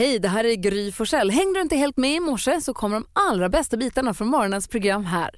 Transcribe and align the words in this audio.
Hej, 0.00 0.18
det 0.18 0.28
här 0.28 0.44
är 0.44 0.54
Gry 0.54 0.92
Forssell. 0.92 1.30
Hängde 1.30 1.58
du 1.58 1.62
inte 1.62 1.76
helt 1.76 1.96
med 1.96 2.16
i 2.16 2.20
morse 2.20 2.60
så 2.60 2.74
kommer 2.74 2.96
de 2.96 3.06
allra 3.12 3.48
bästa 3.48 3.76
bitarna 3.76 4.14
från 4.14 4.28
morgonens 4.28 4.68
program 4.68 5.04
här. 5.04 5.30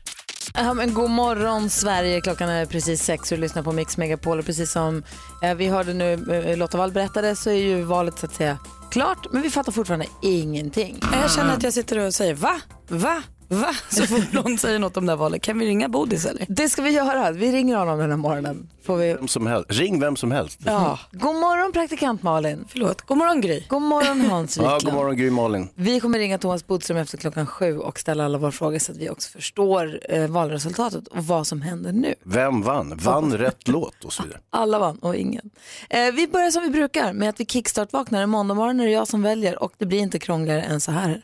Ja, 0.54 0.75
men 0.75 0.95
god 0.95 1.11
morgon 1.11 1.71
Sverige, 1.71 2.21
klockan 2.21 2.49
är 2.49 2.67
precis 2.67 3.03
sex 3.03 3.33
och 3.33 3.39
du 3.39 3.43
lyssnar 3.43 3.63
på 3.63 3.73
Mix 3.73 3.97
Megapol 3.97 4.39
och 4.39 4.47
precis 4.47 4.73
som 4.73 5.03
eh, 5.43 5.55
vi 5.55 5.67
hörde 5.67 5.95
nu 5.95 6.13
eh, 6.13 6.57
Lotta 6.57 6.79
Wall 6.79 6.93
berättade 6.93 7.37
så 7.37 7.51
är 7.51 7.55
ju 7.55 7.83
valet 7.83 8.19
så 8.19 8.27
att 8.27 8.35
säga 8.35 8.59
klart 8.91 9.27
men 9.33 9.43
vi 9.43 9.51
fattar 9.51 9.73
fortfarande 9.73 10.07
ingenting. 10.23 11.01
Jag 11.23 11.31
känner 11.31 11.53
att 11.53 11.63
jag 11.63 11.73
sitter 11.73 11.99
och 11.99 12.15
säger 12.15 12.35
va? 12.35 12.61
Va? 12.89 13.23
Va? 13.53 13.75
Så 13.91 14.07
fort 14.07 14.32
någon 14.32 14.59
säger 14.59 14.79
något 14.79 14.96
om 14.96 15.07
det 15.07 15.12
här 15.12 15.16
valet. 15.16 15.43
Kan 15.43 15.59
vi 15.59 15.66
ringa 15.66 15.89
Bodis 15.89 16.27
eller? 16.27 16.46
Det 16.48 16.68
ska 16.68 16.82
vi 16.82 16.91
göra. 16.91 17.30
Vi 17.30 17.53
ringer 17.53 17.77
honom 17.77 17.98
den 17.98 18.11
här 18.11 18.17
morgonen. 18.17 18.68
Får 18.85 18.96
vi... 18.96 19.14
Vem 19.14 19.29
som 19.29 19.46
helst. 19.46 19.71
Ring 19.71 20.00
vem 20.00 20.17
som 20.17 20.30
helst. 20.32 20.59
Ja. 20.64 20.98
God 21.12 21.36
morgon 21.36 21.73
praktikant 21.73 22.23
Malin. 22.23 22.64
Förlåt. 22.68 23.00
God 23.03 23.18
morgon 23.18 23.41
Gry. 23.41 23.64
God 23.68 23.82
morgon 23.82 24.21
Hans 24.21 24.57
Ja, 24.62 24.62
Wiklund. 24.62 24.85
god 24.85 24.95
morgon 24.95 25.17
Gry 25.17 25.30
Malin. 25.30 25.68
Vi 25.75 26.00
kommer 26.00 26.18
ringa 26.18 26.39
Thomas 26.39 26.67
Bodström 26.67 26.99
efter 26.99 27.18
klockan 27.18 27.46
sju 27.46 27.79
och 27.79 27.99
ställa 27.99 28.25
alla 28.25 28.39
våra 28.39 28.53
frågor 28.53 28.79
så 28.79 28.93
att 28.93 28.99
vi 28.99 29.11
också 29.11 29.30
förstår 29.30 30.00
eh, 30.08 30.27
valresultatet 30.27 31.07
och 31.08 31.25
vad 31.25 31.46
som 31.46 31.63
händer 31.63 31.93
nu. 31.93 32.14
Vem 32.22 32.62
vann? 32.62 32.96
Vann 32.96 33.32
rätt 33.38 33.69
låt 33.69 34.05
och 34.05 34.12
så 34.12 34.22
vidare. 34.22 34.41
Alla 34.50 34.78
vann 34.78 34.98
och 34.98 35.16
ingen. 35.16 35.50
Eh, 35.91 36.12
vi 36.12 36.27
börjar 36.28 36.50
som 36.50 36.62
vi 36.62 36.70
brukar 36.70 37.12
med 37.12 37.28
att 37.28 37.41
vi 37.41 37.46
kickstart-vaknar. 37.46 38.22
En 38.22 38.30
måndag 38.30 38.55
morgon 38.55 38.80
är 38.80 38.84
det 38.84 38.91
jag 38.92 39.08
som 39.08 39.22
väljer 39.22 39.62
och 39.62 39.72
det 39.78 39.86
blir 39.86 39.98
inte 39.98 40.19
krångligare 40.19 40.62
än 40.62 40.80
så 40.80 40.92
här. 40.92 41.22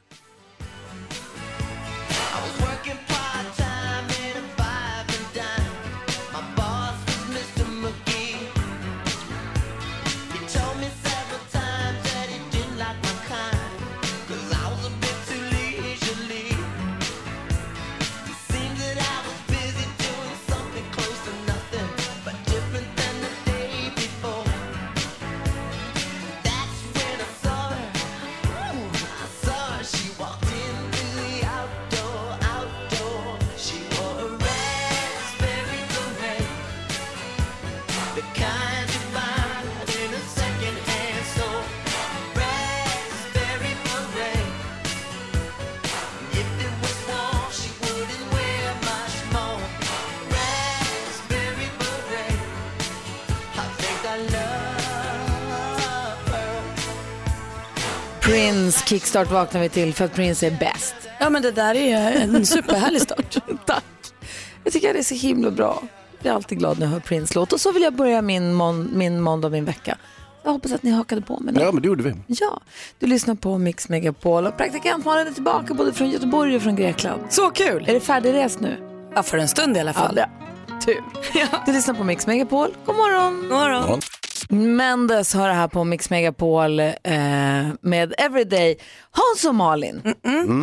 Prince 58.28 58.84
kickstart 58.86 59.30
vaknar 59.30 59.60
vi 59.60 59.68
till 59.68 59.94
för 59.94 60.04
att 60.04 60.14
Prince 60.14 60.46
är 60.46 60.50
bäst. 60.50 60.94
Ja 61.20 61.30
men 61.30 61.42
det 61.42 61.50
där 61.52 61.74
är 61.74 62.10
en 62.20 62.46
superhärlig 62.46 63.02
start. 63.02 63.36
Tack. 63.66 63.84
Jag 64.64 64.72
tycker 64.72 64.88
att 64.88 64.94
det 64.94 64.98
är 64.98 65.02
så 65.02 65.14
himla 65.14 65.50
bra. 65.50 65.82
Jag 65.82 66.20
blir 66.22 66.32
alltid 66.32 66.58
glad 66.58 66.78
när 66.78 66.86
jag 66.86 66.92
hör 66.92 67.00
Prince-låt. 67.00 67.52
Och 67.52 67.60
så 67.60 67.72
vill 67.72 67.82
jag 67.82 67.94
börja 67.94 68.22
min, 68.22 68.54
mon- 68.54 68.88
min 68.94 69.20
måndag, 69.20 69.48
min 69.48 69.64
vecka. 69.64 69.98
Jag 70.44 70.52
hoppas 70.52 70.72
att 70.72 70.82
ni 70.82 70.90
hakade 70.90 71.20
på 71.20 71.40
mig. 71.40 71.54
Ja, 71.58 71.72
men 71.72 71.82
det 71.82 71.88
gjorde 71.88 72.02
vi. 72.02 72.14
Ja, 72.26 72.60
du 72.98 73.06
lyssnar 73.06 73.34
på 73.34 73.58
Mix 73.58 73.88
Megapol 73.88 74.46
och 74.46 74.56
praktikant 74.56 75.04
Malin 75.04 75.26
är 75.26 75.32
tillbaka 75.32 75.74
både 75.74 75.92
från 75.92 76.10
Göteborg 76.10 76.56
och 76.56 76.62
från 76.62 76.76
Grekland. 76.76 77.22
Så 77.30 77.50
kul. 77.50 77.84
Är 77.88 77.94
du 77.94 78.00
färdigrest 78.00 78.60
nu? 78.60 78.76
Ja 79.14 79.22
för 79.22 79.38
en 79.38 79.48
stund 79.48 79.76
i 79.76 79.80
alla 79.80 79.92
fall. 79.92 80.16
Ja, 80.16 80.26
tur. 80.84 81.02
Du 81.66 81.72
lyssnar 81.72 81.94
på 81.94 82.04
Mix 82.04 82.26
Megapol. 82.26 82.68
God 82.86 82.96
morgon! 82.96 83.40
God 83.40 83.50
morgon. 83.58 83.84
Ja. 83.88 83.98
Mendes 84.48 85.34
har 85.34 85.48
det 85.48 85.54
här 85.54 85.68
på 85.68 85.84
Mix 85.84 86.10
Megapol 86.10 86.80
eh, 86.80 86.94
med 87.80 88.14
Everyday. 88.18 88.76
Hans 89.10 89.44
och 89.44 89.54
Malin. 89.54 90.14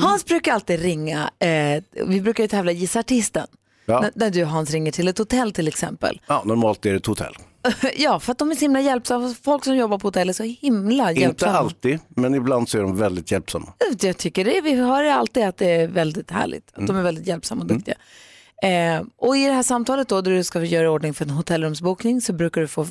Hans 0.02 0.26
brukar 0.26 0.54
alltid 0.54 0.80
ringa. 0.80 1.30
Eh, 1.40 1.84
vi 2.08 2.22
brukar 2.22 2.44
ju 2.44 2.48
tävla 2.48 2.72
Gissa 2.72 3.00
Artisten. 3.00 3.48
Ja. 3.86 4.02
När, 4.02 4.12
när 4.16 4.30
du 4.30 4.44
Hans 4.46 4.72
ringer 4.72 4.92
till 4.92 5.08
ett 5.08 5.18
hotell 5.18 5.52
till 5.52 5.68
exempel. 5.68 6.22
ja, 6.28 6.42
normalt 6.46 6.86
är 6.86 6.90
det 6.92 6.96
ett 6.98 7.06
hotell. 7.06 7.34
ja, 7.98 8.20
för 8.20 8.32
att 8.32 8.38
de 8.38 8.52
är 8.52 8.56
så 8.56 8.62
himla 8.62 8.82
hjälpsamma. 8.82 9.36
Folk 9.44 9.64
som 9.64 9.76
jobbar 9.76 9.98
på 9.98 10.08
hotell 10.08 10.30
är 10.30 10.34
så 10.34 10.44
himla 10.44 11.10
Inte 11.10 11.22
hjälpsamma. 11.22 11.58
alltid, 11.58 12.00
men 12.10 12.36
ibland 12.36 12.70
så 12.70 12.78
är 12.78 12.82
de 12.82 12.98
väldigt 12.98 13.32
hjälpsamma. 13.32 13.74
Jag 14.02 14.18
tycker 14.18 14.46
det. 14.46 14.62
Vi 14.62 14.74
hör 14.74 15.04
det 15.04 15.14
alltid 15.14 15.44
att 15.44 15.58
det 15.58 15.72
är 15.72 15.88
väldigt 15.88 16.32
härligt. 16.32 16.72
Att 16.74 16.88
de 16.88 16.98
är 16.98 17.02
väldigt 17.02 17.28
hjälpsamma 17.28 17.62
och 17.62 17.68
duktiga. 17.68 17.96
Eh, 18.64 19.04
och 19.18 19.38
i 19.38 19.46
det 19.46 19.54
här 19.54 19.64
samtalet 19.64 20.08
då, 20.08 20.22
där 20.22 20.32
du 20.32 20.44
ska 20.44 20.64
göra 20.64 20.86
i 20.86 20.88
ordning 20.88 21.14
för 21.14 21.26
en 21.26 21.32
hotellrumsbokning 21.32 22.22
så 22.22 22.34
brukar 22.34 22.62
du 22.62 22.68
få 22.68 22.88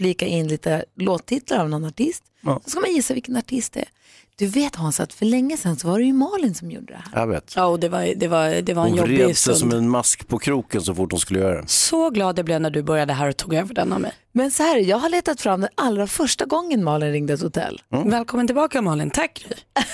flika 0.00 0.26
in 0.26 0.48
lite 0.48 0.84
låttitlar 0.96 1.58
av 1.58 1.68
någon 1.70 1.84
artist. 1.84 2.22
Ja. 2.40 2.60
Så 2.64 2.70
ska 2.70 2.80
man 2.80 2.90
gissa 2.94 3.14
vilken 3.14 3.36
artist 3.36 3.72
det 3.72 3.80
är. 3.80 3.88
Du 4.36 4.46
vet 4.46 4.76
Hans 4.76 5.00
att 5.00 5.12
för 5.12 5.26
länge 5.26 5.56
sedan 5.56 5.76
så 5.76 5.88
var 5.88 5.98
det 5.98 6.04
ju 6.04 6.12
Malin 6.12 6.54
som 6.54 6.70
gjorde 6.70 6.86
det 6.92 7.02
här. 7.12 7.20
Jag 7.20 7.26
vet. 7.26 7.52
Ja 7.56 7.64
och 7.66 7.80
det 7.80 7.88
var, 7.88 8.14
det 8.16 8.28
var, 8.28 8.62
det 8.62 8.74
var 8.74 8.82
en 8.82 8.88
Hon 8.88 8.98
jobbig 8.98 9.16
vred 9.16 9.26
sig 9.26 9.34
stund. 9.36 9.58
som 9.58 9.72
en 9.72 9.88
mask 9.88 10.28
på 10.28 10.38
kroken 10.38 10.82
så 10.82 10.94
fort 10.94 11.12
hon 11.12 11.20
skulle 11.20 11.40
göra 11.40 11.60
det. 11.62 11.68
Så 11.68 12.10
glad 12.10 12.38
jag 12.38 12.44
blev 12.44 12.60
när 12.60 12.70
du 12.70 12.82
började 12.82 13.12
här 13.12 13.28
och 13.28 13.36
tog 13.36 13.54
över 13.54 13.74
den 13.74 13.92
av 13.92 14.00
mig. 14.00 14.12
Men 14.32 14.50
så 14.50 14.62
här, 14.62 14.76
jag 14.76 14.96
har 14.98 15.08
letat 15.08 15.40
fram 15.40 15.60
den 15.60 15.70
allra 15.74 16.06
första 16.06 16.44
gången 16.44 16.84
Malin 16.84 17.12
ringde 17.12 17.32
ett 17.32 17.42
hotell. 17.42 17.82
Välkommen 18.04 18.46
tillbaka 18.46 18.82
Malin, 18.82 19.10
tack. 19.10 19.46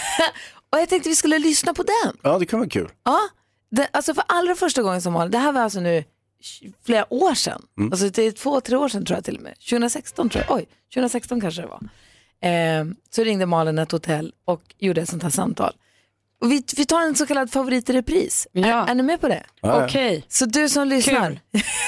Och 0.73 0.79
jag 0.79 0.89
tänkte 0.89 1.09
vi 1.09 1.17
skulle 1.17 1.39
lyssna 1.39 1.75
på 1.75 1.83
den. 1.83 2.17
Ja, 2.23 2.39
det 2.39 2.47
kan 2.47 2.59
vara 2.59 2.69
kul. 2.69 2.89
Ja, 3.05 3.19
det, 3.71 3.89
alltså 3.93 4.15
för 4.15 4.25
allra 4.29 4.55
första 4.55 4.83
gången 4.83 5.03
som 5.03 5.13
Malin, 5.13 5.31
det 5.31 5.39
här 5.39 5.53
var 5.53 5.61
alltså 5.61 5.81
nu 5.81 6.05
flera 6.87 7.13
år 7.13 7.35
sedan, 7.35 7.63
alltså 7.91 8.09
det 8.09 8.23
är 8.23 8.31
två, 8.33 8.61
tre 8.61 8.77
år 8.77 8.89
sedan 8.89 9.05
tror 9.05 9.17
jag 9.17 9.25
till 9.25 9.37
och 9.37 9.43
med, 9.43 9.55
2016 9.71 10.29
tror 10.29 10.45
jag, 10.49 10.57
oj, 10.57 10.67
2016 10.95 11.41
kanske 11.41 11.63
det 11.63 11.69
var. 11.69 11.81
Eh, 12.51 12.85
så 13.11 13.25
ringde 13.25 13.47
Malin 13.47 13.79
ett 13.79 13.93
hotell 13.93 14.33
och 14.45 14.63
gjorde 14.79 15.01
ett 15.01 15.09
sånt 15.09 15.23
här 15.23 15.31
samtal. 15.31 15.73
Och 16.41 16.53
vi, 16.53 16.65
vi 16.77 16.87
tar 16.87 17.03
en 17.03 17.15
så 17.15 17.27
kallad 17.27 17.51
favorit 17.51 17.91
i 17.91 17.93
repris. 17.93 18.47
Ja. 18.53 18.67
Är, 18.67 18.91
är 18.91 18.95
ni 18.95 19.03
med 19.03 19.21
på 19.21 19.29
det? 19.29 19.43
Ja. 19.61 19.85
Okej. 19.85 20.25
Så 20.29 20.47
du 20.47 20.69
som 20.69 20.89
lyssnar, 20.89 21.41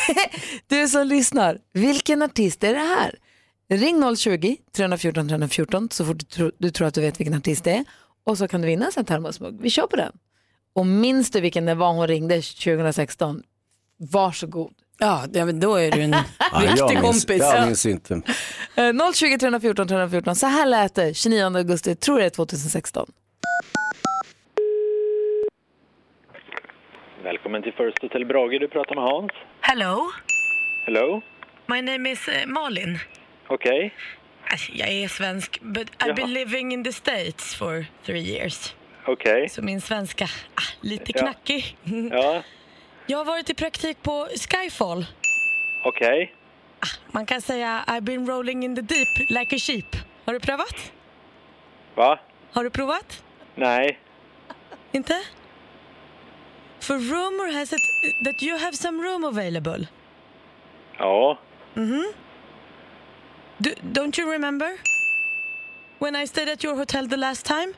du 0.67 0.89
som 0.89 1.07
lyssnar, 1.07 1.59
vilken 1.73 2.23
artist 2.23 2.65
är 2.65 2.75
det 2.75 2.81
här? 2.81 3.15
Ring 3.71 4.03
020-314 4.03 4.57
314 5.29 5.89
så 5.93 6.05
fort 6.05 6.19
du, 6.19 6.25
tror- 6.25 6.53
du 6.59 6.71
tror 6.71 6.87
att 6.89 6.95
du 6.95 7.01
vet 7.01 7.21
vilken 7.21 7.35
artist 7.37 7.65
det 7.65 7.73
är 7.73 7.85
och 8.27 8.39
så 8.39 8.49
kan 8.49 8.61
du 8.61 8.67
vinna 8.67 8.87
en 8.87 8.93
sån 8.93 9.05
termosmugg. 9.05 9.61
Vi 9.61 9.71
kör 9.71 9.87
på 9.87 9.97
den. 9.97 10.13
Och 10.73 10.87
minns 10.87 11.31
du 11.31 11.41
vilken 11.41 11.67
det 11.67 11.75
var 11.75 11.93
hon 11.93 12.07
ringde 12.09 12.35
2016? 12.43 13.43
Varsågod. 13.99 14.73
Ja, 14.99 15.25
då 15.61 15.75
är 15.77 15.91
du 15.91 16.03
en 16.03 16.11
Ja, 16.39 16.51
jag 16.53 16.63
riktig 16.63 16.85
minns, 17.03 17.25
kompis. 17.25 17.43
Jag 17.43 17.67
minns 17.67 17.87
inte. 17.87 18.15
Eh, 18.77 19.13
020 19.15 19.39
314 19.39 19.89
314. 19.89 20.35
Så 20.37 20.47
här 20.47 20.67
lät 20.67 20.95
det 20.95 21.15
29 21.15 21.45
augusti, 21.57 21.95
tror 21.95 22.19
jag 22.21 22.25
det 22.25 22.35
är 22.35 22.37
2016. 22.37 23.07
Välkommen 27.25 27.63
till 27.63 27.73
First 27.73 28.03
Hotel 28.03 28.25
Brage. 28.27 28.61
Du 28.61 28.69
pratar 28.69 28.95
med 28.95 29.05
Hans. 29.05 29.31
Hello, 29.61 30.11
Hello? 30.87 31.23
my 31.67 31.83
name 31.83 32.11
is 32.11 32.29
uh, 32.29 32.47
Malin. 32.47 32.99
Okej. 33.49 33.95
Alltså, 34.51 34.73
Jag 34.73 34.89
är 34.89 35.09
svensk, 35.09 35.61
but 35.63 35.91
I've 35.99 36.15
been 36.15 36.33
living 36.33 36.73
in 36.73 36.85
the 36.85 36.93
States 36.93 37.55
for 37.55 37.87
three 38.07 38.21
years. 38.21 38.75
Okej. 39.07 39.49
Så 39.49 39.63
min 39.63 39.81
svenska, 39.81 40.25
ah, 40.55 40.71
lite 40.81 41.13
Ja. 41.15 41.21
knackig. 41.21 41.77
Ja. 42.11 42.43
Jag 43.11 43.19
har 43.19 43.25
varit 43.25 43.51
i 43.51 43.55
praktik 43.55 44.03
på 44.03 44.29
Skyfall. 44.37 45.07
Okej. 45.85 46.35
Man 47.11 47.27
kan 47.27 47.41
säga 47.43 47.85
I've 47.87 48.01
been 48.01 48.27
rolling 48.27 48.65
in 48.65 48.77
the 48.77 48.83
deep 48.83 49.09
like 49.31 49.57
a 49.57 49.59
sheep. 49.59 49.97
Har 50.25 50.33
du 50.33 50.41
prövat? 50.41 50.93
Va? 51.95 52.19
Har 52.53 52.65
du 52.65 52.71
provat? 52.71 53.23
Nej. 53.55 53.99
Inte? 54.93 55.15
For 56.81 56.95
rumor 56.95 57.53
has 57.53 57.73
it 57.73 57.81
that 58.25 58.43
you 58.43 58.59
have 58.59 58.73
some 58.73 59.03
room 59.03 59.25
available. 59.25 59.87
Ja. 60.99 61.39
Do, 63.59 63.71
don't 63.83 64.21
you 64.21 64.33
remember? 64.33 64.69
When 65.99 66.17
I 66.17 66.27
stayed 66.27 66.49
at 66.49 66.65
your 66.65 66.77
hotel 66.77 67.09
the 67.09 67.17
last 67.17 67.47
time? 67.47 67.75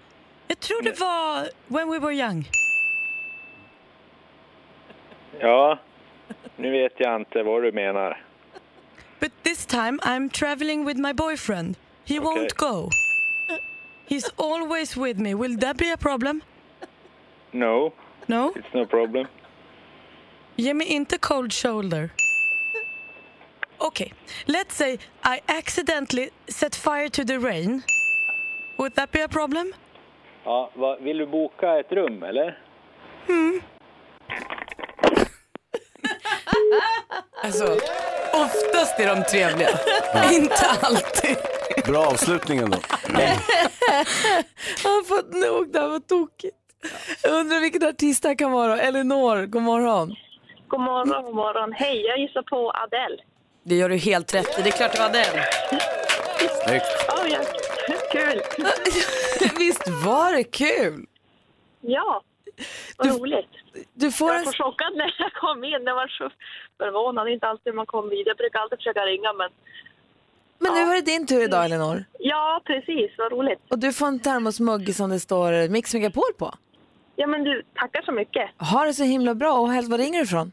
Jag 0.49 0.61
tror 0.61 0.83
det 0.83 1.01
var 1.01 1.49
when 1.69 1.91
we 1.91 1.99
were 1.99 2.15
young. 2.15 2.45
Ja. 5.41 5.79
Nu 6.57 6.71
vet 6.71 6.93
jag 6.97 7.17
inte 7.17 7.43
vad 7.43 7.63
du 7.63 7.73
menar. 7.73 8.25
But 9.21 9.33
this 9.43 9.67
time 9.67 9.99
I'm 10.03 10.31
traveling 10.31 10.85
with 10.87 10.99
my 10.99 11.13
boyfriend. 11.13 11.77
He 12.05 12.19
won't 12.19 12.55
go. 12.57 12.89
He's 14.09 14.31
always 14.37 14.97
with 14.97 15.19
me. 15.19 15.35
Will 15.35 15.57
that 15.59 15.77
be 15.77 15.93
a 15.93 15.97
problem? 15.97 16.43
No. 17.53 17.93
No? 18.27 18.53
It's 18.57 18.75
no 18.75 18.87
problem. 18.87 19.27
Ge 20.57 20.75
mig 20.75 20.87
inte 20.87 21.19
cold 21.19 21.53
shoulder. 21.53 22.11
Okay, 23.79 24.13
let's 24.47 24.75
say 24.75 24.99
I 25.25 25.41
accidentally 25.47 26.31
set 26.49 26.75
fire 26.77 27.09
to 27.09 27.25
the 27.25 27.39
rain 27.39 27.83
Would 28.81 28.95
that 28.95 29.13
be 29.13 29.21
a 29.21 29.29
problem? 29.29 29.75
Ja, 30.45 30.71
vad, 30.75 31.03
vill 31.03 31.19
du 31.19 31.27
boka 31.27 31.79
ett 31.81 31.93
rum 31.93 32.23
eller? 32.23 32.59
Alltså, 37.43 37.65
oftast 38.33 39.01
är 39.01 39.07
de 39.17 39.23
trevliga. 39.25 39.69
Inte 40.33 40.67
alltid. 40.83 41.37
Bra 41.87 42.07
avslutning 42.07 42.59
ändå. 42.59 42.79
Jag 44.83 44.91
har 44.91 45.05
fått 45.05 45.33
nog, 45.35 45.73
det 45.73 45.81
här 45.81 45.89
var 45.89 45.99
tokigt. 46.01 46.57
Jag 47.23 47.33
undrar 47.33 47.61
vilken 47.61 47.85
artist 47.89 48.23
det 48.23 48.29
här 48.29 48.35
kan 48.39 48.53
vara. 48.53 48.81
Elinor, 48.81 49.47
god 49.47 49.63
morgon. 49.63 50.15
God 50.69 50.81
morgon, 50.81 51.25
god 51.25 51.35
morgon. 51.35 51.73
Hej, 51.73 52.01
jag 52.07 52.19
gissar 52.19 52.43
på 52.43 52.71
Adele. 52.75 53.23
Det 53.63 53.75
gör 53.75 53.89
du 53.89 53.97
helt 53.97 54.35
rätt 54.35 54.59
i. 54.59 54.63
Det 54.63 54.69
är 54.69 54.73
klart 54.73 54.93
det 54.93 54.99
var 54.99 55.09
den. 55.11 55.45
Snyggt. 56.65 56.85
Oh, 57.09 57.31
ja. 57.33 57.39
Kul! 58.13 58.43
Visst 59.59 59.89
var 59.89 60.33
det 60.33 60.45
kul? 60.45 61.07
Ja, 61.81 62.23
vad 62.99 63.09
Du- 63.09 63.13
roligt. 63.19 63.51
Du 63.95 64.13
får 64.13 64.29
Jag 64.29 64.39
en... 64.39 64.45
var 64.45 64.53
så 64.53 64.63
chockad 64.65 64.93
när 64.97 65.15
jag 65.19 65.33
kom 65.33 65.65
in. 65.65 65.83
Jag 65.85 65.95
var 65.95 66.09
så 66.09 66.31
förvånad. 66.79 67.27
Det 67.27 67.31
är 67.31 67.33
inte 67.35 67.47
alltid 67.47 67.75
man 67.75 67.87
kommer 67.87 68.11
vid. 68.11 68.27
Jag 68.27 68.37
brukar 68.37 68.59
alltid 68.61 68.79
försöka 68.79 69.01
ringa, 69.07 69.33
men 69.33 69.51
Men 70.59 70.73
nu 70.75 70.85
var 70.85 70.95
det 70.95 71.01
din 71.01 71.27
tur 71.27 71.43
idag 71.45 71.65
Elinor. 71.65 72.05
ja, 72.19 72.61
precis. 72.65 73.11
Vad 73.19 73.33
roligt. 73.33 73.61
Och 73.71 73.79
du 73.79 73.93
får 73.93 74.07
en 74.07 74.21
termosmugg 74.21 74.95
som 74.95 75.11
det 75.11 75.21
står 75.21 75.69
Mix 75.69 75.95
Megapol 75.95 76.33
på. 76.39 76.55
Ja, 77.17 77.27
men 77.27 77.45
du, 77.45 77.63
tackar 77.75 78.03
så 78.03 78.13
mycket. 78.13 78.51
Ha 78.73 78.85
det 78.85 78.95
så 78.95 79.05
himla 79.05 79.35
bra 79.35 79.53
och 79.53 79.69
var 79.69 79.99
ringer 79.99 80.19
du 80.19 80.25
ifrån? 80.25 80.53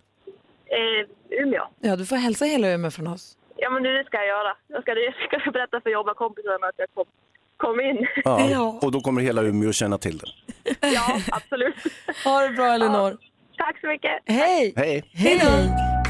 Eh, 0.65 1.39
Umeå. 1.43 1.63
Ja, 1.79 1.95
du 1.95 2.05
får 2.05 2.15
hälsa 2.15 2.45
hela 2.45 2.67
Umeå 2.69 2.91
från 2.91 3.07
oss. 3.07 3.37
Ja, 3.57 3.69
men 3.69 3.83
det 3.83 4.03
ska 4.05 4.17
jag 4.17 4.27
göra. 4.27 4.55
Jag 4.67 4.81
ska, 4.81 4.91
jag 4.93 5.41
ska 5.41 5.51
berätta 5.51 5.81
för 5.81 5.89
jobbarkompisarna 5.89 6.67
att 6.67 6.75
jag 6.77 6.87
kom, 6.93 7.05
kom 7.57 7.79
in. 7.79 8.07
Ja. 8.23 8.79
Och 8.83 8.91
då 8.91 9.01
kommer 9.01 9.21
hela 9.21 9.41
Umeå 9.43 9.71
känna 9.73 9.97
till 9.97 10.17
det. 10.17 10.27
ja, 10.93 11.19
absolut. 11.31 11.75
Ha 12.23 12.41
det 12.41 12.49
bra 12.49 12.73
Elinor. 12.73 13.17
Tack 13.57 13.79
så 13.81 13.87
mycket. 13.87 14.11
Hej! 14.27 14.73
Hej. 14.75 15.03
Hej 15.13 15.41
då! 15.43 15.51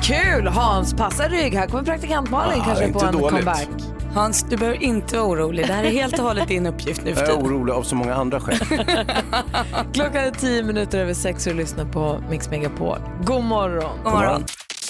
Kul! 0.04 0.48
Hans, 0.48 0.94
passa 0.94 1.27
rygg. 1.27 1.54
Här 1.54 1.68
kommer 1.68 1.83
praktikant 1.83 2.30
Malin 2.30 2.62
Ah, 2.62 2.65
kanske 2.65 2.92
på 2.94 3.00
en 3.06 3.12
dåligt. 3.13 3.30
comeback. 3.30 3.68
Hans, 4.13 4.44
du 4.50 4.57
behöver 4.57 4.83
inte 4.83 5.18
vara 5.18 5.27
orolig. 5.30 5.68
Det 5.68 5.74
här 5.74 5.83
är 5.83 5.89
helt 5.89 6.19
och 6.19 6.25
hållet 6.25 6.48
din 6.48 6.65
uppgift 6.65 7.01
nu 7.06 7.15
för 7.15 7.21
Jag 7.21 7.30
är 7.31 7.38
orolig 7.44 7.74
av 7.74 7.83
så 7.83 7.95
många 7.95 8.15
andra 8.15 8.39
skäl. 8.39 8.57
Klockan 9.94 10.24
är 10.24 10.31
tio 10.31 10.63
minuter 10.63 11.00
över 11.00 11.13
sex 11.13 11.48
och 11.48 11.53
du 11.53 11.60
lyssnar 11.60 11.86
på 11.86 12.24
Mix 12.30 12.50
Megapol. 12.50 12.98
God 13.25 13.44
morgon! 13.44 14.00
God 14.03 14.13
morgon. 14.13 14.44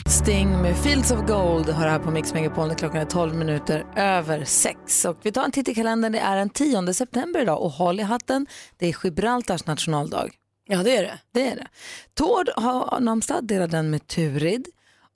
Sting 0.10 0.62
med 0.62 0.78
Fields 0.78 1.12
of 1.12 1.28
Gold 1.28 1.70
har 1.70 1.88
här 1.88 2.00
på 2.00 2.12
Mix 2.12 2.34
Megapol 2.34 2.68
när 2.68 2.76
klockan 2.76 3.02
är 3.02 3.06
12 3.06 3.36
minuter 3.36 3.86
över 3.96 4.44
sex. 4.44 5.06
Och 5.06 5.18
vi 5.24 5.32
tar 5.32 5.44
en 5.44 5.52
titt 5.52 5.68
i 5.68 5.76
kalendern. 5.76 6.12
Det 6.12 6.20
är 6.20 6.38
den 6.38 6.50
10 6.50 6.94
september 6.94 7.42
idag 7.42 7.62
och 7.62 7.72
håll 7.72 8.00
i 8.00 8.04
hatten. 8.04 8.48
Det 8.78 8.88
är 8.88 8.96
Gibraltars 9.04 9.66
nationaldag. 9.66 10.30
Ja, 10.68 10.84
det 10.84 10.98
är 10.98 11.04
det. 11.04 11.20
Det 11.32 11.48
är 11.48 11.56
det. 11.56 11.68
Tord 12.14 12.50
har 12.56 13.00
namnsdag, 13.00 13.44
delar 13.44 13.68
den 13.68 13.90
med 13.90 14.08
Turid. 14.08 14.68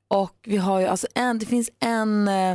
Och 0.07 0.35
vi 0.43 0.57
har 0.57 0.79
ju 0.79 0.85
alltså 0.85 1.07
en, 1.15 1.39
det 1.39 1.45
finns 1.45 1.69
en, 1.79 2.27
eh, 2.27 2.51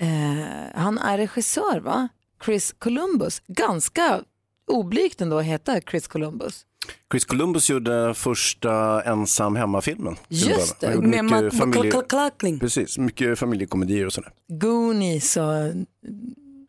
eh, 0.00 0.46
han 0.74 0.98
är 0.98 1.18
regissör 1.18 1.80
va? 1.80 2.08
Chris 2.44 2.74
Columbus. 2.78 3.42
Ganska 3.46 4.20
oblygt 4.66 5.20
ändå 5.20 5.38
att 5.38 5.44
heta 5.44 5.80
Chris 5.80 6.08
Columbus. 6.08 6.66
Chris 7.12 7.24
Columbus 7.24 7.70
gjorde 7.70 8.14
första 8.14 9.02
ensam 9.02 9.56
hemmafilmen. 9.56 10.16
Just 10.28 10.80
det, 10.80 10.98
med. 11.00 11.24
Mycket, 11.24 11.58
familje... 11.58 12.58
Precis, 12.60 12.98
mycket 12.98 13.38
familjekomedier 13.38 14.06
och 14.06 14.12
sådär. 14.12 14.32
Goonies 14.48 15.36
och 15.36 15.52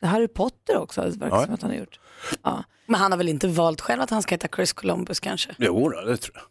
Harry 0.01 0.27
Potter 0.27 0.77
också, 0.77 1.01
det 1.01 1.09
verkar 1.09 1.37
Ja. 1.37 1.45
som 1.45 1.53
att 1.53 1.61
han 1.61 1.71
har 1.71 1.77
gjort. 1.77 1.99
Ja. 2.43 2.63
Men 2.85 2.95
han 3.01 3.11
har 3.11 3.17
väl 3.17 3.29
inte 3.29 3.47
valt 3.47 3.81
själv 3.81 4.01
att 4.01 4.09
han 4.09 4.21
ska 4.21 4.35
heta 4.35 4.47
Chris 4.55 4.73
Columbus 4.73 5.19
kanske? 5.19 5.55
Jo, 5.57 5.89
det 5.89 6.17
tror 6.17 6.35
jag. 6.37 6.43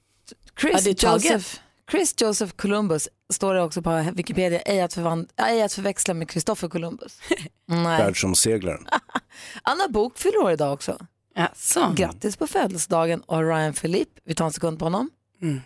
Chris, 0.60 1.02
Ja. 1.02 1.12
Joseph, 1.14 1.46
Chris 1.90 2.14
Joseph 2.18 2.52
Columbus 2.56 3.08
står 3.32 3.54
det 3.54 3.62
också 3.62 3.82
på 3.82 4.10
Wikipedia, 4.14 4.60
ej 4.60 4.80
att, 4.80 4.94
förvand- 4.94 5.28
ej 5.36 5.62
att 5.62 5.72
förväxla 5.72 6.14
med 6.14 6.30
Christopher 6.30 6.68
Columbus. 6.68 7.18
Nej. 7.66 8.02
Världsomseglaren. 8.02 8.86
Anna 9.62 9.88
Bok 9.88 10.18
fyller 10.18 10.38
år 10.38 10.52
idag 10.52 10.72
också. 10.72 10.98
Jaså? 11.38 11.92
Grattis 11.96 12.36
på 12.36 12.46
födelsedagen 12.46 13.20
och 13.20 13.42
Ryan 13.42 13.72
Philippe, 13.72 14.20
vi 14.24 14.34
tar 14.34 14.44
en 14.44 14.52
sekund 14.52 14.78
på 14.78 14.84
honom. 14.84 15.10
Mm. 15.42 15.60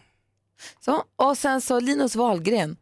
Så, 0.81 1.03
och 1.17 1.39
sen 1.39 1.61
så 1.61 1.81
Linus 1.81 2.17
Wahlgren, 2.17 2.77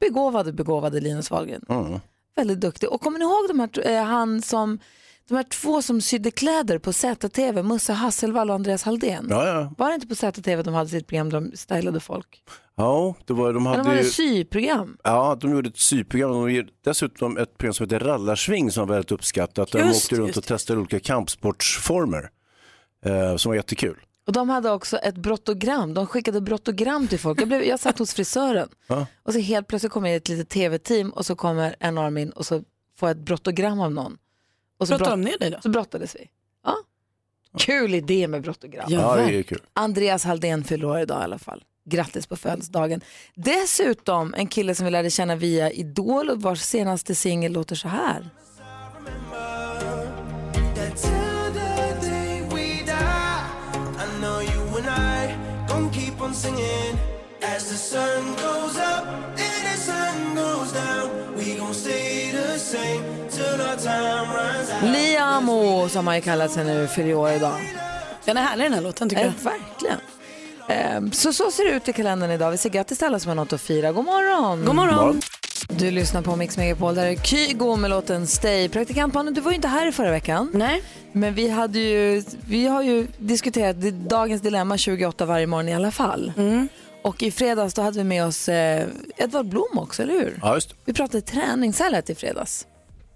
begåvade, 0.00 0.52
begåvade 0.52 1.00
Linus 1.00 1.30
Wahlgren. 1.30 1.62
Mm. 1.68 2.00
Väldigt 2.36 2.60
duktig. 2.60 2.92
Och 2.92 3.00
kommer 3.00 3.18
ni 3.18 3.24
ihåg 3.24 3.48
de 3.48 3.60
här, 3.60 3.90
eh, 3.90 4.04
han 4.04 4.42
som, 4.42 4.78
de 5.28 5.34
här 5.34 5.42
två 5.42 5.82
som 5.82 6.00
sydde 6.00 6.30
kläder 6.30 6.78
på 6.78 6.92
ZTV, 6.92 7.62
Musse 7.62 7.92
Hasselvall 7.92 8.50
och 8.50 8.54
Andreas 8.54 8.82
Halldén? 8.82 9.26
Ja, 9.30 9.46
ja. 9.46 9.72
Var 9.78 9.88
det 9.88 9.94
inte 9.94 10.06
på 10.06 10.14
ZTV 10.14 10.62
de 10.62 10.74
hade 10.74 10.90
sitt 10.90 11.06
program 11.06 11.30
där 11.30 11.40
de 11.40 11.56
stylade 11.56 12.00
folk? 12.00 12.42
ja 12.76 13.14
det 13.24 13.32
var, 13.32 13.52
de 13.52 13.66
hade 13.66 13.82
var 13.82 13.94
det 13.94 14.02
ju... 14.02 14.08
syprogram? 14.08 14.96
Ja, 15.04 15.36
de 15.40 15.50
gjorde 15.50 15.68
ett 15.68 15.78
syprogram. 15.78 16.30
De 16.30 16.50
gjorde 16.50 16.68
dessutom 16.84 17.36
ett 17.36 17.58
program 17.58 17.74
som 17.74 17.84
heter 17.84 18.00
Rallarsving 18.00 18.70
som 18.70 18.88
var 18.88 18.94
väldigt 18.94 19.12
uppskattat. 19.12 19.72
Där 19.72 19.78
de 19.78 19.86
Just, 19.86 20.04
åkte 20.04 20.16
runt 20.16 20.26
just 20.26 20.38
och 20.38 20.44
testade 20.44 20.80
olika 20.80 21.00
kampsportsformer. 21.00 22.30
Eh, 23.06 23.36
som 23.36 23.50
var 23.50 23.56
jättekul. 23.56 23.96
Och 24.26 24.32
de 24.32 24.48
hade 24.50 24.70
också 24.70 24.96
ett 24.96 25.16
brottogram. 25.16 25.94
De 25.94 26.06
skickade 26.06 26.40
brottogram 26.40 27.08
till 27.08 27.18
folk. 27.18 27.40
Jag, 27.40 27.48
blev, 27.48 27.62
jag 27.62 27.80
satt 27.80 27.98
hos 27.98 28.14
frisören 28.14 28.68
Ja. 28.86 29.06
och 29.22 29.32
så 29.32 29.38
helt 29.38 29.66
plötsligt 29.68 29.92
kommer 29.92 30.16
ett 30.16 30.28
litet 30.28 30.48
tv-team 30.48 31.10
och 31.10 31.26
så 31.26 31.36
kommer 31.36 31.76
en 31.80 31.98
arm 31.98 32.18
in 32.18 32.30
och 32.30 32.46
så 32.46 32.62
får 32.98 33.08
jag 33.08 33.16
ett 33.16 33.22
brottogram 33.24 33.80
av 33.80 33.92
någon. 33.92 34.18
Och 34.78 34.88
så, 34.88 34.92
Brottar 34.98 35.16
brott, 35.16 35.24
de 35.24 35.30
ner 35.30 35.38
dig 35.38 35.50
då? 35.50 35.58
så 35.62 35.68
brottades 35.68 36.14
vi. 36.14 36.28
Ja. 36.64 36.76
Kul 37.58 37.94
idé 37.94 38.28
med 38.28 38.42
brottogram. 38.42 38.86
Ja. 38.88 39.16
Det 39.16 39.34
är 39.38 39.42
kul. 39.42 39.60
Andreas 39.72 40.24
Halldén 40.24 40.64
fyller 40.64 40.84
år 40.86 41.00
idag 41.00 41.20
i 41.20 41.24
alla 41.24 41.38
fall. 41.38 41.64
Grattis 41.84 42.26
på 42.26 42.36
födelsedagen. 42.36 43.00
Dessutom 43.34 44.34
en 44.34 44.46
kille 44.46 44.74
som 44.74 44.84
vi 44.84 44.90
lärde 44.90 45.10
känna 45.10 45.36
via 45.36 45.70
Idol 45.70 46.30
och 46.30 46.42
vars 46.42 46.60
senaste 46.60 47.14
singel 47.14 47.52
låter 47.52 47.76
så 47.76 47.88
här. 47.88 48.30
Liamo 64.92 65.88
som 65.88 66.06
han 66.06 66.16
ju 66.16 66.22
kallat 66.22 66.50
sig 66.50 66.64
nu 66.64 66.88
fyller 66.88 67.14
år 67.14 67.30
idag. 67.30 67.54
Den 68.24 68.36
är 68.36 68.42
härlig 68.42 68.64
den 68.66 68.72
här 68.74 68.80
låten 68.80 69.08
tycker 69.08 69.24
Eh, 69.24 69.32
jag. 69.42 69.50
verkligen. 69.50 69.98
Eh, 70.68 71.10
så 71.12 71.32
så 71.32 71.50
ser 71.50 71.64
det 71.64 71.70
ut 71.70 71.88
i 71.88 71.92
kalendern 71.92 72.30
idag. 72.30 72.50
Vi 72.50 72.56
säger 72.56 72.72
grattis 72.74 72.98
till 72.98 73.06
alla 73.06 73.18
som 73.18 73.28
har 73.28 73.34
något 73.36 73.52
att 73.52 73.60
fira. 73.60 73.92
God 73.92 74.04
morgon! 74.04 74.64
God 74.64 74.74
morgon. 74.74 75.20
Du 75.68 75.90
lyssnar 75.90 76.22
på 76.22 76.36
Mix 76.36 76.56
Megapol. 76.56 76.94
Där 76.94 77.06
är 77.06 77.16
Kygo 77.16 77.76
med 77.76 77.90
låten 77.90 78.26
Stay. 78.26 78.68
Praktikantmannen, 78.68 79.34
du 79.34 79.40
var 79.40 79.50
ju 79.50 79.54
inte 79.56 79.68
här 79.68 79.86
i 79.88 79.92
förra 79.92 80.10
veckan. 80.10 80.50
Nej. 80.54 80.82
Men 81.12 81.34
vi, 81.34 81.48
hade 81.50 81.78
ju, 81.78 82.22
vi 82.48 82.66
har 82.66 82.82
ju 82.82 83.06
diskuterat 83.18 83.76
dagens 84.08 84.42
dilemma 84.42 84.78
28 84.78 85.24
varje 85.26 85.46
morgon 85.46 85.68
i 85.68 85.74
alla 85.74 85.90
fall. 85.90 86.32
Mm. 86.36 86.68
Och 87.02 87.22
i 87.22 87.30
fredags 87.30 87.74
då 87.74 87.82
hade 87.82 87.98
vi 87.98 88.04
med 88.04 88.24
oss 88.26 88.48
eh, 88.48 88.86
Edvard 89.16 89.46
Blom 89.46 89.78
också, 89.78 90.02
eller 90.02 90.14
hur? 90.14 90.38
Ja, 90.42 90.54
just. 90.54 90.74
Vi 90.84 90.92
pratade 90.92 91.20
träning, 91.20 91.72
så 91.72 91.82
här 91.82 91.90
lät 91.90 92.10
i 92.10 92.14
fredags. 92.14 92.66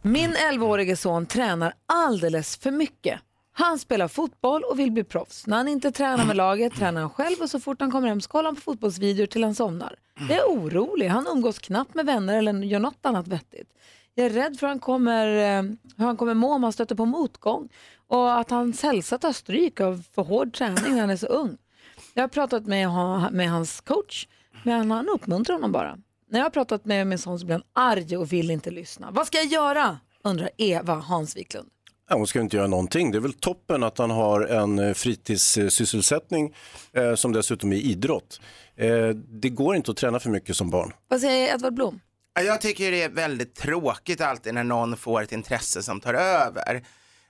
Min 0.03 0.31
11-årige 0.31 0.97
son 0.97 1.27
tränar 1.27 1.75
alldeles 1.87 2.57
för 2.57 2.71
mycket. 2.71 3.21
Han 3.53 3.79
spelar 3.79 4.09
fotboll 4.09 4.63
och 4.65 4.79
vill 4.79 4.93
bli 4.93 5.05
proffs. 5.05 5.47
När 5.47 5.57
han 5.57 5.69
inte 5.69 5.93
tränar 5.93 6.25
med 6.25 6.37
laget 6.37 6.75
tränar 6.75 7.01
han 7.01 7.11
själv 7.11 7.37
och 7.41 7.51
så 7.51 7.61
fort 7.61 7.81
han 7.81 7.91
kommer 7.91 8.09
hem 8.09 8.21
så 8.21 8.29
kollar 8.29 8.45
han 8.45 8.55
på 8.55 8.61
fotbollsvideor 8.61 9.27
till 9.27 9.45
han 9.45 9.55
somnar. 9.55 9.97
Jag 10.29 10.39
är 10.39 10.45
orolig. 10.45 11.09
Han 11.09 11.27
umgås 11.27 11.59
knappt 11.59 11.95
med 11.95 12.07
vänner 12.07 12.39
eller 12.39 12.53
gör 12.53 12.79
något 12.79 13.07
annat 13.07 13.29
vettigt. 13.29 13.69
Jag 14.15 14.27
är 14.27 14.31
rädd 14.31 14.57
för 14.59 14.67
hur 14.67 14.69
han 14.69 14.79
kommer, 14.79 15.27
eh, 15.27 15.63
hur 15.97 16.05
han 16.05 16.17
kommer 16.17 16.35
må 16.35 16.53
om 16.53 16.63
han 16.63 16.73
stöter 16.73 16.95
på 16.95 17.05
motgång 17.05 17.69
och 18.07 18.39
att 18.39 18.51
hans 18.51 18.83
hälsa 18.83 19.19
tar 19.19 19.33
stryk 19.33 19.81
av 19.81 20.05
för 20.15 20.23
hård 20.23 20.55
träning 20.55 20.93
när 20.95 21.01
han 21.01 21.11
är 21.11 21.17
så 21.17 21.27
ung. 21.27 21.57
Jag 22.15 22.23
har 22.23 22.29
pratat 22.29 22.67
med, 22.67 22.89
med 23.33 23.51
hans 23.51 23.81
coach, 23.81 24.27
men 24.65 24.91
han 24.91 25.09
uppmuntrar 25.09 25.55
honom 25.55 25.73
bara. 25.73 25.99
När 26.31 26.39
jag 26.39 26.45
har 26.45 26.51
pratat 26.51 26.85
med 26.85 27.07
min 27.07 27.19
son 27.19 27.39
så 27.39 27.47
blir 27.47 27.55
han 27.55 27.65
arg 27.93 28.17
och 28.17 28.33
vill 28.33 28.51
inte 28.51 28.71
lyssna. 28.71 29.11
Vad 29.11 29.27
ska 29.27 29.39
jag 29.39 29.47
göra? 29.47 29.99
undrar 30.25 30.51
Eva 30.59 30.95
Hans 30.95 31.37
Wiklund. 31.37 31.69
Ja, 32.09 32.17
hon 32.17 32.27
ska 32.27 32.41
inte 32.41 32.57
göra 32.57 32.67
någonting. 32.67 33.11
Det 33.13 33.19
är 33.19 33.21
väl 33.21 33.33
toppen 33.33 33.83
att 33.83 33.99
han 33.99 34.11
har 34.11 34.41
en 34.41 34.79
eh, 34.79 34.95
fritidssysselsättning 34.95 36.55
eh, 36.93 37.15
som 37.15 37.33
dessutom 37.33 37.73
är 37.73 37.77
idrott. 37.77 38.41
Eh, 38.77 39.09
det 39.29 39.49
går 39.49 39.77
inte 39.77 39.91
att 39.91 39.97
träna 39.97 40.21
för 40.21 40.31
mycket 40.31 40.57
som 40.57 40.71
barn. 40.71 40.93
Vad 41.09 41.21
säger 41.21 41.55
Edvard 41.55 41.75
Blom? 41.75 42.01
Ja, 42.35 42.43
Jag 42.43 42.61
tycker 42.61 42.91
det 42.91 43.03
är 43.03 43.09
väldigt 43.09 43.55
tråkigt 43.55 44.21
alltid 44.21 44.55
när 44.55 44.65
någon 44.65 44.97
får 44.97 45.23
ett 45.23 45.33
intresse 45.33 45.83
som 45.83 46.01
tar 46.01 46.15
över. 46.15 46.83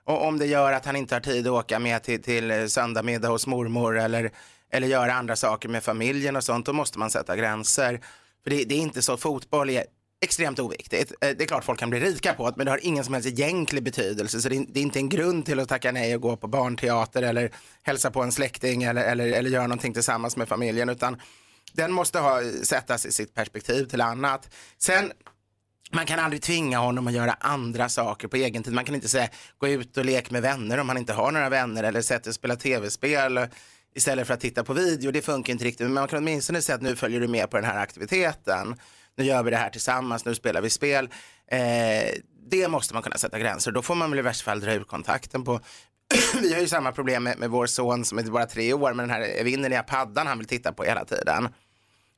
Och 0.04 0.26
om 0.26 0.38
det 0.38 0.46
gör 0.46 0.72
att 0.72 0.86
han 0.86 0.96
inte 0.96 1.14
har 1.14 1.20
tid 1.20 1.46
att 1.46 1.52
åka 1.52 1.78
med 1.78 2.02
till, 2.02 2.22
till 2.22 2.50
eh, 2.50 2.66
söndagmiddag 2.66 3.28
hos 3.28 3.46
mormor 3.46 3.98
eller, 3.98 4.30
eller 4.72 4.86
göra 4.86 5.12
andra 5.14 5.36
saker 5.36 5.68
med 5.68 5.82
familjen 5.84 6.36
och 6.36 6.44
sånt, 6.44 6.66
då 6.66 6.72
måste 6.72 6.98
man 6.98 7.10
sätta 7.10 7.36
gränser. 7.36 8.00
För 8.44 8.50
det, 8.50 8.64
det 8.64 8.74
är 8.74 8.78
inte 8.78 9.02
så, 9.02 9.16
fotboll 9.16 9.70
är 9.70 9.84
extremt 10.24 10.58
oviktigt. 10.58 11.12
Eh, 11.20 11.30
det 11.38 11.44
är 11.44 11.46
klart 11.46 11.64
folk 11.64 11.78
kan 11.78 11.90
bli 11.90 12.00
rika 12.00 12.34
på 12.34 12.50
det, 12.50 12.56
men 12.56 12.66
det 12.66 12.72
har 12.72 12.86
ingen 12.86 13.04
som 13.04 13.14
helst 13.14 13.28
egentlig 13.28 13.82
betydelse. 13.82 14.40
Så 14.40 14.48
det 14.48 14.56
är, 14.56 14.64
det 14.68 14.80
är 14.80 14.82
inte 14.82 14.98
en 14.98 15.08
grund 15.08 15.46
till 15.46 15.60
att 15.60 15.68
tacka 15.68 15.92
nej 15.92 16.14
och 16.14 16.22
gå 16.22 16.36
på 16.36 16.46
barnteater 16.46 17.22
eller 17.22 17.52
hälsa 17.82 18.10
på 18.10 18.22
en 18.22 18.32
släkting 18.32 18.82
eller, 18.82 19.04
eller, 19.04 19.32
eller 19.32 19.50
göra 19.50 19.66
någonting 19.66 19.94
tillsammans 19.94 20.36
med 20.36 20.48
familjen, 20.48 20.88
utan 20.88 21.20
den 21.72 21.92
måste 21.92 22.18
ha, 22.18 22.40
sättas 22.62 23.06
i 23.06 23.12
sitt 23.12 23.34
perspektiv 23.34 23.84
till 23.84 24.00
annat. 24.00 24.48
Sen 24.78 25.12
man 25.92 26.06
kan 26.06 26.18
aldrig 26.18 26.42
tvinga 26.42 26.78
honom 26.78 27.06
att 27.06 27.12
göra 27.12 27.32
andra 27.40 27.88
saker 27.88 28.28
på 28.28 28.36
egen 28.36 28.62
tid. 28.62 28.72
Man 28.72 28.84
kan 28.84 28.94
inte 28.94 29.08
säga 29.08 29.28
gå 29.58 29.68
ut 29.68 29.96
och 29.96 30.04
lek 30.04 30.30
med 30.30 30.42
vänner 30.42 30.78
om 30.78 30.88
han 30.88 30.98
inte 30.98 31.12
har 31.12 31.32
några 31.32 31.48
vänner 31.48 31.84
eller 31.84 32.02
sätta 32.02 32.30
och 32.30 32.34
spela 32.34 32.56
tv-spel 32.56 33.40
istället 33.94 34.26
för 34.26 34.34
att 34.34 34.40
titta 34.40 34.64
på 34.64 34.72
video. 34.72 35.10
Det 35.10 35.22
funkar 35.22 35.52
inte 35.52 35.64
riktigt. 35.64 35.86
Men 35.86 35.94
man 35.94 36.08
kan 36.08 36.18
åtminstone 36.18 36.62
säga 36.62 36.76
att 36.76 36.82
nu 36.82 36.96
följer 36.96 37.20
du 37.20 37.28
med 37.28 37.50
på 37.50 37.56
den 37.56 37.64
här 37.66 37.78
aktiviteten. 37.82 38.76
Nu 39.16 39.24
gör 39.24 39.42
vi 39.42 39.50
det 39.50 39.56
här 39.56 39.70
tillsammans, 39.70 40.24
nu 40.24 40.34
spelar 40.34 40.60
vi 40.60 40.70
spel. 40.70 41.08
Eh, 41.50 41.58
det 42.50 42.68
måste 42.68 42.94
man 42.94 43.02
kunna 43.02 43.16
sätta 43.18 43.38
gränser. 43.38 43.72
Då 43.72 43.82
får 43.82 43.94
man 43.94 44.10
väl 44.10 44.18
i 44.18 44.22
värsta 44.22 44.44
fall 44.44 44.60
dra 44.60 44.72
ur 44.72 44.84
kontakten 44.84 45.44
på 45.44 45.60
vi 46.42 46.54
har 46.54 46.60
ju 46.60 46.68
samma 46.68 46.92
problem 46.92 47.22
med, 47.24 47.38
med 47.38 47.50
vår 47.50 47.66
son 47.66 48.04
som 48.04 48.18
är 48.18 48.22
bara 48.22 48.46
tre 48.46 48.72
år 48.72 48.94
med 48.94 49.02
den 49.02 49.10
här 49.10 49.20
evinnerliga 49.40 49.82
paddan 49.82 50.26
han 50.26 50.38
vill 50.38 50.46
titta 50.46 50.72
på 50.72 50.84
hela 50.84 51.04
tiden. 51.04 51.48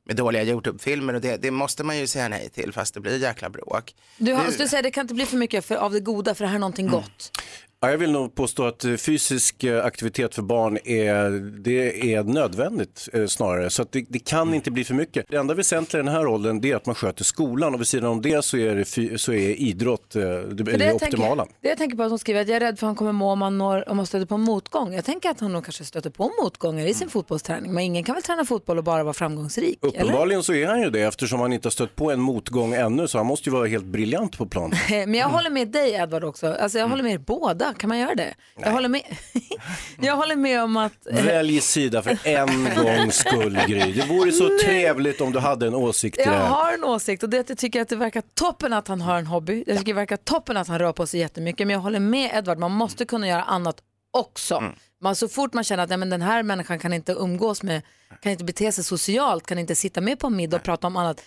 Med 0.05 0.15
dåliga 0.15 0.43
Youtube-filmer 0.43 1.13
och 1.13 1.21
det, 1.21 1.37
det 1.41 1.51
måste 1.51 1.83
man 1.83 1.97
ju 1.97 2.07
säga 2.07 2.27
nej 2.27 2.49
till 2.49 2.73
fast 2.73 2.93
det 2.93 2.99
blir 2.99 3.17
jäkla 3.17 3.49
bråk. 3.49 3.95
Du, 4.17 4.33
har, 4.33 4.43
Nu- 4.43 4.51
du 4.57 4.67
säger 4.67 4.83
det 4.83 4.91
kan 4.91 5.01
inte 5.01 5.13
bli 5.13 5.25
för 5.25 5.37
mycket 5.37 5.65
för, 5.65 5.75
av 5.75 5.91
det 5.91 5.99
goda 5.99 6.35
för 6.35 6.43
det 6.43 6.47
här 6.49 6.55
är 6.55 6.59
någonting 6.59 6.87
gott. 6.87 7.31
Ja, 7.83 7.91
jag 7.91 7.97
vill 7.97 8.11
nog 8.11 8.35
påstå 8.35 8.65
att 8.65 8.85
eh, 8.85 8.95
fysisk 8.95 9.63
eh, 9.63 9.85
aktivitet 9.85 10.35
för 10.35 10.41
barn 10.41 10.77
är, 10.85 11.29
det 11.63 12.13
är 12.13 12.23
nödvändigt 12.23 13.09
eh, 13.13 13.25
snarare. 13.25 13.69
Så 13.69 13.81
att 13.81 13.91
det, 13.91 14.05
det 14.09 14.19
kan 14.19 14.53
inte 14.53 14.71
bli 14.71 14.83
för 14.83 14.93
mycket. 14.93 15.25
Det 15.29 15.37
enda 15.37 15.53
väsentliga 15.53 16.01
i 16.01 16.05
den 16.05 16.15
här 16.15 16.27
åldern 16.27 16.61
det 16.61 16.71
är 16.71 16.75
att 16.75 16.85
man 16.85 16.95
sköter 16.95 17.23
skolan 17.23 17.73
och 17.73 17.79
vid 17.79 17.87
sidan 17.87 18.09
om 18.09 18.21
det 18.21 18.45
så 18.45 18.57
är, 18.57 18.75
det 18.75 19.17
så 19.19 19.33
är 19.33 19.49
idrott 19.61 20.15
eh, 20.15 20.21
det, 20.21 20.63
det 20.63 20.85
jag 20.85 20.95
optimala. 20.95 21.43
Tänker, 21.45 21.61
det 21.61 21.69
jag 21.69 21.77
tänker 21.77 21.97
på 21.97 22.03
att 22.03 22.09
hon 22.09 22.19
skriver 22.19 22.41
att 22.41 22.47
jag 22.47 22.55
är 22.55 22.59
rädd 22.59 22.79
för 22.79 22.87
att 22.87 22.89
han 22.89 22.95
kommer 22.95 23.11
må 23.11 23.31
om 23.31 23.41
han, 23.41 23.57
når, 23.57 23.89
om 23.89 23.97
han 23.97 24.07
stöter 24.07 24.25
på 24.25 24.37
motgång. 24.37 24.93
Jag 24.93 25.05
tänker 25.05 25.29
att 25.29 25.39
han 25.39 25.51
nog 25.53 25.63
kanske 25.65 25.83
stöter 25.83 26.09
på 26.09 26.31
motgångar 26.43 26.85
i 26.85 26.93
sin 26.93 27.09
fotbollsträning. 27.09 27.73
Men 27.73 27.83
ingen 27.83 28.03
kan 28.03 28.15
väl 28.15 28.23
träna 28.23 28.45
fotboll 28.45 28.77
och 28.77 28.83
bara 28.83 29.03
vara 29.03 29.13
framgångsrik? 29.13 29.79
Eller? 29.81 29.93
Uppenbarligen 29.93 30.43
så 30.43 30.53
är 30.53 30.67
han 30.67 30.81
ju 30.81 30.89
det 30.89 31.01
eftersom 31.01 31.39
han 31.39 31.53
inte 31.53 31.65
har 31.65 31.71
stött 31.71 31.95
på 31.95 32.11
en 32.11 32.19
motgång 32.19 32.73
ännu 32.73 33.07
så 33.07 33.17
han 33.17 33.27
måste 33.27 33.49
ju 33.49 33.53
vara 33.55 33.67
helt 33.67 33.85
briljant 33.85 34.37
på 34.37 34.45
plan. 34.45 34.73
Men 34.89 35.13
jag 35.13 35.29
håller 35.29 35.49
med 35.49 35.67
dig 35.67 35.93
Edvard 35.93 36.23
också. 36.23 36.53
Alltså, 36.53 36.79
jag 36.79 36.87
håller 36.87 37.03
med 37.03 37.13
er 37.13 37.17
båda. 37.17 37.72
Kan 37.77 37.87
man 37.87 37.99
göra 37.99 38.15
det? 38.15 38.33
Jag 38.55 38.71
håller, 38.71 38.89
med... 38.89 39.01
jag 40.01 40.15
håller 40.15 40.35
med 40.35 40.63
om 40.63 40.77
att... 40.77 40.93
Välj 41.11 41.61
sida 41.61 42.01
för 42.01 42.17
en 42.23 42.75
gångs 42.83 43.15
skull 43.15 43.59
Gry. 43.67 43.91
Det 43.91 44.05
vore 44.05 44.31
så 44.31 44.49
trevligt 44.63 45.21
om 45.21 45.31
du 45.31 45.39
hade 45.39 45.67
en 45.67 45.75
åsikt 45.75 46.17
i 46.17 46.23
det 46.23 46.29
Jag 46.29 46.37
här. 46.37 46.47
har 46.47 46.73
en 46.73 46.83
åsikt 46.83 47.23
och 47.23 47.29
det 47.29 47.37
är 47.37 47.41
att 47.41 47.49
jag 47.49 47.57
tycker 47.57 47.81
att 47.81 47.89
det 47.89 47.95
verkar 47.95 48.23
toppen 48.33 48.73
att 48.73 48.87
han 48.87 49.01
har 49.01 49.17
en 49.17 49.27
hobby. 49.27 49.63
Jag 49.67 49.77
tycker 49.77 49.93
det 49.93 49.99
verkar 49.99 50.17
toppen 50.17 50.57
att 50.57 50.67
han 50.67 50.79
rör 50.79 50.93
på 50.93 51.07
sig 51.07 51.19
jättemycket. 51.19 51.67
Men 51.67 51.73
jag 51.73 51.81
håller 51.81 51.99
med 51.99 52.31
Edvard, 52.33 52.57
man 52.57 52.71
måste 52.71 53.05
kunna 53.05 53.27
göra 53.27 53.43
annat 53.43 53.75
också. 54.11 54.55
Mm. 54.55 54.71
Man, 55.01 55.15
så 55.15 55.27
fort 55.27 55.53
man 55.53 55.63
känner 55.63 55.83
att 55.83 55.89
nej, 55.89 55.97
men 55.97 56.09
den 56.09 56.21
här 56.21 56.43
människan 56.43 56.79
kan 56.79 56.93
inte 56.93 57.11
umgås 57.11 57.63
med, 57.63 57.81
kan 58.21 58.31
inte 58.31 58.43
bete 58.43 58.71
sig 58.71 58.83
socialt, 58.83 59.45
kan 59.47 59.59
inte 59.59 59.75
sitta 59.75 60.01
med 60.01 60.19
på 60.19 60.27
en 60.27 60.35
middag 60.35 60.57
och 60.57 60.63
prata 60.63 60.87
om 60.87 60.97
annat. 60.97 61.21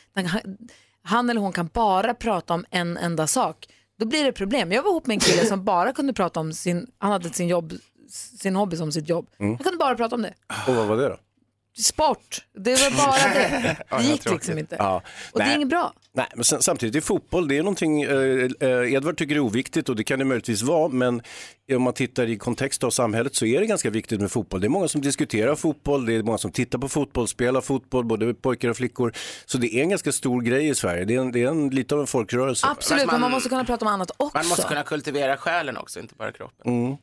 Han 1.02 1.30
eller 1.30 1.40
hon 1.40 1.52
kan 1.52 1.70
bara 1.72 2.14
prata 2.14 2.54
om 2.54 2.64
en 2.70 2.96
enda 2.96 3.26
sak. 3.26 3.66
Då 3.98 4.06
blir 4.06 4.24
det 4.24 4.32
problem. 4.32 4.72
Jag 4.72 4.82
var 4.82 4.90
ihop 4.90 5.06
med 5.06 5.14
en 5.14 5.20
kille 5.20 5.46
som 5.46 5.64
bara 5.64 5.92
kunde 5.92 6.12
prata 6.12 6.40
om 6.40 6.52
sin, 6.52 6.86
han 6.98 7.12
hade 7.12 7.28
sin, 7.28 7.48
jobb, 7.48 7.72
sin 8.40 8.56
hobby 8.56 8.76
som 8.76 8.92
sitt 8.92 9.08
jobb. 9.08 9.28
Mm. 9.38 9.50
Han 9.50 9.64
kunde 9.64 9.78
bara 9.78 9.94
prata 9.94 10.14
om 10.14 10.22
det. 10.22 10.34
Och 10.68 10.74
vad 10.74 10.86
var 10.86 10.96
det 10.96 11.08
då? 11.08 11.16
Sport, 11.78 12.44
det 12.54 12.70
var 12.70 13.06
bara 13.06 13.34
det. 13.34 13.76
Det 13.98 14.04
gick 14.04 14.30
liksom 14.30 14.58
inte. 14.58 14.76
Ja. 14.78 15.02
Och 15.32 15.40
det 15.40 15.44
är 15.44 15.54
inget 15.54 15.68
bra. 15.68 15.92
Nej, 16.12 16.26
men 16.34 16.44
sen, 16.44 16.62
samtidigt 16.62 16.96
är 16.96 17.00
fotboll, 17.00 17.48
det 17.48 17.58
är 17.58 17.62
någonting, 17.62 18.02
eh, 18.02 18.10
eh, 18.60 18.92
Edvard 18.92 19.16
tycker 19.18 19.34
är 19.34 19.38
oviktigt 19.38 19.88
och 19.88 19.96
det 19.96 20.04
kan 20.04 20.18
det 20.18 20.24
möjligtvis 20.24 20.62
vara, 20.62 20.88
men 20.88 21.22
om 21.72 21.82
man 21.82 21.92
tittar 21.92 22.26
i 22.26 22.38
kontext 22.38 22.84
av 22.84 22.90
samhället 22.90 23.34
så 23.34 23.46
är 23.46 23.60
det 23.60 23.66
ganska 23.66 23.90
viktigt 23.90 24.20
med 24.20 24.30
fotboll. 24.32 24.60
Det 24.60 24.66
är 24.66 24.68
många 24.68 24.88
som 24.88 25.00
diskuterar 25.00 25.56
fotboll, 25.56 26.06
det 26.06 26.14
är 26.14 26.22
många 26.22 26.38
som 26.38 26.52
tittar 26.52 26.78
på 26.78 26.88
fotboll, 26.88 27.28
spelar 27.28 27.60
fotboll, 27.60 28.04
både 28.04 28.34
pojkar 28.34 28.68
och 28.68 28.76
flickor. 28.76 29.12
Så 29.46 29.58
det 29.58 29.74
är 29.74 29.82
en 29.82 29.88
ganska 29.88 30.12
stor 30.12 30.42
grej 30.42 30.68
i 30.68 30.74
Sverige, 30.74 31.04
det 31.04 31.14
är, 31.14 31.20
en, 31.20 31.32
det 31.32 31.42
är 31.42 31.48
en, 31.48 31.70
lite 31.70 31.94
av 31.94 32.00
en 32.00 32.06
folkrörelse. 32.06 32.66
Absolut, 32.70 33.06
men 33.06 33.20
man 33.20 33.30
måste 33.30 33.48
kunna 33.48 33.64
prata 33.64 33.84
om 33.84 33.92
annat 33.92 34.10
också. 34.16 34.38
Man 34.38 34.48
måste 34.48 34.68
kunna 34.68 34.82
kultivera 34.82 35.36
själen 35.36 35.76
också, 35.76 36.00
inte 36.00 36.14
bara 36.14 36.32
kroppen. 36.32 36.72
Mm. 36.72 36.96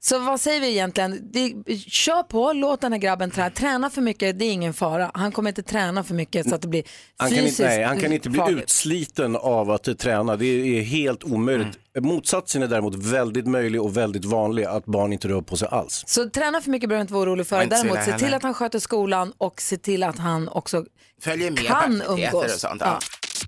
Så 0.00 0.18
vad 0.18 0.40
säger 0.40 0.60
vi 0.60 0.68
egentligen? 0.68 1.30
Det, 1.32 1.54
kör 1.78 2.22
på, 2.22 2.52
låt 2.52 2.80
den 2.80 2.92
här 2.92 2.98
grabben 2.98 3.30
träna. 3.30 3.50
Träna 3.50 3.90
för 3.90 4.02
mycket, 4.02 4.38
det 4.38 4.44
är 4.44 4.52
ingen 4.52 4.74
fara. 4.74 5.10
Han 5.14 5.32
kommer 5.32 5.50
inte 5.50 5.62
träna 5.62 6.04
för 6.04 6.14
mycket 6.14 6.48
så 6.48 6.54
att 6.54 6.62
det 6.62 6.68
blir 6.68 6.82
Han 7.16 7.28
kan, 7.30 7.38
fysiskt 7.38 7.60
inte, 7.60 7.74
nej, 7.76 7.84
han 7.84 8.00
kan 8.00 8.12
inte 8.12 8.30
bli 8.30 8.38
farligt. 8.38 8.62
utsliten 8.62 9.36
av 9.36 9.70
att 9.70 9.98
träna, 9.98 10.36
det 10.36 10.46
är 10.78 10.82
helt 10.82 11.24
omöjligt. 11.24 11.78
Motsatsen 12.00 12.62
är 12.62 12.66
däremot 12.66 12.94
väldigt 12.94 13.46
möjlig 13.46 13.82
och 13.82 13.96
väldigt 13.96 14.24
vanlig, 14.24 14.64
att 14.64 14.84
barn 14.84 15.12
inte 15.12 15.28
rör 15.28 15.40
på 15.40 15.56
sig 15.56 15.68
alls. 15.70 16.04
Så 16.06 16.30
träna 16.30 16.60
för 16.60 16.70
mycket 16.70 16.88
behöver 16.88 17.00
inte 17.02 17.14
vara 17.14 17.22
orolig 17.22 17.46
för. 17.46 17.66
Däremot 17.66 18.04
se 18.04 18.18
till 18.18 18.34
att 18.34 18.42
han 18.42 18.54
sköter 18.54 18.78
skolan 18.78 19.32
och 19.38 19.60
se 19.60 19.76
till 19.76 20.02
att 20.02 20.18
han 20.18 20.48
också 20.48 20.84
Följer 21.22 21.50
med 21.50 21.66
kan 21.66 22.02
umgås. 22.08 22.44
och 22.44 22.50
sånt. 22.50 22.82
Ja. 22.84 22.98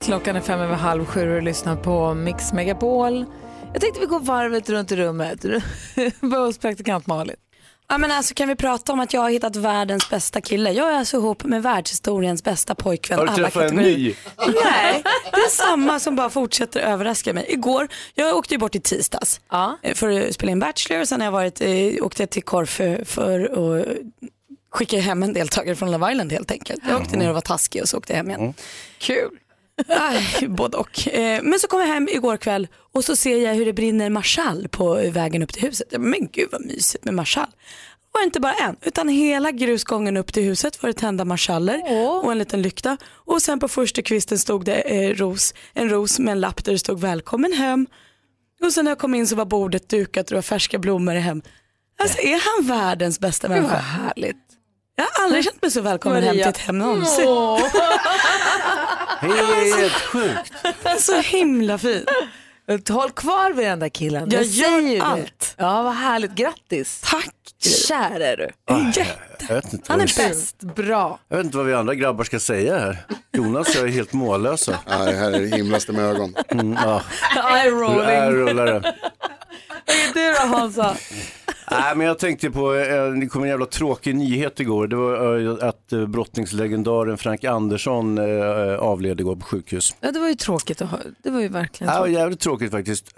Klockan 0.00 0.36
är 0.36 0.40
fem 0.40 0.60
över 0.60 0.74
halv 0.74 1.04
sju 1.04 1.36
och 1.36 1.42
lyssnar 1.42 1.76
på 1.76 2.14
Mix 2.14 2.52
Megapol. 2.52 3.24
Jag 3.72 3.80
tänkte 3.80 4.00
vi 4.00 4.06
går 4.06 4.20
varvet 4.20 4.70
runt 4.70 4.92
i 4.92 4.96
rummet. 4.96 5.40
Börja 6.20 6.44
hos 6.44 6.58
praktikant 6.58 7.06
Malin. 7.06 7.36
Ja, 7.88 7.98
men 7.98 8.10
alltså, 8.12 8.34
kan 8.34 8.48
vi 8.48 8.56
prata 8.56 8.92
om 8.92 9.00
att 9.00 9.12
jag 9.12 9.20
har 9.20 9.30
hittat 9.30 9.56
världens 9.56 10.10
bästa 10.10 10.40
kille? 10.40 10.72
Jag 10.72 10.92
är 10.92 10.98
alltså 10.98 11.16
ihop 11.16 11.44
med 11.44 11.62
världshistoriens 11.62 12.44
bästa 12.44 12.74
pojkvän. 12.74 13.18
Har 13.18 13.26
du 13.26 13.34
träffat 13.34 13.70
en 13.70 13.76
ny? 13.76 14.14
Nej, 14.38 15.02
det 15.32 15.40
är 15.40 15.50
samma 15.50 16.00
som 16.00 16.16
bara 16.16 16.30
fortsätter 16.30 16.80
överraska 16.80 17.32
mig. 17.32 17.46
Igår, 17.48 17.88
jag 18.14 18.36
åkte 18.36 18.54
ju 18.54 18.58
bort 18.58 18.74
i 18.74 18.80
tisdags 18.80 19.40
eh, 19.82 19.94
för 19.94 20.20
att 20.28 20.34
spela 20.34 20.52
in 20.52 20.58
Bachelor 20.58 21.00
och 21.00 21.08
sen 21.08 21.20
har 21.20 21.26
jag 21.26 21.32
varit, 21.32 21.60
eh, 21.60 22.04
åkte 22.04 22.22
jag 22.22 22.30
till 22.30 22.42
Korfu 22.42 23.04
för 23.04 23.40
att 23.80 23.86
skicka 24.70 25.00
hem 25.00 25.22
en 25.22 25.32
deltagare 25.32 25.76
från 25.76 25.90
Love 25.92 26.12
Island 26.12 26.32
helt 26.32 26.50
enkelt. 26.50 26.82
Jag 26.88 27.00
åkte 27.00 27.16
ner 27.16 27.28
och 27.28 27.34
var 27.34 27.40
taskig 27.40 27.82
och 27.82 27.88
så 27.88 27.98
åkte 27.98 28.12
jag 28.12 28.16
hem 28.16 28.30
igen. 28.30 28.54
Kul. 28.98 29.30
Aj, 29.88 30.48
både 30.48 30.76
och. 30.76 31.08
Eh, 31.08 31.42
Men 31.42 31.58
så 31.60 31.66
kom 31.68 31.80
jag 31.80 31.86
hem 31.86 32.08
igår 32.12 32.36
kväll 32.36 32.68
och 32.94 33.04
så 33.04 33.16
ser 33.16 33.36
jag 33.44 33.54
hur 33.54 33.64
det 33.66 33.72
brinner 33.72 34.10
marschall 34.10 34.68
på 34.70 34.94
vägen 34.94 35.42
upp 35.42 35.52
till 35.52 35.62
huset. 35.62 35.88
Men 35.98 36.28
gud 36.32 36.48
vad 36.52 36.66
mysigt 36.66 37.04
med 37.04 37.14
marschall. 37.14 37.46
Det 38.12 38.18
var 38.18 38.24
inte 38.24 38.40
bara 38.40 38.54
en, 38.54 38.76
utan 38.82 39.08
hela 39.08 39.50
grusgången 39.50 40.16
upp 40.16 40.32
till 40.32 40.42
huset 40.42 40.82
var 40.82 40.88
det 40.88 40.94
tända 40.94 41.24
marschaller 41.24 41.82
och 42.24 42.32
en 42.32 42.38
liten 42.38 42.62
lykta. 42.62 42.96
Och 43.12 43.42
sen 43.42 43.60
på 43.60 43.68
första 43.68 44.02
kvisten 44.02 44.38
stod 44.38 44.64
det 44.64 44.80
eh, 44.80 45.14
ros, 45.16 45.54
en 45.74 45.90
ros 45.90 46.18
med 46.18 46.32
en 46.32 46.40
lapp 46.40 46.64
där 46.64 46.72
det 46.72 46.78
stod 46.78 47.00
välkommen 47.00 47.52
hem. 47.52 47.86
Och 48.62 48.72
sen 48.72 48.84
när 48.84 48.90
jag 48.90 48.98
kom 48.98 49.14
in 49.14 49.26
så 49.26 49.36
var 49.36 49.44
bordet 49.44 49.88
dukat 49.88 50.24
och 50.26 50.30
det 50.30 50.34
var 50.34 50.42
färska 50.42 50.78
blommor 50.78 51.14
i 51.14 51.18
hem. 51.20 51.42
Alltså 52.02 52.18
är 52.18 52.58
han 52.58 52.68
världens 52.78 53.20
bästa 53.20 53.48
Gud, 53.48 53.56
vad 53.56 53.62
människa? 53.62 53.78
härligt. 53.80 54.36
Jag 54.96 55.04
har 55.04 55.24
aldrig 55.24 55.44
känt 55.44 55.62
mig 55.62 55.70
så 55.70 55.80
välkommen 55.80 56.22
hem 56.22 56.32
till 56.32 56.42
ett 56.42 56.58
hem 56.58 56.78
någonsin. 56.78 57.24
Åh. 59.22 59.78
Helt 59.78 59.92
sjukt. 59.92 60.52
Så 60.98 61.20
himla 61.20 61.78
fin. 61.78 62.06
Håll 62.88 63.10
kvar 63.10 63.52
vid 63.52 63.66
den 63.66 63.78
där 63.78 63.88
killen. 63.88 64.28
Jag 64.30 64.46
säger 64.46 64.78
gör 64.78 64.94
det. 64.98 65.00
allt. 65.04 65.54
Ja, 65.56 65.82
vad 65.82 65.94
härligt. 65.94 66.34
Grattis. 66.34 67.00
Tack. 67.04 67.34
Kär 67.88 68.20
är 68.20 68.36
du. 68.36 68.48
Jag 68.66 68.80
inte 68.80 69.06
Han 69.86 70.00
är 70.00 70.28
bäst. 70.28 70.58
Bra. 70.60 71.18
Jag 71.28 71.36
vet 71.36 71.44
inte 71.46 71.56
vad 71.56 71.66
vi 71.66 71.74
andra 71.74 71.94
grabbar 71.94 72.24
ska 72.24 72.40
säga 72.40 72.78
här. 72.78 72.98
Jonas 73.32 73.68
och 73.68 73.74
jag 73.74 73.84
är 73.84 73.92
helt 73.92 74.12
mållösa. 74.12 74.78
Ja, 74.86 74.98
det 74.98 75.12
här 75.12 75.32
är 75.32 75.40
det 75.40 75.56
himlaste 75.56 75.92
med 75.92 76.04
ögon. 76.04 76.34
Mm, 76.48 76.72
ja. 76.72 77.02
Eye 77.36 77.70
rolling. 77.70 78.82
Vad 79.86 79.96
är 79.96 80.14
du 80.14 80.32
då 80.50 80.56
Hansa? 80.56 80.96
Nej, 81.70 81.96
men 81.96 82.06
jag 82.06 82.18
tänkte 82.18 82.50
på, 82.50 82.74
eh, 82.74 83.12
det 83.12 83.26
kom 83.26 83.42
en 83.42 83.48
jävla 83.48 83.66
tråkig 83.66 84.14
nyhet 84.14 84.60
igår. 84.60 84.86
Det 84.86 84.96
var 84.96 85.38
eh, 85.62 85.68
att 85.68 85.92
eh, 85.92 86.06
brottningslegendaren 86.06 87.18
Frank 87.18 87.44
Andersson 87.44 88.18
avled 88.78 89.20
igår 89.20 89.36
på 89.36 89.44
sjukhus. 89.44 89.94
Ja, 90.00 90.12
det 90.12 90.20
var 90.20 90.28
ju 90.28 90.34
tråkigt 90.34 90.82
att 90.82 90.90
höra. 90.90 91.00
Det 91.22 91.30
var 91.30 91.40
ju 91.40 91.48
verkligen 91.48 91.92
Ja, 91.92 91.98
tråkigt. 91.98 92.14
jävligt 92.14 92.40
tråkigt 92.40 92.70
faktiskt. 92.70 93.14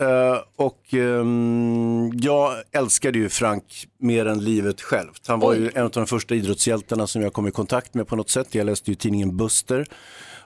Och 0.57 0.95
ehm, 0.95 2.11
jag 2.14 2.52
älskade 2.73 3.19
ju 3.19 3.28
Frank 3.28 3.64
mer 3.99 4.26
än 4.26 4.45
livet 4.45 4.81
självt. 4.81 5.26
Han 5.26 5.40
var 5.40 5.54
ju 5.54 5.71
en 5.75 5.85
av 5.85 5.90
de 5.90 6.07
första 6.07 6.35
idrottshjältarna 6.35 7.07
som 7.07 7.23
jag 7.23 7.33
kom 7.33 7.47
i 7.47 7.50
kontakt 7.50 7.95
med 7.95 8.09
på 8.09 8.16
något 8.16 8.31
sätt. 8.31 8.54
Jag 8.54 8.66
läste 8.66 8.90
ju 8.90 8.95
tidningen 8.95 9.37
Buster. 9.37 9.87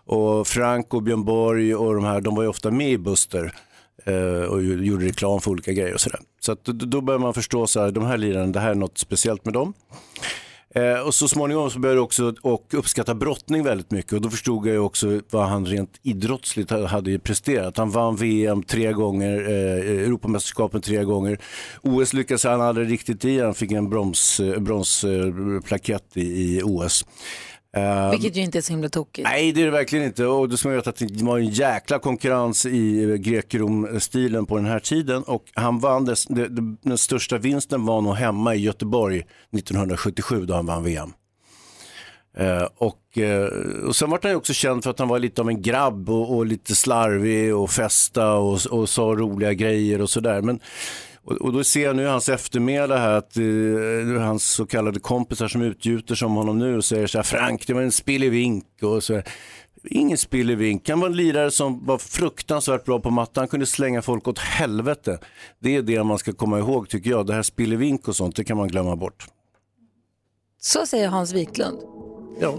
Och 0.09 0.47
Frank 0.47 0.95
och 0.95 1.03
Björn 1.03 1.25
Borg 1.25 1.75
och 1.75 1.95
de 1.95 2.05
här, 2.05 2.21
de 2.21 2.35
var 2.35 2.43
ju 2.43 2.49
ofta 2.49 2.71
med 2.71 2.91
i 2.91 2.99
Buster 2.99 3.53
eh, 4.07 4.49
och 4.51 4.63
gjorde 4.63 5.07
reklam 5.07 5.41
för 5.41 5.51
olika 5.51 5.73
grejer 5.73 5.95
och 5.95 6.01
sådär. 6.01 6.21
Så 6.41 6.53
att, 6.53 6.65
då, 6.65 7.01
börjar 7.01 7.19
man 7.19 7.35
förstå 7.35 7.67
så 7.67 7.81
här, 7.81 7.91
de 7.91 8.05
här 8.05 8.17
lirarna, 8.17 8.47
det 8.47 8.61
här 8.61 8.71
är 8.71 8.75
något 8.75 8.99
speciellt 8.99 9.45
med 9.45 9.55
dem. 9.55 9.75
Eh, 10.77 11.01
och 11.01 11.15
så 11.15 11.29
småningom 11.29 11.71
så 11.71 11.79
började 11.79 11.99
jag 11.99 12.05
också 12.05 12.35
och 12.43 12.75
uppskatta 12.75 13.15
brottning 13.15 13.63
väldigt 13.63 13.91
mycket 13.91 14.13
och 14.13 14.21
då 14.21 14.31
förstod 14.31 14.67
jag 14.67 14.87
också 14.87 15.21
vad 15.31 15.49
han 15.49 15.67
rent 15.67 16.01
idrottsligt 16.03 16.71
hade 16.71 17.19
presterat. 17.19 17.77
Han 17.77 17.91
vann 17.91 18.17
VM 18.17 18.63
tre 18.63 18.93
gånger, 18.93 19.49
eh, 19.49 20.05
Europamästerskapen 20.05 20.81
tre 20.81 21.05
gånger. 21.05 21.39
OS 21.83 22.13
lyckades 22.13 22.45
han 22.45 22.61
aldrig 22.61 22.91
riktigt 22.91 23.25
i, 23.25 23.41
han 23.41 23.55
fick 23.55 23.73
en 23.73 23.91
brons, 23.91 24.41
eh, 24.41 24.61
bronsplakett 24.61 26.17
i, 26.17 26.57
i 26.57 26.63
OS. 26.65 27.05
Eh, 27.77 28.11
Vilket 28.11 28.37
ju 28.37 28.41
inte 28.41 28.59
är 28.59 28.63
så 28.63 28.73
himla 28.73 28.89
tokigt. 28.89 29.29
Nej, 29.29 29.53
det 29.53 29.61
är 29.61 29.65
det 29.65 29.71
verkligen 29.71 30.05
inte. 30.05 30.27
Och 30.27 30.49
då 30.49 30.57
ska 30.57 30.69
man 30.69 30.77
veta 30.77 30.91
att 30.91 30.97
det 30.97 31.23
var 31.23 31.39
en 31.39 31.49
jäkla 31.49 31.99
konkurrens 31.99 32.67
i 32.67 33.03
eh, 33.03 33.09
grek-rom-stilen 33.15 34.47
på 34.47 34.57
den 34.57 34.67
här 34.67 34.79
tiden. 34.79 35.23
Och 35.23 35.45
han 35.55 35.79
vann, 35.79 36.05
dess, 36.05 36.25
det, 36.25 36.49
det, 36.49 36.77
den 36.83 36.99
största 36.99 37.39
vinsten 37.39 37.87
var 37.87 38.01
nog 38.01 38.15
hemma 38.15 38.55
i 38.55 38.59
Göteborg 38.59 39.19
1977 39.19 40.45
då 40.47 40.55
han 40.55 40.67
vann 40.67 40.85
VM. 40.85 41.13
Eh, 42.37 42.69
och, 42.77 43.19
eh, 43.19 43.47
och 43.87 43.97
sen 43.97 44.11
var 44.11 44.19
han 44.23 44.31
ju 44.31 44.37
också 44.37 44.53
känd 44.53 44.83
för 44.83 44.91
att 44.91 44.99
han 44.99 45.09
var 45.09 45.19
lite 45.19 45.41
av 45.41 45.49
en 45.49 45.63
grabb 45.63 46.11
och, 46.11 46.37
och 46.37 46.47
lite 46.47 46.75
slarvig 46.75 47.57
och 47.57 47.71
festa 47.71 48.33
och, 48.35 48.67
och 48.71 48.89
sa 48.89 49.03
roliga 49.03 49.53
grejer 49.53 50.01
och 50.01 50.11
sådär. 50.11 50.43
Men 50.43 50.61
och, 51.27 51.33
och 51.33 51.53
då 51.53 51.65
ser 51.65 51.85
jag 51.85 51.97
nu 51.97 52.03
i 52.03 52.07
hans 52.07 52.29
eftermäle 52.29 52.95
här 52.95 53.13
att 53.13 53.37
eh, 53.37 54.23
hans 54.23 54.45
så 54.45 54.67
kallade 54.67 55.01
kompisar 55.01 55.49
som 55.49 55.63
utgjuter 55.63 56.15
som 56.15 56.35
honom 56.35 56.59
nu 56.59 56.77
och 56.77 56.85
säger 56.85 57.07
så 57.07 57.19
här, 57.19 57.23
Frank 57.23 57.67
det 57.67 57.75
var 57.75 57.83
en 57.83 57.93
spillevink 57.93 58.65
och 58.83 59.05
så 59.05 59.15
här. 59.15 59.25
Ingen 59.91 60.19
spillevink, 60.19 60.89
han 60.89 61.01
var 61.01 61.09
en 61.09 61.17
lirare 61.17 61.51
som 61.51 61.87
var 61.87 61.99
fruktansvärt 61.99 62.85
bra 62.85 63.01
på 63.01 63.11
matte, 63.11 63.41
han 63.41 63.49
kunde 63.49 63.67
slänga 63.67 64.03
folk 64.03 64.29
åt 64.29 64.39
helvete. 64.39 65.19
Det 65.59 65.77
är 65.77 65.83
det 65.83 66.05
man 66.05 66.19
ska 66.19 66.33
komma 66.33 66.59
ihåg 66.59 66.89
tycker 66.89 67.11
jag, 67.11 67.27
det 67.27 67.35
här 67.35 67.43
spillevink 67.43 68.09
och 68.09 68.17
sånt, 68.17 68.37
det 68.37 68.45
kan 68.45 68.57
man 68.57 68.69
glömma 68.69 68.97
bort. 68.97 69.27
Så 70.61 70.87
säger 70.87 71.09
Hans 71.09 71.33
Wiklund. 71.33 71.79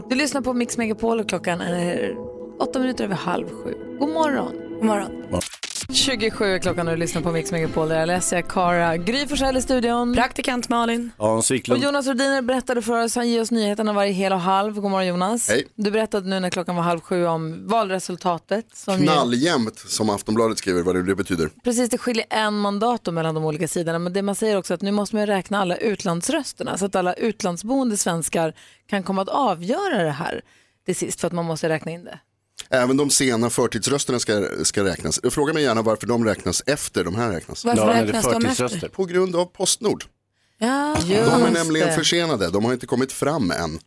Du 0.09 0.15
lyssnar 0.15 0.41
på 0.41 0.53
Mix 0.53 0.77
Megapol 0.77 1.19
och 1.19 1.29
klockan 1.29 1.62
är 1.62 2.15
åtta 2.59 2.79
minuter 2.79 3.03
över 3.03 3.15
halv 3.15 3.50
sju. 3.50 3.74
God 4.00 4.09
morgon. 4.09 4.51
God 4.75 4.86
morgon. 4.86 5.12
27 5.94 6.46
är 6.46 6.60
klockan 6.60 6.88
och 6.88 6.94
du 6.94 7.00
lyssnar 7.00 7.22
på 7.22 7.32
Mix 7.32 7.51
Megapol. 7.51 7.89
Där 7.89 7.96
är 7.96 8.01
Alessia, 8.01 8.41
Cara, 8.41 8.98
Gry 8.98 9.27
Forssell 9.27 9.58
i 9.58 9.62
studion. 9.62 10.13
Praktikant 10.13 10.70
Malin. 10.70 11.12
Hans 11.17 11.51
Och 11.51 11.56
Wiklund. 11.56 11.84
Jonas 11.84 12.08
Rhodiner 12.08 12.41
berättade 12.41 12.82
för 12.82 13.03
oss, 13.03 13.15
han 13.15 13.29
ger 13.29 13.41
oss 13.41 13.51
nyheterna 13.51 13.94
varje 13.94 14.12
hel 14.12 14.34
och 14.34 14.39
halv. 14.39 14.74
God 14.74 14.91
morgon 14.91 15.08
Jonas. 15.08 15.50
Hej. 15.50 15.67
Du 15.75 15.91
berättade 15.91 16.29
nu 16.29 16.39
när 16.39 16.50
klockan 16.50 16.75
var 16.75 16.84
halv 16.84 17.00
sju 17.00 17.25
om 17.25 17.67
valresultatet. 17.67 18.65
Som 18.74 18.98
ju, 19.00 19.03
Knalljämnt 19.03 19.79
som 19.79 20.10
Aftonbladet 20.10 20.58
skriver 20.58 20.82
vad 20.82 21.06
det, 21.06 21.15
betyder. 21.15 21.50
precis, 21.63 21.89
det 21.89 21.98
skiljer 21.98 22.25
en 22.29 22.53
mandat 22.53 23.03
då 23.03 23.12
mellan 23.12 23.36
de 23.36 23.46
olika 23.46 23.67
sidorna. 23.67 24.00
Men 24.00 24.13
det 24.13 24.22
man 24.22 24.36
säger 24.36 24.58
också 24.58 24.74
att 24.74 24.82
nu 24.82 24.91
måste 24.91 25.15
man 25.15 25.25
räkna 25.27 25.60
alla 25.62 25.77
utlandsrösterna 25.77 26.77
så 26.77 26.86
att 26.86 26.96
alla 26.96 27.13
utlandsboende 27.13 27.98
svenskar 27.98 28.53
kan 28.89 29.03
komma 29.03 29.22
att 29.22 29.29
avgöra 29.29 30.03
det 30.03 30.12
här 30.12 30.41
till 30.86 30.96
sist 30.96 31.22
för 31.22 31.27
att 31.27 31.34
man 31.34 31.46
måste 31.46 31.70
räkna 31.70 31.91
in 31.91 32.03
det. 32.03 32.20
Även 32.69 32.97
de 32.97 33.09
sena 33.09 33.50
förtidsrösterna 33.50 34.19
ska, 34.19 34.47
ska 34.63 34.83
räknas. 34.83 35.19
Fråga 35.31 35.53
mig 35.53 35.63
gärna 35.63 35.81
varför 35.81 36.07
de 36.07 36.25
räknas 36.25 36.63
efter 36.65 37.03
de 37.03 37.15
här 37.15 37.31
räknas. 37.31 37.65
Varför 37.65 37.86
räknas 37.88 38.24
de 38.24 38.29
efter? 38.29 38.39
förtidsröster. 38.39 38.88
På 38.89 39.05
grund 39.05 39.36
av 39.36 39.45
Postnord. 39.45 40.03
Ja, 40.57 40.97
De 41.07 41.13
är 41.15 41.51
nämligen 41.51 41.88
det. 41.88 41.93
försenade, 41.93 42.50
de 42.50 42.65
har 42.65 42.74
inte 42.74 42.88
kommit 42.88 43.12
fram 43.12 43.51
än. 43.51 43.79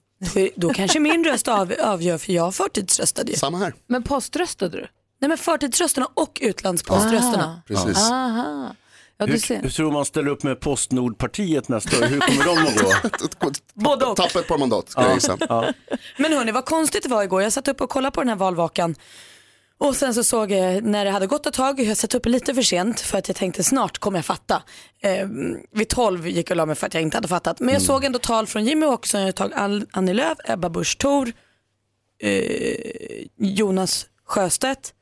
Då 0.56 0.72
kanske 0.74 1.00
min 1.00 1.24
röst 1.24 1.48
av, 1.48 1.72
avgör 1.82 2.18
för 2.18 2.32
jag 2.32 2.54
förtidsröstade 2.54 3.30
ju. 3.32 3.36
Samma 3.38 3.58
här, 3.58 3.74
Men 3.88 4.02
poströstade 4.02 4.76
du? 4.76 4.86
Nej 5.20 5.28
men 5.28 5.38
förtidsrösterna 5.38 6.08
och 6.14 6.38
utlandspoströsterna. 6.40 7.62
precis. 7.66 7.96
Aha. 7.98 8.74
Ja, 9.20 9.26
du 9.26 9.32
Hur, 9.32 9.38
ser. 9.38 9.62
hur 9.62 9.70
tror 9.70 9.92
man 9.92 10.04
ställer 10.04 10.28
upp 10.30 10.42
med 10.42 10.60
Postnordpartiet 10.60 11.68
nästa 11.68 11.98
år? 11.98 12.02
Hur 12.06 12.20
kommer 12.20 12.44
de 12.44 12.58
att 12.58 12.82
gå? 13.40 13.50
Både 13.74 14.04
och. 14.06 14.16
Tappa 14.16 14.38
ett 14.38 14.48
par 14.48 14.58
mandat, 14.58 14.90
ska 14.90 15.02
jag 15.02 15.14
gissa. 15.14 15.38
Men 16.18 16.32
hörni, 16.32 16.52
vad 16.52 16.64
konstigt 16.64 17.02
det 17.02 17.08
var 17.08 17.22
igår. 17.22 17.42
Jag 17.42 17.52
satt 17.52 17.68
upp 17.68 17.80
och 17.80 17.90
kollade 17.90 18.14
på 18.14 18.20
den 18.20 18.28
här 18.28 18.36
valvakan. 18.36 18.94
Och 19.78 19.96
sen 19.96 20.14
så 20.14 20.24
såg 20.24 20.50
jag 20.50 20.84
när 20.84 21.04
det 21.04 21.10
hade 21.10 21.26
gått 21.26 21.46
ett 21.46 21.54
tag, 21.54 21.80
jag 21.80 21.96
satt 21.96 22.14
upp 22.14 22.26
lite 22.26 22.54
för 22.54 22.62
sent 22.62 23.00
för 23.00 23.18
att 23.18 23.28
jag 23.28 23.36
tänkte 23.36 23.64
snart 23.64 23.98
kommer 23.98 24.18
jag 24.18 24.24
fatta. 24.24 24.62
Eh, 25.02 25.28
vid 25.72 25.88
12 25.88 26.28
gick 26.28 26.50
jag 26.50 26.54
och 26.54 26.56
la 26.56 26.66
mig 26.66 26.74
för 26.76 26.86
att 26.86 26.94
jag 26.94 27.02
inte 27.02 27.16
hade 27.16 27.28
fattat. 27.28 27.60
Men 27.60 27.74
jag 27.74 27.82
såg 27.82 28.04
ändå 28.04 28.18
tal 28.18 28.46
från 28.46 28.64
Jimmy 28.64 28.86
Åkesson, 28.86 29.20
jag 29.20 29.34
tog 29.34 29.52
Annie 29.92 30.14
Lööf, 30.14 30.38
Ebba 30.44 30.68
Busch 30.68 30.98
Thor, 30.98 31.32
eh, 32.22 32.74
Jonas 33.38 34.06
Sjöstedt. 34.26 34.94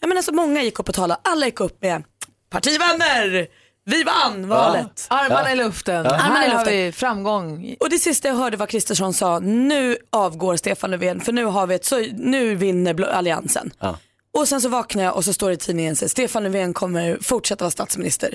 Jag 0.00 0.08
menar 0.08 0.22
så 0.22 0.32
många 0.32 0.62
gick 0.62 0.78
upp 0.80 0.88
och 0.88 0.94
talade, 0.94 1.20
alla 1.24 1.46
gick 1.46 1.60
upp 1.60 1.82
med 1.82 2.02
partivänner, 2.50 3.46
vi 3.84 4.02
vann 4.04 4.48
valet. 4.48 5.06
Armarna 5.10 5.52
i 5.52 5.56
luften. 5.56 6.06
Armarna 6.06 6.44
i 6.44 6.48
Här 6.48 6.48
har 6.48 6.58
luften. 6.58 6.72
vi 6.76 6.92
framgång. 6.92 7.76
Och 7.80 7.90
det 7.90 7.98
sista 7.98 8.28
jag 8.28 8.34
hörde 8.34 8.56
var 8.56 8.66
Kristersson 8.66 9.14
sa, 9.14 9.38
nu 9.38 9.96
avgår 10.10 10.56
Stefan 10.56 10.90
Löfven 10.90 11.20
för 11.20 11.32
nu 11.32 11.44
har 11.44 11.66
vi 11.66 11.74
ett, 11.74 11.84
så, 11.84 12.04
nu 12.14 12.54
vinner 12.54 12.94
Blå- 12.94 13.06
alliansen. 13.06 13.70
Ja. 13.80 13.98
Och 14.36 14.48
sen 14.48 14.60
så 14.60 14.68
vaknar 14.68 15.02
jag 15.04 15.16
och 15.16 15.24
så 15.24 15.32
står 15.32 15.48
det 15.48 15.54
i 15.54 15.56
tidningen 15.56 15.96
så 15.96 16.04
här, 16.04 16.08
Stefan 16.08 16.42
Löfven 16.42 16.72
kommer 16.74 17.18
fortsätta 17.22 17.64
vara 17.64 17.70
statsminister. 17.70 18.34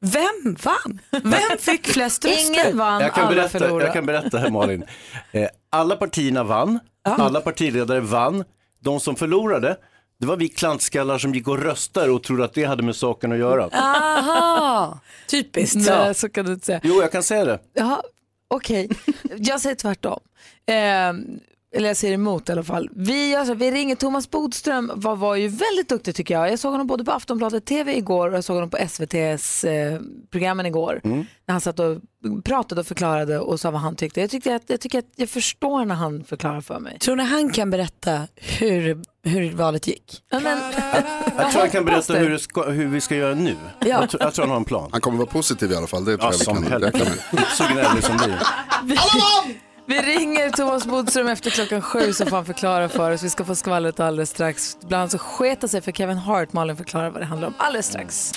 Vem 0.00 0.56
vann? 0.62 1.00
Vem 1.10 1.42
fick 1.58 1.86
flest 1.86 2.24
röster? 2.24 2.46
Ingen 2.64 2.78
vann, 2.78 3.00
Jag 3.02 3.14
kan, 3.14 3.24
alla 3.26 3.34
berätta, 3.36 3.48
förlorade. 3.58 3.84
jag 3.84 3.94
kan 3.94 4.06
berätta 4.06 4.38
här 4.38 4.50
Malin. 4.50 4.84
Eh, 5.32 5.48
Alla 5.72 5.96
partierna 5.96 6.44
vann, 6.44 6.78
alla 7.04 7.40
partiledare 7.40 8.00
vann. 8.00 8.44
De 8.82 9.00
som 9.00 9.16
förlorade, 9.16 9.76
det 10.20 10.26
var 10.26 10.36
vi 10.36 10.48
klantskallar 10.48 11.18
som 11.18 11.34
gick 11.34 11.48
och 11.48 11.58
röstade 11.58 12.10
och 12.12 12.22
trodde 12.22 12.44
att 12.44 12.52
det 12.54 12.64
hade 12.64 12.82
med 12.82 12.96
saken 12.96 13.32
att 13.32 13.38
göra. 13.38 13.68
Aha, 13.72 15.00
typiskt. 15.28 15.76
Nej, 15.88 16.14
så 16.14 16.28
kan 16.28 16.46
du 16.46 16.52
inte 16.52 16.66
säga. 16.66 16.80
Jo, 16.82 17.00
jag 17.00 17.12
kan 17.12 17.22
säga 17.22 17.44
det. 17.44 17.58
Jaha, 17.72 18.02
okej. 18.48 18.88
Jag 19.36 19.60
säger 19.60 19.76
tvärtom. 19.76 20.20
Eh, 20.66 20.74
eller 21.76 21.88
jag 21.88 21.96
säger 21.96 22.14
emot 22.14 22.48
i 22.48 22.52
alla 22.52 22.62
fall. 22.62 22.88
Vi, 22.92 23.36
alltså, 23.36 23.54
vi 23.54 23.70
ringer 23.70 23.96
Thomas 23.96 24.30
Bodström, 24.30 24.90
var, 24.94 25.16
var 25.16 25.36
ju 25.36 25.48
väldigt 25.48 25.88
duktig 25.88 26.14
tycker 26.14 26.34
jag. 26.34 26.52
Jag 26.52 26.58
såg 26.58 26.72
honom 26.72 26.86
både 26.86 27.04
på 27.04 27.12
Aftonbladet 27.12 27.64
TV 27.64 27.96
igår 27.96 28.30
och 28.30 28.36
jag 28.36 28.44
såg 28.44 28.56
honom 28.56 28.70
på 28.70 28.76
SVTs 28.76 29.64
eh, 29.64 30.00
programmen 30.30 30.66
igår. 30.66 31.00
När 31.04 31.52
han 31.52 31.60
satt 31.60 31.78
och 31.78 31.98
pratade 32.44 32.80
och 32.80 32.86
förklarade 32.86 33.38
och 33.38 33.60
sa 33.60 33.70
vad 33.70 33.80
han 33.80 33.96
tyckte. 33.96 34.20
Jag, 34.20 34.30
tyckte 34.30 34.54
att, 34.54 34.62
jag 34.66 34.80
tycker 34.80 34.98
att 34.98 35.08
jag 35.16 35.28
förstår 35.28 35.84
när 35.84 35.94
han 35.94 36.24
förklarar 36.24 36.60
för 36.60 36.78
mig. 36.78 36.98
Tror 36.98 37.16
ni 37.16 37.24
han 37.24 37.50
kan 37.50 37.70
berätta 37.70 38.20
hur, 38.36 39.02
hur 39.22 39.52
valet 39.52 39.86
gick? 39.86 40.22
Ja, 40.30 40.40
men, 40.40 40.58
Jag 41.38 41.50
tror 41.50 41.64
jag 41.64 41.72
kan 41.72 41.84
berätta 41.84 42.14
hur, 42.14 42.38
ska, 42.38 42.62
hur 42.62 42.86
vi 42.86 43.00
ska 43.00 43.16
göra 43.16 43.34
nu. 43.34 43.56
Ja. 43.80 43.86
Jag, 43.86 44.10
tror, 44.10 44.22
jag 44.22 44.34
tror 44.34 44.42
han 44.44 44.50
har 44.50 44.56
en 44.56 44.64
plan. 44.64 44.88
Han 44.92 45.00
kommer 45.00 45.18
vara 45.18 45.30
positiv 45.30 45.72
i 45.72 45.76
alla 45.76 45.86
fall, 45.86 46.04
det 46.04 46.16
tror 46.16 46.32
Ja, 46.32 46.38
jag 46.46 46.60
vi 46.60 46.68
kan 46.68 46.80
räkna 46.80 47.04
med. 47.04 47.44
Så 47.58 47.64
gnällig 47.72 48.04
som 48.04 48.16
du. 48.16 48.34
Vi 49.86 49.98
ringer 49.98 50.50
Thomas 50.50 50.86
Bodström 50.86 51.28
efter 51.28 51.50
klockan 51.50 51.82
sju 51.82 52.12
så 52.12 52.26
får 52.26 52.36
han 52.36 52.44
förklara 52.44 52.88
för 52.88 53.10
oss. 53.10 53.22
Vi 53.22 53.30
ska 53.30 53.44
få 53.44 53.54
skvallret 53.54 54.00
alldeles 54.00 54.30
strax. 54.30 54.78
Bland 54.80 55.00
annat 55.00 55.10
så 55.10 55.18
sketa 55.18 55.68
sig 55.68 55.80
för 55.80 55.92
Kevin 55.92 56.16
Hart. 56.16 56.52
Malin 56.52 56.76
förklarar 56.76 57.10
vad 57.10 57.22
det 57.22 57.26
handlar 57.26 57.48
om 57.48 57.54
alldeles 57.58 57.86
strax. 57.86 58.32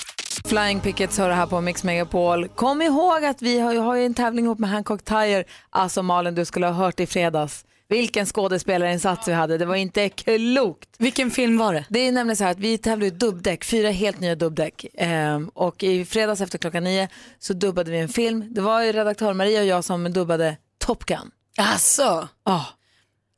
Flying 0.45 0.79
Pickets 0.79 1.17
hör 1.17 1.29
det 1.29 1.36
här 1.36 1.47
på 1.47 1.62
Mix 1.62 1.84
Megapol. 1.84 2.47
Kom 2.47 2.82
ihåg 2.82 3.25
att 3.25 3.41
vi 3.41 3.60
har, 3.60 3.75
har 3.75 3.95
ju 3.95 4.06
en 4.06 4.13
tävling 4.13 4.45
ihop 4.45 4.60
med 4.60 4.69
Hancock 4.69 5.03
Tire. 5.03 5.43
Alltså 5.69 6.03
Malin, 6.03 6.36
du 6.36 6.45
skulle 6.45 6.65
ha 6.65 6.73
hört 6.73 6.99
i 6.99 7.06
fredags. 7.06 7.65
Vilken 7.89 8.25
skådespelarinsats 8.25 9.27
vi 9.27 9.34
hade. 9.34 9.58
Det 9.58 9.65
var 9.65 9.75
inte 9.75 10.10
klokt. 10.10 10.89
Vilken 10.97 11.32
film 11.32 11.58
var 11.58 11.73
det? 11.73 11.86
Det 11.89 11.99
är 11.99 12.12
nämligen 12.12 12.38
så 12.38 12.43
här 12.43 12.51
att 12.51 12.60
vi 12.60 12.77
tävlar 12.77 13.08
ut 13.08 13.19
dubbdäck, 13.19 13.63
fyra 13.63 13.89
helt 13.89 14.19
nya 14.19 14.36
dubbdäck. 14.36 14.86
Ehm, 14.93 15.49
och 15.53 15.84
i 15.84 16.06
fredags 16.06 16.41
efter 16.41 16.58
klockan 16.58 16.84
nio 16.84 17.08
så 17.39 17.53
dubbade 17.53 17.91
vi 17.91 17.99
en 17.99 18.10
film. 18.10 18.53
Det 18.53 18.62
var 18.62 18.84
ju 18.84 18.91
redaktör 18.91 19.34
Maria 19.34 19.60
och 19.60 19.65
jag 19.65 19.84
som 19.84 20.13
dubbade 20.13 20.58
Top 20.86 21.06
Gun. 21.06 21.32
Alltså, 21.58 22.28
Ja. 22.46 22.65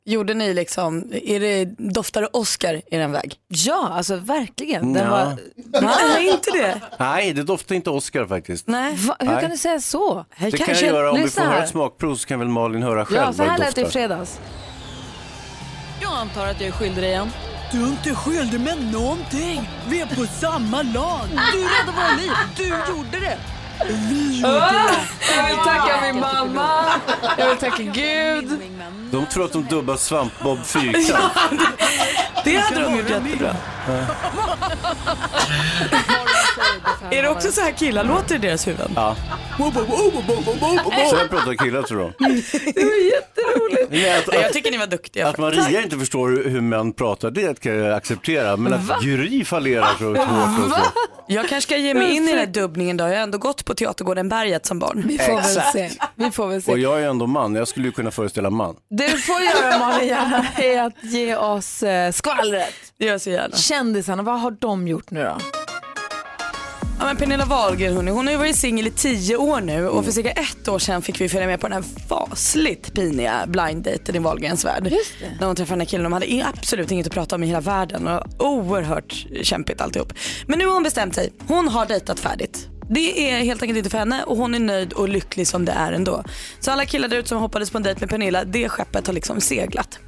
gjorde 0.04 0.34
ni 0.34 0.54
liksom, 0.54 1.12
är 1.12 1.40
det, 1.40 1.64
doftar 1.78 2.20
det 2.22 2.28
Oscar 2.32 2.74
i 2.86 2.96
den 2.96 3.12
väg? 3.12 3.34
Ja, 3.48 3.88
alltså 3.92 4.16
verkligen. 4.16 4.92
Den 4.92 5.04
Ja. 5.04 5.10
var, 5.10 5.36
Nej, 5.82 6.28
inte 6.28 6.50
det. 6.50 6.80
Nej, 6.98 7.32
det 7.32 7.42
doftar 7.42 7.74
inte 7.74 7.90
Oscar 7.90 8.26
faktiskt. 8.26 8.66
Nej. 8.68 8.94
va, 8.96 9.16
hur 9.18 9.26
Nej. 9.26 9.40
kan 9.40 9.50
du 9.50 9.56
säga 9.56 9.80
så? 9.80 10.24
Det 10.38 10.50
kan 10.50 10.66
Kanske- 10.66 10.86
jag 10.86 10.94
göra 10.94 11.10
om 11.10 11.22
vi 11.22 11.28
får 11.30 11.40
höra 11.42 11.62
ett 11.64 11.70
smakprov 11.70 12.14
så 12.16 12.26
kan 12.26 12.38
väl 12.38 12.48
Malin 12.48 12.82
höra 12.82 13.04
själv 13.04 13.18
Ja, 13.18 13.32
så 13.32 13.42
här 13.42 13.50
vad 13.50 13.60
det 13.60 13.64
lät 13.64 13.74
det 13.74 13.80
i 13.80 13.84
fredags. 13.84 14.40
Jag 16.02 16.12
antar 16.12 16.46
att 16.46 16.60
jag 16.60 16.68
är 16.68 16.72
skyldig 16.72 17.02
dig 17.02 17.10
igen. 17.10 17.30
Du 17.72 17.82
är 17.82 17.86
inte 17.86 18.14
skyldig 18.14 18.60
med 18.60 18.92
någonting. 18.92 19.68
Vi 19.88 20.00
är 20.00 20.06
på 20.06 20.26
samma 20.26 20.82
lag. 20.82 21.20
Du 21.52 21.58
räddade 21.58 21.96
våra 21.96 22.16
liv. 22.16 22.30
Du 22.56 22.64
gjorde 22.66 23.20
det. 23.20 23.38
Vi 23.84 24.40
gjorde 24.40 24.52
det. 24.54 25.36
Jag 25.36 25.46
vill 25.48 25.56
tacka 25.56 26.00
min 26.12 26.20
mamma. 26.20 26.84
Jag 27.38 27.48
vill 27.48 27.56
tacka 27.58 27.82
Gud. 27.82 28.60
De 29.10 29.26
tror 29.26 29.44
att 29.44 29.52
de 29.52 29.64
dubbar 29.64 29.96
Svampbob 29.96 30.64
Fyrkant. 30.64 31.32
Det 32.44 32.56
hade 32.56 32.80
de 32.82 32.96
gjort 32.96 33.10
jättebra. 33.10 33.56
Är 37.10 37.22
det 37.22 37.28
också 37.28 37.52
så 37.52 37.60
här 37.60 37.72
killar 37.72 38.04
låter 38.04 38.34
i 38.34 38.38
deras 38.38 38.66
huvuden? 38.66 38.92
Ja. 38.96 39.16
Så 39.58 41.16
jag 41.16 41.30
pratar 41.30 41.54
killar 41.64 41.82
tror 41.82 41.98
de. 41.98 42.12
Det 42.74 42.84
var 42.84 43.12
jätteroligt. 43.12 43.90
Nej, 43.90 44.18
att, 44.18 44.26
Nej, 44.26 44.36
jag 44.36 44.44
att, 44.44 44.52
tycker 44.52 44.70
ni 44.70 44.76
var 44.76 44.86
duktiga. 44.86 45.28
att 45.28 45.38
Maria 45.38 45.82
inte 45.82 45.98
förstår 45.98 46.28
hur, 46.28 46.50
hur 46.50 46.60
män 46.60 46.92
pratar, 46.92 47.30
det 47.30 47.60
kan 47.60 47.78
jag 47.78 47.92
acceptera. 47.96 48.56
Men 48.56 48.72
att 48.74 49.02
Gry 49.02 49.44
fallerar 49.44 49.88
så 49.98 50.04
hårt 50.04 50.64
och 50.64 50.70
så. 50.70 50.82
Jag 51.28 51.48
kanske 51.48 51.60
ska 51.60 51.76
ge 51.76 51.94
mig 51.94 52.16
in 52.16 52.24
i 52.24 52.28
den 52.30 52.38
här 52.38 52.46
dubbningen 52.46 52.96
då. 52.96 53.04
Jag 53.04 53.08
har 53.10 53.16
ändå 53.16 53.38
gått 53.38 53.64
på 53.64 53.74
Teatergården 53.74 54.28
Berget 54.28 54.66
som 54.66 54.78
barn. 54.78 55.04
Vi 55.06 55.18
får 55.18 55.34
väl 55.36 55.44
se. 55.72 55.90
Vi 56.14 56.30
får 56.30 56.46
väl 56.46 56.56
Och 56.56 56.62
se. 56.62 56.72
jag 56.72 57.02
är 57.02 57.08
ändå 57.08 57.26
man, 57.26 57.54
jag 57.54 57.68
skulle 57.68 57.86
ju 57.86 57.92
kunna 57.92 58.10
föreställa 58.10 58.50
man. 58.50 58.76
Det 58.90 59.06
du 59.08 59.18
får 59.18 59.40
göra 59.40 59.78
Malin 59.78 60.08
gärna 60.08 60.46
är 60.58 60.82
att 60.82 61.04
ge 61.04 61.36
oss 61.36 61.82
eh, 61.82 62.12
skvallret. 62.12 62.74
Det 62.98 63.04
gör 63.04 63.12
jag 63.12 63.20
så 63.20 63.30
gärna. 63.30 63.56
Kändisarna, 63.56 64.22
vad 64.22 64.40
har 64.40 64.50
de 64.50 64.88
gjort 64.88 65.10
nu 65.10 65.22
då? 65.24 65.36
Ja, 66.98 67.04
men 67.04 67.16
Pernilla 67.16 67.44
Wahlgren 67.44 67.96
hon, 67.96 68.08
hon 68.08 68.26
har 68.26 68.32
ju 68.32 68.38
varit 68.38 68.56
singel 68.56 68.86
i 68.86 68.90
tio 68.90 69.36
år 69.36 69.60
nu 69.60 69.88
och 69.88 70.04
för 70.04 70.12
cirka 70.12 70.30
ett 70.30 70.68
år 70.68 70.78
sedan 70.78 71.02
fick 71.02 71.20
vi 71.20 71.28
följa 71.28 71.46
med 71.46 71.60
på 71.60 71.68
den 71.68 71.82
här 71.82 71.84
fasligt 72.08 72.94
piniga 72.94 73.46
blind 73.46 73.82
daten 73.82 74.16
i 74.16 74.18
Wahlgrens 74.18 74.64
värld. 74.64 74.92
När 75.40 75.46
hon 75.46 75.56
träffade 75.56 75.72
den 75.72 75.80
här 75.80 75.86
killen. 75.86 76.04
De 76.04 76.12
hade 76.12 76.52
absolut 76.54 76.90
inget 76.90 77.06
att 77.06 77.12
prata 77.12 77.36
om 77.36 77.44
i 77.44 77.46
hela 77.46 77.60
världen 77.60 78.06
och 78.08 78.46
oerhört 78.46 79.26
kämpigt 79.42 79.80
alltihop. 79.80 80.12
Men 80.46 80.58
nu 80.58 80.66
har 80.66 80.74
hon 80.74 80.82
bestämt 80.82 81.14
sig. 81.14 81.32
Hon 81.48 81.68
har 81.68 81.86
dejtat 81.86 82.20
färdigt. 82.20 82.68
Det 82.88 83.30
är 83.30 83.44
helt 83.44 83.62
enkelt 83.62 83.78
inte 83.78 83.90
för 83.90 83.98
henne 83.98 84.24
och 84.24 84.36
hon 84.36 84.54
är 84.54 84.58
nöjd 84.58 84.92
och 84.92 85.08
lycklig 85.08 85.48
som 85.48 85.64
det 85.64 85.72
är 85.72 85.92
ändå. 85.92 86.24
Så 86.60 86.70
alla 86.70 86.86
killar 86.86 87.08
där 87.08 87.16
ute 87.16 87.28
som 87.28 87.38
hoppades 87.38 87.70
på 87.70 87.78
en 87.78 87.82
dejt 87.82 88.00
med 88.00 88.10
Pernilla, 88.10 88.44
det 88.44 88.68
skeppet 88.68 89.06
har 89.06 89.14
liksom 89.14 89.40
seglat. 89.40 89.98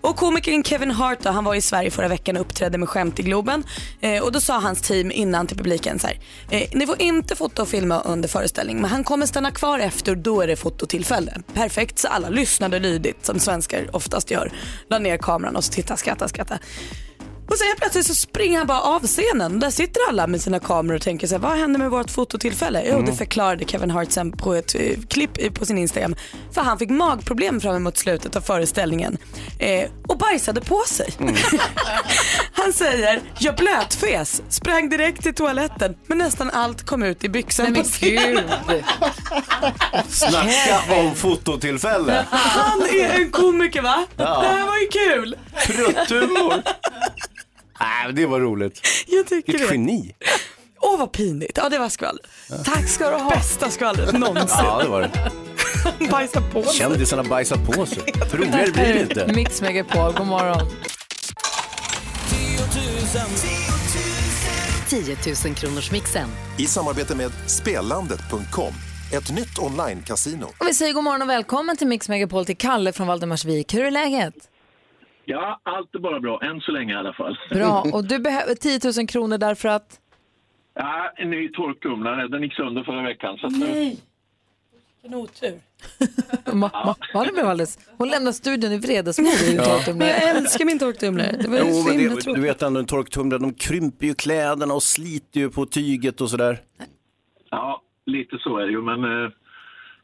Och 0.00 0.16
komikern 0.16 0.64
Kevin 0.64 0.90
Hart 0.90 1.18
då, 1.22 1.30
han 1.30 1.44
var 1.44 1.54
i 1.54 1.60
Sverige 1.60 1.90
förra 1.90 2.08
veckan 2.08 2.36
och 2.36 2.42
uppträdde 2.42 2.78
med 2.78 2.88
skämt 2.88 3.18
i 3.18 3.22
Globen. 3.22 3.64
Eh, 4.00 4.22
och 4.22 4.32
då 4.32 4.40
sa 4.40 4.58
hans 4.58 4.82
team 4.82 5.10
innan 5.10 5.46
till 5.46 5.56
publiken 5.56 5.98
så 5.98 6.06
här, 6.06 6.20
eh, 6.50 6.68
ni 6.72 6.86
får 6.86 7.02
inte 7.02 7.36
fota 7.36 7.62
och 7.62 7.68
filma 7.68 8.00
under 8.00 8.28
föreställning 8.28 8.80
men 8.80 8.90
han 8.90 9.04
kommer 9.04 9.26
stanna 9.26 9.50
kvar 9.50 9.78
efter 9.78 10.12
och 10.12 10.18
då 10.18 10.40
är 10.40 10.46
det 10.46 10.56
fototillfälle. 10.56 11.32
Perfekt, 11.54 11.98
så 11.98 12.08
alla 12.08 12.28
lyssnade 12.28 12.78
lydigt 12.78 13.26
som 13.26 13.38
svenskar 13.38 13.96
oftast 13.96 14.30
gör. 14.30 14.52
La 14.90 14.98
ner 14.98 15.16
kameran 15.16 15.56
och 15.56 15.64
så 15.64 15.72
titta, 15.72 15.96
skratta, 15.96 16.28
skratta. 16.28 16.58
Och 17.48 17.58
sen 17.58 17.66
plötsligt 17.78 18.06
så 18.06 18.14
springer 18.14 18.58
han 18.58 18.66
bara 18.66 18.80
av 18.80 19.06
scenen. 19.06 19.60
Där 19.60 19.70
sitter 19.70 20.00
alla 20.08 20.26
med 20.26 20.40
sina 20.40 20.60
kameror 20.60 20.96
och 20.96 21.02
tänker 21.02 21.26
så 21.26 21.34
här, 21.34 21.40
vad 21.42 21.58
hände 21.58 21.78
med 21.78 21.90
vårt 21.90 22.10
fototillfälle? 22.10 22.82
Jo, 22.86 22.92
Mm. 22.92 23.06
det 23.06 23.12
förklarade 23.12 23.64
Kevin 23.64 23.90
Hart 23.90 24.12
sen 24.12 24.32
på 24.32 24.54
ett 24.54 24.74
eh, 24.74 24.98
klipp 25.08 25.54
på 25.54 25.66
sin 25.66 25.78
Instagram. 25.78 26.14
För 26.54 26.60
han 26.62 26.78
fick 26.78 26.90
magproblem 26.90 27.60
fram 27.60 27.76
emot 27.76 27.96
slutet 27.98 28.36
av 28.36 28.40
föreställningen 28.40 29.18
eh, 29.58 29.90
och 30.08 30.18
bajsade 30.18 30.60
på 30.60 30.82
sig. 30.86 31.12
han 32.52 32.72
säger, 32.72 33.20
jag 33.38 33.56
blötfes, 33.56 34.42
sprang 34.48 34.88
direkt 34.88 35.22
till 35.22 35.34
toaletten 35.34 35.94
men 36.06 36.18
nästan 36.18 36.50
allt 36.50 36.86
kom 36.86 37.02
ut 37.02 37.24
i 37.24 37.28
byxan 37.28 37.72
Nej, 37.72 37.82
på 37.82 37.88
scenen. 37.88 38.44
Snacka 40.08 40.94
om 41.00 41.14
fototillfälle. 41.14 42.24
Han 42.30 42.82
är 42.82 43.08
en 43.20 43.30
komiker 43.30 43.82
va? 43.82 44.04
Ja. 44.16 44.40
Det 44.42 44.48
här 44.48 44.66
var 44.66 44.76
ju 44.76 44.86
kul. 44.88 45.36
Prutthumor. 45.66 46.62
Nej, 47.80 48.12
det 48.12 48.26
var 48.26 48.40
roligt. 48.40 48.80
Jag 49.06 49.26
tycker 49.26 49.52
Vilket 49.52 49.68
det. 49.68 49.74
geni. 49.74 50.14
Åh 50.80 50.98
vad 50.98 51.12
pinigt. 51.12 51.58
Ja 51.62 51.68
det 51.68 51.78
var 51.78 51.88
skvaller. 51.88 52.22
Tack 52.64 52.88
ska 52.88 53.10
du 53.10 53.16
ha. 53.16 53.30
Bästa 53.30 53.70
skvallret 53.70 54.12
någonsin. 54.18 54.58
Ja, 54.64 54.82
det 54.82 54.88
var 54.88 55.00
det. 55.00 55.30
Bajsa 56.10 56.40
på 56.52 56.62
sig. 56.62 56.78
Kändisarna 56.78 57.22
bajsar 57.24 57.56
på 57.56 57.86
sig. 57.86 58.02
Roligare 58.32 58.70
blir 58.72 58.94
det 58.94 59.00
inte. 59.00 59.32
Mix 59.34 59.60
Megapol, 59.62 60.12
god 60.12 60.26
morgon. 60.26 60.66
10 64.88 65.16
000 65.44 65.54
kronors 65.54 65.90
mixen. 65.90 66.28
I 66.58 66.66
samarbete 66.66 67.14
med 67.16 67.32
Spelandet.com, 67.46 68.72
ett 69.12 69.30
nytt 69.32 69.58
online-casino. 69.58 70.44
Och 70.44 70.66
vi 70.68 70.74
säger 70.74 70.92
god 70.92 71.04
morgon 71.04 71.22
och 71.22 71.28
välkommen 71.28 71.76
till 71.76 71.86
Mix 71.86 72.08
Megapol 72.08 72.46
till 72.46 72.56
Kalle 72.56 72.92
från 72.92 73.06
Valdemarsvik. 73.06 73.74
Hur 73.74 73.84
är 73.84 73.90
läget? 73.90 74.34
Ja, 75.30 75.60
allt 75.62 75.94
är 75.94 75.98
bara 75.98 76.20
bra. 76.20 76.40
Än 76.42 76.60
så 76.60 76.72
länge 76.72 76.92
i 76.92 76.96
alla 76.96 77.12
fall. 77.12 77.38
Bra. 77.50 77.84
Och 77.92 78.04
du 78.04 78.18
behöver 78.18 78.54
10 78.54 78.80
000 78.98 79.06
kronor 79.08 79.38
därför 79.38 79.68
att? 79.68 80.00
Ja, 80.74 81.12
en 81.16 81.30
ny 81.30 81.48
torktumlare. 81.48 82.28
Den 82.28 82.42
gick 82.42 82.54
sönder 82.54 82.82
förra 82.82 83.02
veckan. 83.02 83.36
Så. 83.40 83.48
Nej. 83.48 83.98
Vilken 85.02 85.18
otur. 85.20 85.60
Ma- 86.44 87.32
blev 87.34 87.48
alldeles... 87.48 87.78
Hon 87.98 88.08
lämnar 88.08 88.32
studion 88.32 88.72
i 88.72 88.78
vredesmod. 88.78 89.28
i 89.28 89.54
Ja. 89.56 89.64
torktumlare. 89.64 90.10
Jag 90.10 90.36
älskar 90.36 90.64
min 90.64 90.78
torktumlare. 90.78 91.36
Det 91.42 91.48
var 91.48 91.58
Jo, 91.58 91.64
så 91.72 91.90
himla 91.92 92.14
det, 92.14 92.34
du 92.34 92.40
vet 92.40 92.62
ändå 92.62 92.80
en 92.80 92.86
torktumlare, 92.86 93.40
de 93.40 93.54
krymper 93.54 94.06
ju 94.06 94.14
kläderna 94.14 94.74
och 94.74 94.82
sliter 94.82 95.40
ju 95.40 95.50
på 95.50 95.66
tyget 95.66 96.20
och 96.20 96.30
sådär. 96.30 96.58
Ja, 97.50 97.82
lite 98.06 98.38
så 98.38 98.58
är 98.58 98.66
det 98.66 98.72
ju. 98.72 98.82
Men, 98.82 99.04
eh, 99.24 99.30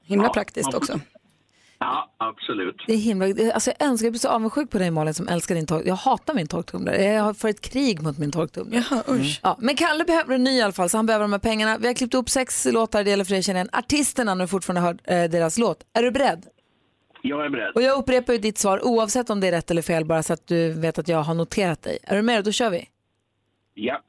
Himla 0.03 0.27
ja, 0.27 0.33
praktiskt 0.33 0.67
man 0.73 0.75
också. 0.77 1.01
Ja, 1.85 2.11
absolut. 2.16 2.85
Det 2.87 2.92
är 2.92 2.97
himla... 2.97 3.53
Alltså 3.55 3.73
jag 3.79 3.88
önskar, 3.88 4.07
jag 4.07 4.12
blir 4.12 4.20
så 4.20 4.29
avundsjuk 4.29 4.70
på 4.70 4.79
dig 4.79 4.90
Malin 4.90 5.14
som 5.14 5.29
älskar 5.29 5.55
din 5.55 5.66
tork... 5.66 5.83
Jag 5.87 5.94
hatar 5.94 6.35
min 6.35 6.47
torktumlare. 6.47 7.05
Jag 7.05 7.23
har 7.23 7.35
för 7.35 7.49
ett 7.49 7.61
krig 7.61 8.03
mot 8.03 8.18
min 8.18 8.33
torktumlare. 8.33 8.85
Jaha, 8.90 9.03
usch. 9.09 9.40
Ja, 9.42 9.57
men 9.61 9.77
Kalle 9.77 10.05
behöver 10.05 10.35
en 10.35 10.44
ny 10.44 10.51
i 10.51 10.62
alla 10.62 10.73
fall, 10.73 10.88
så 10.90 10.99
han 10.99 11.07
behöver 11.07 11.25
de 11.25 11.33
här 11.33 11.38
pengarna. 11.38 11.79
Vi 11.79 11.87
har 11.87 11.94
klippt 11.94 12.14
upp 12.14 12.31
sex 12.31 12.66
låtar, 12.73 13.05
det 13.05 13.11
gäller 13.11 13.25
för 13.25 13.31
dig 13.31 13.40
igen 13.40 13.68
artisterna 13.73 14.35
när 14.35 14.44
du 14.44 14.49
fortfarande 14.49 14.81
hört 14.81 14.97
eh, 15.05 15.25
deras 15.25 15.59
låt. 15.59 15.87
Är 15.92 16.03
du 16.03 16.11
beredd? 16.11 16.47
Jag 17.23 17.44
är 17.44 17.51
beredd. 17.51 17.73
Och 17.75 17.83
jag 17.83 17.99
upprepar 17.99 18.33
ju 18.33 18.38
ditt 18.38 18.59
svar 18.59 18.85
oavsett 18.85 19.31
om 19.31 19.40
det 19.40 19.47
är 19.49 19.53
rätt 19.53 19.70
eller 19.70 19.83
fel, 19.83 20.05
bara 20.05 20.23
så 20.23 20.33
att 20.33 20.47
du 20.47 20.73
vet 20.73 20.99
att 20.99 21.09
jag 21.09 21.23
har 21.23 21.35
noterat 21.35 21.83
dig. 21.83 21.99
Är 22.03 22.16
du 22.16 22.23
med? 22.23 22.44
Då 22.44 22.53
kör 22.53 22.70
vi. 22.70 22.88
Ja. 23.75 24.01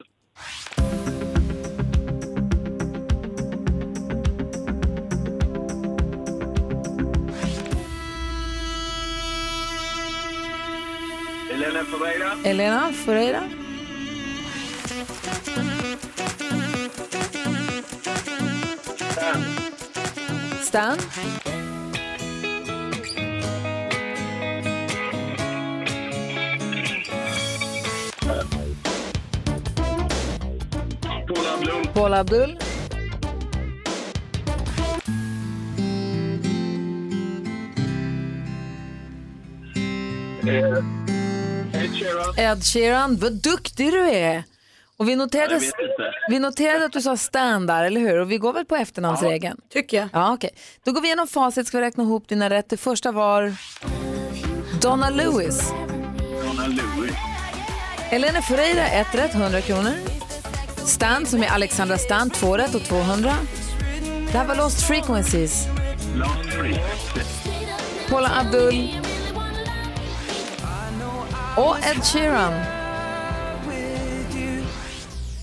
Elena 11.66 11.84
Ferreira. 11.84 12.36
Elena 12.44 12.92
Ferreira. 12.92 13.42
Stan. 20.62 20.96
Paula 31.26 31.52
Abdul. 31.54 31.88
Paul 31.92 32.14
Abdul. 32.14 32.58
Ed 40.46 40.95
Sheeran. 42.06 42.34
Ed 42.38 42.64
Sheeran. 42.64 43.16
Vad 43.16 43.32
duktig 43.32 43.92
du 43.92 44.08
är. 44.10 44.44
Och 44.98 45.08
vi 45.08 45.16
noterade, 45.16 45.60
vi 46.28 46.38
noterade 46.38 46.84
att 46.84 46.92
du 46.92 47.00
sa 47.00 47.16
Stan 47.16 47.66
där, 47.66 47.84
eller 47.84 48.00
hur? 48.00 48.18
Och 48.18 48.30
vi 48.30 48.38
går 48.38 48.52
väl 48.52 48.64
på 48.64 48.76
efternamnsregeln? 48.76 49.60
Tycker 49.72 49.96
jag. 49.96 50.08
Ja, 50.12 50.32
okej. 50.32 50.50
Då 50.84 50.92
går 50.92 51.00
vi 51.00 51.06
igenom 51.08 51.26
facit, 51.28 51.66
ska 51.66 51.78
vi 51.78 51.84
räkna 51.84 52.04
ihop 52.04 52.28
dina 52.28 52.50
rätt. 52.50 52.68
Det 52.68 52.76
första 52.76 53.12
var 53.12 53.54
Donna 54.80 55.10
Lewis. 55.10 55.70
Donna 55.70 56.66
Lewis. 56.66 57.14
Elena 58.10 58.42
Ferreira, 58.42 58.88
ett 58.88 59.14
rätt, 59.14 59.34
100 59.34 59.60
kronor. 59.60 59.92
Stan, 60.84 61.26
som 61.26 61.42
är 61.42 61.48
Alexandra 61.48 61.98
Stan, 61.98 62.30
två 62.30 62.56
rätt 62.56 62.74
och 62.74 62.82
200. 62.82 63.34
Det 64.32 64.38
här 64.38 64.46
var 64.46 64.56
Lost 64.56 64.82
Frequencies. 64.86 65.66
Last 66.14 66.50
Frequency. 66.50 66.80
Paula 68.08 68.30
Abdul. 68.40 68.88
Och 71.56 71.76
Ed 71.78 72.04
Sheeran. 72.04 72.52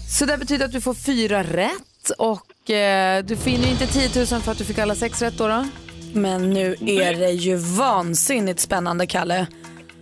Så 0.10 0.26
det 0.26 0.38
betyder 0.38 0.66
att 0.66 0.72
du 0.72 0.82
får 0.82 0.94
fyra 0.94 1.44
rätt 1.44 2.10
och 2.18 2.70
eh, 2.70 3.24
du 3.26 3.36
finner 3.36 3.66
ju 3.66 3.72
inte 3.72 3.88
10 3.88 4.10
000 4.32 4.42
för 4.42 4.52
att 4.52 4.58
du 4.58 4.64
fick 4.64 4.78
alla 4.78 4.96
sex 4.96 5.22
rätt 5.22 5.38
då. 5.38 5.48
då. 5.48 5.68
Men 6.14 6.50
nu 6.50 6.76
är 6.80 7.14
det 7.14 7.32
ju 7.32 7.56
vansinnigt 7.56 8.60
spännande, 8.60 9.08
Kalle. 9.08 9.48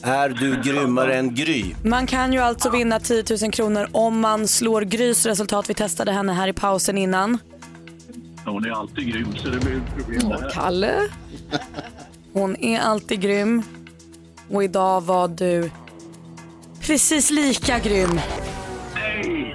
Är 0.02 0.30
du 0.30 0.62
grymmare 0.62 1.15
än 1.15 1.36
Gry? 1.36 1.65
Man 1.84 2.08
kan 2.08 2.34
ju 2.34 2.39
alltså 2.39 2.69
vinna 2.69 3.00
10 3.00 3.24
000 3.41 3.52
kronor 3.52 3.88
om 3.91 4.19
man 4.19 4.47
slår 4.47 4.82
Grys 4.82 5.26
resultat. 5.26 5.69
Vi 5.69 5.74
testade 5.74 6.12
henne 6.12 6.34
här 6.34 6.47
i 6.47 6.54
pausen 6.54 6.97
innan. 6.97 7.38
Hon 8.45 8.65
är 8.65 8.69
alltid 8.71 9.08
grym 9.08 9.36
så 9.36 9.50
det 9.50 9.60
blir 9.60 9.78
ett 9.78 9.95
problem 9.97 10.30
det 10.30 10.41
här. 10.41 10.50
Kalle. 10.50 11.10
Hon 12.34 12.56
är 12.56 12.80
alltid 12.80 13.21
grym. 13.21 13.63
Och 14.50 14.63
idag 14.63 15.02
var 15.02 15.28
du 15.28 15.71
precis 16.82 17.32
lika 17.32 17.80
grym. 17.80 18.20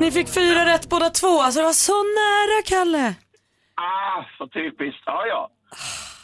Ni 0.00 0.10
fick 0.10 0.28
fyra 0.28 0.64
rätt 0.66 0.88
båda 0.88 1.10
två. 1.10 1.40
Alltså 1.42 1.60
det 1.60 1.66
var 1.66 1.72
så 1.72 1.92
nära, 2.02 2.62
Kalle. 2.64 3.14
Ah, 3.74 4.24
så 4.38 4.46
typiskt. 4.48 5.02
Ja, 5.06 5.26
ja. 5.26 5.50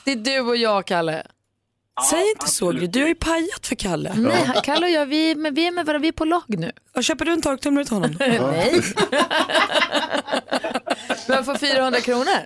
Det 0.04 0.12
är 0.12 0.16
du 0.16 0.40
och 0.40 0.56
jag, 0.56 0.86
Kalle. 0.86 1.22
Säg 2.10 2.30
inte 2.30 2.48
så, 2.48 2.70
Gry. 2.70 2.86
Du 2.86 3.00
har 3.00 3.08
ju 3.08 3.14
pajat 3.14 3.66
för 3.66 3.74
Kalle. 3.76 4.12
Nej, 4.16 4.52
Kalle 4.64 4.86
och 4.86 4.92
jag, 4.92 5.06
vi, 5.06 5.34
men 5.34 5.54
vi 5.54 5.66
är 5.66 5.70
med 5.72 5.86
varandra, 5.86 6.02
vi 6.02 6.08
är 6.08 6.12
på 6.12 6.24
lag 6.24 6.42
nu. 6.48 6.72
Och 6.96 7.04
köper 7.04 7.24
du 7.24 7.32
en 7.32 7.42
torktumlare 7.42 7.84
till 7.84 7.94
honom? 7.94 8.16
Nej. 8.18 8.82
Men 11.28 11.44
får 11.44 11.54
400 11.54 12.00
kronor. 12.00 12.38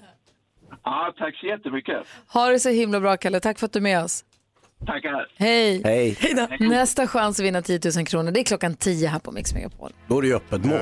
Ja, 0.85 1.15
tack 1.19 1.37
så 1.41 1.47
jättemycket. 1.47 2.07
Ha 2.33 2.49
det 2.49 2.61
så 2.61 2.69
himla 2.69 3.01
bra, 3.01 3.17
Kalle. 3.17 3.41
Tack 3.41 3.59
för 3.59 3.67
att 3.67 3.73
du 3.73 3.79
är 3.79 3.83
med 3.83 4.05
oss. 4.05 4.25
Tackar. 4.87 5.27
Hej. 5.37 5.81
Hej. 5.85 6.17
Nästa 6.61 7.07
chans 7.07 7.41
att 7.41 7.47
vinna 7.47 7.63
10 7.63 7.81
000 7.97 8.07
kronor, 8.07 8.31
det 8.31 8.41
är 8.41 8.45
klockan 8.45 8.75
10 8.75 9.09
här 9.09 9.19
på 9.19 9.33
Mix 9.33 9.55
Megapol. 9.55 9.93
Då 10.09 10.19
är 10.19 10.23
det 10.23 10.29
ju 10.29 10.35
öppet 10.37 10.65
mål. 10.65 10.81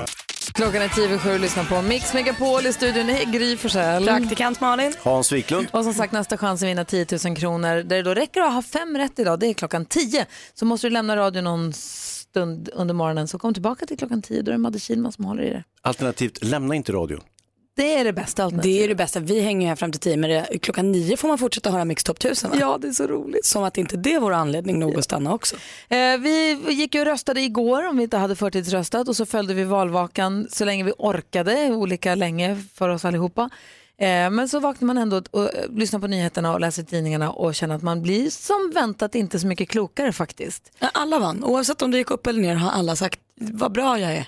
Klockan 0.54 0.82
är 0.82 0.88
10 0.88 1.04
över 1.04 1.18
sju 1.18 1.30
och 1.30 1.40
lyssnar 1.40 1.64
på 1.64 1.82
Mix 1.82 2.14
Megapol 2.14 2.66
i 2.66 2.72
studion. 2.72 3.08
Hej, 3.08 3.24
Gry 3.32 3.56
Forssell. 3.56 4.04
Praktikant 4.04 4.60
Malin. 4.60 4.94
Hans 5.02 5.32
Wiklund. 5.32 5.66
Och 5.70 5.84
som 5.84 5.94
sagt 5.94 6.12
nästa 6.12 6.36
chans 6.36 6.62
att 6.62 6.68
vinna 6.68 6.84
10 6.84 7.06
000 7.24 7.36
kronor, 7.36 7.82
där 7.82 7.96
det 7.96 8.02
då 8.02 8.14
räcker 8.14 8.40
att 8.40 8.52
ha 8.52 8.62
fem 8.62 8.96
rätt 8.98 9.18
idag, 9.18 9.40
det 9.40 9.46
är 9.46 9.54
klockan 9.54 9.84
10. 9.84 10.26
Så 10.54 10.64
måste 10.64 10.86
du 10.86 10.90
lämna 10.90 11.16
radion 11.16 11.44
någon 11.44 11.72
stund 11.72 12.68
under 12.72 12.94
morgonen, 12.94 13.28
så 13.28 13.38
kom 13.38 13.54
tillbaka 13.54 13.86
till 13.86 13.98
klockan 13.98 14.22
10, 14.22 14.42
då 14.42 14.50
är 14.50 14.52
det 14.52 14.58
Madde 14.58 14.78
Kihlman 14.78 15.12
som 15.12 15.24
håller 15.24 15.42
i 15.42 15.50
det. 15.50 15.64
Alternativt, 15.82 16.44
lämna 16.44 16.74
inte 16.74 16.92
radion. 16.92 17.20
Det 17.76 17.94
är 17.94 18.04
det 18.04 18.12
bästa 18.12 18.44
alternativet. 18.44 18.78
Det 18.78 18.84
är 18.84 18.88
det 18.88 18.94
bästa. 18.94 19.20
Vi 19.20 19.40
hänger 19.40 19.68
här 19.68 19.76
fram 19.76 19.92
till 19.92 20.00
tio 20.00 20.16
men 20.16 20.30
det, 20.30 20.58
klockan 20.58 20.92
nio 20.92 21.16
får 21.16 21.28
man 21.28 21.38
fortsätta 21.38 21.70
höra 21.70 21.84
Mix 21.84 22.04
Top 22.04 22.18
1000 22.18 22.50
va? 22.50 22.56
Ja, 22.60 22.78
det 22.80 22.88
är 22.88 22.92
så 22.92 23.06
roligt. 23.06 23.44
Som 23.44 23.64
att 23.64 23.78
inte 23.78 23.96
det 23.96 24.18
vore 24.18 24.36
anledning 24.36 24.78
nog 24.78 24.98
att 24.98 25.04
stanna 25.04 25.34
också. 25.34 25.56
Eh, 25.88 26.18
vi 26.18 26.58
gick 26.68 26.94
ju 26.94 27.00
och 27.00 27.06
röstade 27.06 27.40
igår 27.40 27.88
om 27.88 27.96
vi 27.96 28.02
inte 28.02 28.16
hade 28.16 28.36
förtidsröstat 28.36 29.08
och 29.08 29.16
så 29.16 29.26
följde 29.26 29.54
vi 29.54 29.64
valvakan 29.64 30.46
så 30.50 30.64
länge 30.64 30.84
vi 30.84 30.92
orkade, 30.98 31.70
olika 31.70 32.14
länge 32.14 32.64
för 32.74 32.88
oss 32.88 33.04
allihopa. 33.04 33.50
Eh, 33.98 34.30
men 34.30 34.48
så 34.48 34.60
vaknar 34.60 34.86
man 34.86 34.98
ändå 34.98 35.16
och, 35.16 35.26
och 35.30 35.50
lyssnar 35.70 36.00
på 36.00 36.06
nyheterna 36.06 36.52
och 36.52 36.60
läser 36.60 36.82
tidningarna 36.82 37.30
och 37.30 37.54
känner 37.54 37.74
att 37.74 37.82
man 37.82 38.02
blir 38.02 38.30
som 38.30 38.72
väntat 38.74 39.14
inte 39.14 39.38
så 39.38 39.46
mycket 39.46 39.68
klokare 39.68 40.12
faktiskt. 40.12 40.72
Alla 40.78 41.18
vann, 41.18 41.44
oavsett 41.44 41.82
om 41.82 41.90
det 41.90 41.98
gick 41.98 42.10
upp 42.10 42.26
eller 42.26 42.40
ner 42.40 42.54
har 42.54 42.70
alla 42.70 42.96
sagt 42.96 43.20
vad 43.40 43.72
bra 43.72 43.98
jag 43.98 44.12
är. 44.16 44.26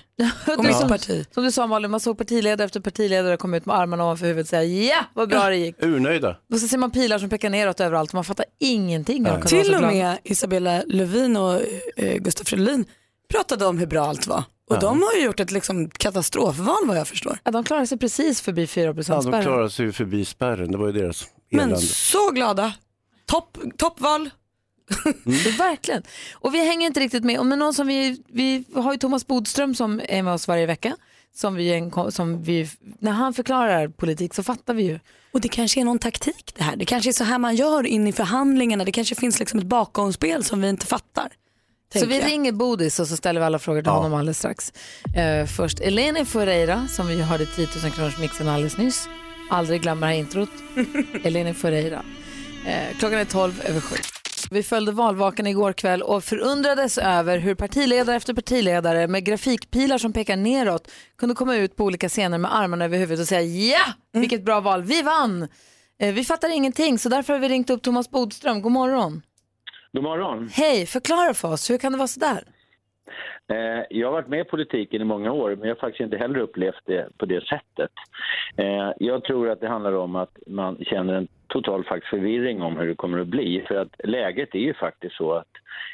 Och 0.57 0.63
mitt 0.65 0.77
som, 0.77 0.89
parti. 0.89 1.25
som 1.33 1.43
du 1.43 1.51
sa 1.51 1.67
Malin, 1.67 1.91
man 1.91 1.99
såg 1.99 2.17
partiledare 2.17 2.65
efter 2.65 2.79
partiledare 2.79 3.37
komma 3.37 3.57
ut 3.57 3.65
med 3.65 3.75
armarna 3.75 4.03
ovanför 4.03 4.25
huvudet 4.25 4.45
och 4.45 4.49
säga 4.49 4.63
ja 4.95 5.05
vad 5.13 5.29
bra 5.29 5.49
det 5.49 5.55
gick. 5.55 5.83
Urnöjda. 5.83 6.37
Och 6.53 6.59
så 6.59 6.67
ser 6.67 6.77
man 6.77 6.91
pilar 6.91 7.19
som 7.19 7.29
pekar 7.29 7.49
neråt 7.49 7.79
överallt 7.79 8.09
och 8.09 8.15
man 8.15 8.23
fattar 8.23 8.45
ingenting. 8.59 9.23
vara 9.23 9.41
Till 9.41 9.75
och 9.75 9.81
med 9.81 10.17
Isabella 10.23 10.83
Lövin 10.87 11.37
och 11.37 11.61
eh, 11.95 12.17
Gustaf 12.17 12.47
Fridolin 12.47 12.85
pratade 13.33 13.65
om 13.65 13.77
hur 13.77 13.87
bra 13.87 14.05
allt 14.07 14.27
var. 14.27 14.43
Och 14.69 14.75
Ja. 14.75 14.79
de 14.79 15.01
har 15.01 15.13
ju 15.13 15.23
gjort 15.25 15.39
ett 15.39 15.51
liksom, 15.51 15.89
katastrofval 15.89 16.75
vad 16.87 16.97
jag 16.97 17.07
förstår. 17.07 17.37
Ja, 17.43 17.51
de 17.51 17.63
klarar 17.63 17.85
sig 17.85 17.97
precis 17.97 18.41
förbi 18.41 18.67
4 18.67 18.93
Ja, 19.07 19.21
de 19.21 19.41
klarade 19.43 19.69
sig 19.69 19.85
ju 19.85 19.91
förbi 19.91 20.25
spärren, 20.25 20.71
det 20.71 20.77
var 20.77 20.87
ju 20.87 20.93
deras 20.93 21.25
Men 21.51 21.59
elände. 21.59 21.81
så 21.85 22.31
glada. 22.31 22.73
Topp, 23.25 23.57
toppval. 23.77 24.29
Verkligen. 25.57 26.03
Och 26.33 26.53
vi 26.53 26.67
hänger 26.67 26.87
inte 26.87 26.99
riktigt 26.99 27.23
med. 27.23 27.45
Men 27.45 27.59
någon 27.59 27.73
som 27.73 27.87
vi, 27.87 28.21
vi 28.27 28.63
har 28.75 28.93
ju 28.93 28.99
Thomas 28.99 29.27
Bodström 29.27 29.75
som 29.75 30.01
är 30.09 30.23
med 30.23 30.33
oss 30.33 30.47
varje 30.47 30.65
vecka. 30.65 30.95
Som 31.35 31.55
vi, 31.55 31.91
som 32.09 32.43
vi, 32.43 32.69
när 32.99 33.11
han 33.11 33.33
förklarar 33.33 33.87
politik 33.87 34.33
så 34.33 34.43
fattar 34.43 34.73
vi 34.73 34.83
ju. 34.83 34.99
Och 35.31 35.41
det 35.41 35.47
kanske 35.47 35.79
är 35.79 35.85
någon 35.85 35.99
taktik 35.99 36.53
det 36.57 36.63
här. 36.63 36.75
Det 36.75 36.85
kanske 36.85 37.09
är 37.09 37.13
så 37.13 37.23
här 37.23 37.37
man 37.37 37.55
gör 37.55 37.85
in 37.85 38.07
i 38.07 38.11
förhandlingarna. 38.11 38.85
Det 38.85 38.91
kanske 38.91 39.15
finns 39.15 39.39
liksom 39.39 39.59
ett 39.59 39.65
bakomspel 39.65 40.43
som 40.43 40.61
vi 40.61 40.69
inte 40.69 40.85
fattar. 40.85 41.29
Så 41.95 42.05
vi 42.05 42.19
jag. 42.19 42.27
ringer 42.27 42.51
Bodis 42.51 42.99
och 42.99 43.07
så 43.07 43.17
ställer 43.17 43.39
vi 43.39 43.45
alla 43.45 43.59
frågor 43.59 43.81
till 43.81 43.91
honom 43.91 44.13
alldeles 44.13 44.39
strax. 44.39 44.73
Eh, 45.15 45.45
först 45.45 45.79
Eleni 45.79 46.25
Ferreira 46.25 46.87
som 46.87 47.07
vi 47.07 47.21
hörde 47.21 47.45
10 47.45 47.67
000 47.83 47.91
kronors 47.91 48.19
mixen 48.19 48.47
alldeles 48.47 48.77
nyss. 48.77 49.09
Aldrig 49.49 49.81
glömmer 49.81 50.07
det 50.07 50.13
här 50.13 50.19
introt. 50.19 50.49
Eleni 51.23 51.53
Ferreira. 51.53 52.03
Eh, 52.65 52.97
klockan 52.99 53.19
är 53.19 53.25
12 53.25 53.61
över 53.65 53.81
7. 53.81 53.95
Vi 54.51 54.63
följde 54.63 54.91
valvakan 54.91 55.47
igår 55.47 55.73
kväll 55.73 56.01
och 56.01 56.23
förundrades 56.23 56.97
över 56.97 57.37
hur 57.37 57.55
partiledare 57.55 58.15
efter 58.15 58.33
partiledare 58.33 59.07
med 59.07 59.25
grafikpilar 59.25 59.97
som 59.97 60.13
pekar 60.13 60.35
neråt 60.35 60.91
kunde 61.17 61.35
komma 61.35 61.55
ut 61.55 61.75
på 61.75 61.83
olika 61.83 62.09
scener 62.09 62.37
med 62.37 62.55
armarna 62.55 62.85
över 62.85 62.97
huvudet 62.97 63.21
och 63.21 63.27
säga 63.27 63.41
ja, 63.41 63.93
vilket 64.13 64.45
bra 64.45 64.59
val, 64.59 64.83
vi 64.83 65.01
vann. 65.01 65.47
Eh, 65.99 66.13
vi 66.13 66.23
fattar 66.23 66.49
ingenting 66.49 66.99
så 66.99 67.09
därför 67.09 67.33
har 67.33 67.39
vi 67.39 67.49
ringt 67.49 67.69
upp 67.69 67.81
Thomas 67.81 68.09
Bodström. 68.09 68.61
God 68.61 68.71
morgon. 68.71 69.21
God 69.93 70.03
morgon. 70.03 70.49
Hej, 70.53 70.85
förklara 70.85 71.33
för 71.33 71.51
oss, 71.51 71.69
hur 71.69 71.77
kan 71.77 71.91
det 71.91 71.97
vara 71.97 72.07
sådär? 72.07 72.43
Eh, 72.43 72.56
Eh, 73.49 73.83
jag 73.89 74.07
har 74.07 74.11
varit 74.11 74.27
med 74.27 74.39
i 74.39 74.43
politiken 74.43 75.01
i 75.01 75.05
många 75.05 75.31
år, 75.31 75.49
men 75.49 75.67
jag 75.67 75.75
har 75.75 75.79
faktiskt 75.79 76.01
inte 76.01 76.17
heller 76.17 76.39
upplevt 76.39 76.85
det 76.85 77.17
på 77.17 77.25
det 77.25 77.43
sättet. 77.43 77.91
Eh, 78.57 78.91
jag 78.99 79.23
tror 79.23 79.49
att 79.49 79.61
det 79.61 79.67
handlar 79.67 79.93
om 79.93 80.15
att 80.15 80.37
man 80.47 80.77
känner 80.81 81.13
en 81.13 81.27
total 81.47 81.83
faktiskt 81.83 82.09
förvirring 82.09 82.61
om 82.61 82.77
hur 82.77 82.87
det 82.87 82.95
kommer 82.95 83.19
att 83.19 83.27
bli. 83.27 83.65
För 83.67 83.75
att 83.75 83.95
läget 84.03 84.55
är 84.55 84.59
ju 84.59 84.73
faktiskt 84.73 85.15
så 85.15 85.33
att 85.33 85.51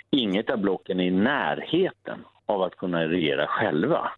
inget 0.09 0.49
av 0.49 0.57
blocken 0.57 0.99
är 0.99 1.03
i 1.03 1.11
närheten 1.11 2.19
av 2.45 2.61
att 2.61 2.75
kunna 2.75 3.07
regera 3.07 3.47
själva. 3.47 4.11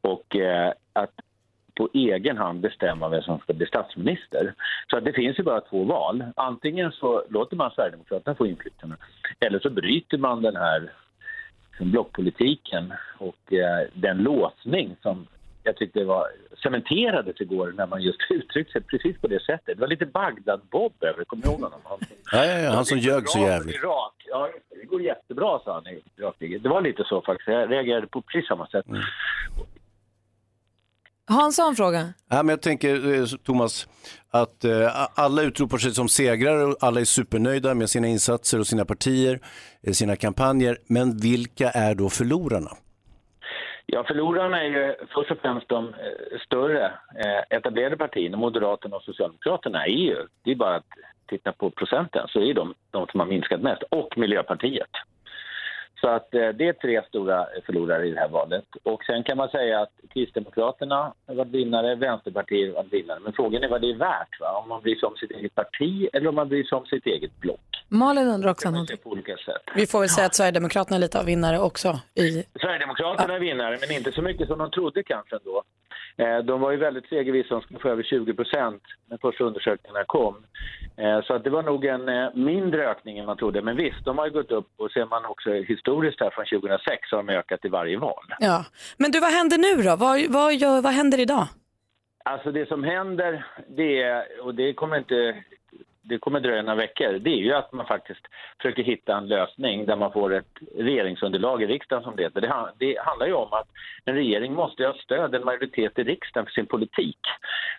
Och 0.00 0.36
eh, 0.36 0.72
att 0.92 1.14
på 1.74 1.88
egen 1.92 2.38
hand 2.38 2.60
bestämma 2.60 3.08
vem 3.08 3.22
som 3.22 3.38
ska 3.38 3.52
bli 3.52 3.66
statsminister. 3.66 4.54
Så 4.90 4.96
att 4.96 5.04
det 5.04 5.12
finns 5.12 5.38
ju 5.38 5.42
bara 5.42 5.60
två 5.60 5.84
val. 5.84 6.24
Antingen 6.36 6.92
så 6.92 7.24
låter 7.28 7.56
man 7.56 7.70
Sverigedemokraterna 7.70 8.34
få 8.34 8.46
inflytande 8.46 8.96
eller 9.40 9.58
så 9.58 9.70
bryter 9.70 10.18
man 10.18 10.42
den 10.42 10.56
här 10.56 10.92
blockpolitiken 11.80 12.92
och 13.18 13.52
eh, 13.52 13.88
den 13.94 14.18
låsning 14.18 14.96
som 15.02 15.26
jag 15.62 15.76
tyckte 15.76 16.04
var 16.04 16.26
cementerades 16.62 17.40
igår 17.40 17.72
när 17.76 17.86
man 17.86 18.02
just 18.02 18.18
uttryckte 18.30 18.72
sig 18.72 18.82
precis 18.82 19.20
på 19.20 19.26
det 19.26 19.42
sättet. 19.42 19.76
Det 19.76 19.80
var 19.80 19.88
lite 19.88 20.06
Bagdad-Bob 20.06 20.92
över 21.00 21.24
kommer 21.24 21.46
ihåg 21.46 21.60
honom? 21.60 21.80
Han, 21.84 21.98
Ja, 22.32 22.44
ja, 22.46 22.58
ja, 22.58 22.70
han 22.70 22.84
som 22.84 22.98
ljög 22.98 23.28
så 23.28 23.38
jävligt. 23.38 23.76
Irak, 23.76 24.14
ja, 24.28 24.50
det 24.80 24.86
går 24.86 25.02
jättebra, 25.02 25.60
sa 25.64 25.74
han 25.74 25.86
i 25.86 26.02
Irakkriget. 26.16 26.62
Det 26.62 26.68
var 26.68 26.80
lite 26.80 27.04
så 27.04 27.22
faktiskt. 27.22 27.48
Jag 27.48 27.70
reagerade 27.70 28.06
på 28.06 28.22
precis 28.22 28.48
samma 28.48 28.66
sätt. 28.66 28.86
Hans 31.28 31.58
har 31.58 31.68
en 31.68 31.74
fråga. 31.74 32.12
Ja, 32.30 32.42
men 32.42 32.48
jag 32.48 32.62
tänker, 32.62 33.14
eh, 33.14 33.24
Thomas, 33.44 33.88
att 34.30 34.64
eh, 34.64 35.06
alla 35.14 35.42
utropar 35.42 35.78
sig 35.78 35.90
som 35.90 36.08
segrare 36.08 36.64
och 36.64 36.76
alla 36.80 37.00
är 37.00 37.04
supernöjda 37.04 37.74
med 37.74 37.90
sina 37.90 38.06
insatser 38.06 38.60
och 38.60 38.66
sina 38.66 38.84
partier, 38.84 39.40
eh, 39.82 39.92
sina 39.92 40.16
kampanjer. 40.16 40.78
Men 40.86 41.16
vilka 41.16 41.70
är 41.70 41.94
då 41.94 42.08
förlorarna? 42.08 42.70
Ja, 43.86 44.04
förlorarna 44.04 44.62
är 44.62 44.68
ju 44.68 44.94
först 45.14 45.30
och 45.30 45.38
främst 45.38 45.68
de 45.68 45.94
större 46.46 46.84
eh, 47.24 47.56
etablerade 47.56 47.96
partierna, 47.96 48.36
Moderaterna 48.36 48.96
och 48.96 49.02
Socialdemokraterna, 49.02 49.86
är 49.86 49.90
ju, 49.90 50.16
det 50.44 50.50
är 50.50 50.56
bara 50.56 50.76
att 50.76 50.86
titta 51.28 51.52
på 51.52 51.70
procenten, 51.70 52.28
så 52.28 52.40
är 52.40 52.54
de 52.54 52.74
de 52.90 53.06
som 53.06 53.20
har 53.20 53.26
minskat 53.26 53.60
mest, 53.62 53.82
och 53.82 54.18
Miljöpartiet. 54.18 54.90
Så 56.02 56.08
att 56.08 56.34
eh, 56.34 56.48
det 56.48 56.68
är 56.68 56.72
tre 56.72 57.02
stora 57.08 57.46
förlorare 57.66 58.06
i 58.06 58.10
det 58.10 58.20
här 58.20 58.28
valet. 58.28 58.64
Och 58.82 59.04
sen 59.04 59.22
kan 59.22 59.36
man 59.36 59.48
säga 59.48 59.80
att 59.80 59.92
Kristdemokraterna 60.14 61.12
har 61.26 61.34
varit 61.34 61.48
vinnare, 61.50 61.94
Vänsterpartiet 61.94 62.68
har 62.74 62.82
varit 62.82 62.92
vinnare. 62.92 63.18
Men 63.24 63.32
frågan 63.32 63.62
är 63.64 63.68
vad 63.68 63.80
det 63.80 63.90
är 63.90 63.96
värt, 63.96 64.40
va? 64.40 64.50
om 64.62 64.68
man 64.68 64.82
bryr 64.82 64.96
sig 64.96 65.06
om 65.06 65.16
sitt 65.16 65.30
eget 65.30 65.54
parti 65.54 66.08
eller 66.12 66.28
om 66.28 66.34
man 66.34 66.48
bryr 66.48 66.64
sig 66.64 66.76
om 66.78 66.86
sitt 66.86 67.06
eget 67.06 67.40
block. 67.40 67.60
Malin 67.88 68.28
undrar 68.28 68.50
också 68.50 68.70
någonting. 68.70 68.96
på 69.02 69.10
olika 69.10 69.36
sätt. 69.36 69.62
Vi 69.74 69.86
får 69.86 70.00
väl 70.00 70.08
säga 70.08 70.26
att 70.26 70.34
Sverigedemokraterna 70.34 70.96
är 70.96 71.00
lite 71.00 71.18
av 71.18 71.24
vinnare 71.26 71.58
också. 71.58 71.88
I... 72.14 72.44
Sverigedemokraterna 72.60 73.34
är 73.34 73.40
vinnare, 73.40 73.78
men 73.80 73.96
inte 73.96 74.12
så 74.12 74.22
mycket 74.22 74.46
som 74.48 74.58
de 74.58 74.70
trodde 74.70 75.02
kanske 75.02 75.36
ändå. 75.36 75.62
Eh, 76.16 76.38
De 76.38 76.60
var 76.60 76.70
ju 76.70 76.76
väldigt 76.76 77.08
segervissa, 77.08 77.54
de 77.54 77.62
skulle 77.62 77.80
få 77.80 77.88
över 77.88 78.02
20 78.02 78.34
procent 78.34 78.82
när 79.10 79.18
första 79.18 79.44
undersökningarna 79.44 80.04
kom. 80.06 80.36
Eh, 80.96 81.22
Så 81.22 81.34
att 81.34 81.44
det 81.44 81.50
var 81.50 81.62
nog 81.62 81.84
en 81.84 82.30
mindre 82.34 82.90
ökning 82.90 83.18
än 83.18 83.26
man 83.26 83.36
trodde. 83.36 83.62
Men 83.62 83.76
visst, 83.76 84.04
de 84.04 84.18
har 84.18 84.26
ju 84.26 84.32
gått 84.32 84.50
upp 84.50 84.68
och 84.76 84.90
ser 84.90 85.06
man 85.06 85.24
också 85.24 85.50
historiskt 85.52 85.88
här 86.00 86.30
från 86.30 86.60
2006 86.60 87.08
så 87.10 87.16
har 87.16 87.22
de 87.22 87.32
ökat 87.32 87.64
i 87.64 87.68
varje 87.68 87.98
val. 87.98 88.24
Ja. 88.38 88.64
Men 88.96 89.10
du, 89.10 89.20
vad 89.20 89.30
händer 89.32 89.58
nu 89.58 89.82
då? 89.82 89.96
Vad, 89.96 90.20
vad, 90.28 90.54
gör, 90.54 90.80
vad 90.82 90.92
händer 90.92 91.20
idag? 91.20 91.46
Alltså 92.24 92.52
det 92.52 92.68
som 92.68 92.84
händer, 92.84 93.46
det 93.68 94.02
är, 94.02 94.24
och 94.42 94.54
det 94.54 94.72
kommer 94.74 94.96
inte 94.98 95.42
det 96.04 96.18
kommer 96.18 96.40
dröja 96.40 96.62
några 96.62 96.74
veckor, 96.76 97.12
det 97.12 97.30
är 97.30 97.36
ju 97.42 97.52
att 97.52 97.72
man 97.72 97.86
faktiskt 97.86 98.20
försöker 98.56 98.82
hitta 98.82 99.16
en 99.16 99.28
lösning 99.28 99.86
där 99.86 99.96
man 99.96 100.12
får 100.12 100.34
ett 100.34 100.46
regeringsunderlag 100.76 101.62
i 101.62 101.66
riksdagen 101.66 102.02
som 102.04 102.16
det 102.16 102.22
heter. 102.22 102.40
Det, 102.40 102.48
han- 102.48 102.70
det 102.78 102.98
handlar 103.00 103.26
ju 103.26 103.32
om 103.32 103.52
att 103.52 103.68
en 104.04 104.14
regering 104.14 104.52
måste 104.52 104.86
ha 104.86 104.94
stöd, 104.94 105.34
en 105.34 105.44
majoritet 105.44 105.98
i 105.98 106.02
riksdagen 106.04 106.46
för 106.46 106.52
sin 106.52 106.66
politik. 106.66 107.18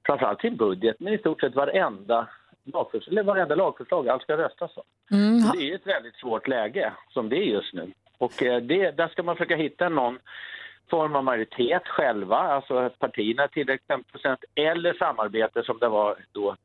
Framförallt 0.06 0.42
sin 0.42 0.56
budget, 0.58 0.96
men 1.00 1.14
i 1.14 1.18
stort 1.18 1.42
sett 1.42 1.56
varenda 1.56 2.28
lagförslag, 2.74 3.12
eller 3.14 3.24
varenda 3.24 3.56
lagförslag, 3.56 4.10
allt 4.10 4.22
ska 4.24 4.38
röstas 4.38 4.72
om. 4.78 4.84
Mm. 5.18 5.40
Det 5.54 5.72
är 5.72 5.76
ett 5.76 5.88
väldigt 5.88 6.16
svårt 6.16 6.48
läge 6.48 6.94
som 7.10 7.30
det 7.30 7.38
är 7.38 7.46
just 7.46 7.74
nu. 7.74 7.92
Och 8.24 8.44
eh, 8.44 8.62
det, 8.62 8.92
där 8.92 9.08
ska 9.08 9.24
man 9.24 9.36
försöka 9.36 9.56
hitta 9.56 9.90
någon 9.90 10.20
form 10.90 11.16
av 11.16 11.24
majoritet 11.24 11.88
själva, 11.88 12.38
alltså 12.38 12.90
partierna 13.00 13.48
till 13.48 13.70
exempel 13.70 14.38
eller 14.56 14.94
samarbete 14.94 15.64
som 15.64 15.80
det 15.80 15.88
var 15.88 16.16
då 16.32 16.56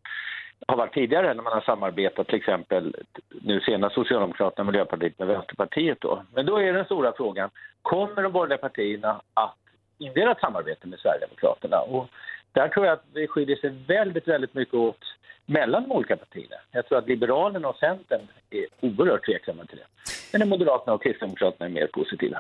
har 0.67 0.77
varit 0.77 0.95
tidigare 0.95 1.35
när 1.35 1.43
man 1.43 1.53
har 1.53 1.61
samarbetat 1.61 2.27
till 2.27 2.37
exempel 2.37 2.97
nu 3.29 3.61
senast 3.61 3.95
Socialdemokraterna 3.95 4.71
Miljöpartiet 4.71 5.19
med 5.19 5.29
Vänsterpartiet 5.29 6.01
då. 6.01 6.23
Men 6.35 6.47
då 6.47 6.57
är 6.57 6.73
den 6.73 6.85
stora 6.85 7.13
frågan, 7.17 7.51
kommer 7.83 8.23
de 8.23 8.33
borgerliga 8.33 8.59
partierna 8.59 9.21
att 9.35 9.57
inleda 9.99 10.33
ett 10.33 10.41
samarbete 10.41 10.87
med 10.87 10.99
Sverigedemokraterna? 10.99 11.81
Och 11.81 12.09
där 12.53 12.69
tror 12.69 12.87
jag 12.87 12.93
att 12.93 13.05
det 13.13 13.29
skiljer 13.29 13.57
sig 13.57 13.71
väldigt, 13.71 14.29
väldigt 14.29 14.55
mycket 14.55 14.75
åt 14.75 15.05
mellan 15.49 15.83
de 15.83 15.93
olika 15.93 16.17
partierna. 16.17 16.57
Jag 16.71 16.89
tror 16.89 16.99
att 16.99 17.09
Liberalerna 17.09 17.69
och 17.69 17.77
Centern 17.77 18.21
är 18.51 18.67
oerhört 18.81 19.27
tveksamma 19.27 19.65
till 19.65 19.79
det. 19.79 20.39
Men 20.39 20.49
Moderaterna 20.49 20.95
och 20.95 21.03
Kristdemokraterna 21.03 21.67
är 21.67 21.71
mer 21.71 21.87
positiva. 21.87 22.39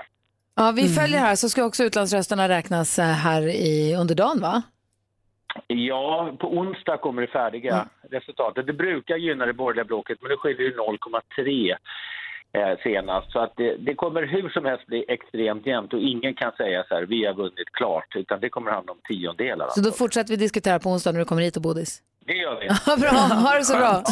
Ja, 0.55 0.73
vi 0.77 0.88
följer 0.88 1.18
här 1.18 1.35
så 1.35 1.49
ska 1.49 1.64
också 1.64 1.85
utlandsrösterna 1.85 2.49
räknas 2.49 2.99
eh, 2.99 3.05
här 3.05 3.42
i, 3.42 3.94
under 4.01 4.14
dagen 4.14 4.40
va? 4.40 4.62
Ja, 5.66 6.37
på 6.40 6.59
onsdag 6.59 6.97
kommer 6.97 7.23
det 7.23 7.29
färdiga 7.29 7.88
resultatet. 8.11 8.66
Det 8.66 8.73
brukar 8.73 9.16
gynna 9.16 9.47
det 9.47 9.53
borgerliga 9.53 9.85
blocket, 9.85 10.18
men 10.21 10.31
det 10.31 10.37
skiljer 10.37 10.62
ju 10.62 10.77
0,3 10.77 11.77
eh, 12.53 12.79
senast. 12.83 13.33
Så 13.33 13.38
att 13.38 13.53
det, 13.57 13.77
det 13.77 13.94
kommer 13.94 14.23
hur 14.23 14.49
som 14.49 14.64
helst 14.64 14.87
bli 14.87 15.05
extremt 15.09 15.66
jämnt 15.66 15.92
och 15.92 16.01
ingen 16.01 16.35
kan 16.35 16.53
säga 16.53 16.85
så 16.88 16.94
här, 16.94 17.03
vi 17.03 17.25
har 17.25 17.35
vunnit 17.35 17.71
klart, 17.73 18.16
utan 18.16 18.40
det 18.40 18.49
kommer 18.49 18.71
handla 18.71 18.92
om 18.92 18.99
tiondelar. 19.09 19.68
Så 19.71 19.81
då 19.81 19.90
fortsätter 19.90 20.31
vi 20.31 20.37
diskutera 20.37 20.79
på 20.79 20.90
onsdag 20.90 21.12
när 21.12 21.18
du 21.18 21.25
kommer 21.25 21.42
hit 21.42 21.57
och 21.57 21.62
Bodis. 21.62 22.03
Det 22.28 22.34
gör 22.34 22.60
vi. 22.60 22.66
Ja, 22.86 22.96
bra, 22.96 23.10
ha 23.10 23.58
det 23.58 23.64
så 23.64 23.76
bra. 23.76 24.04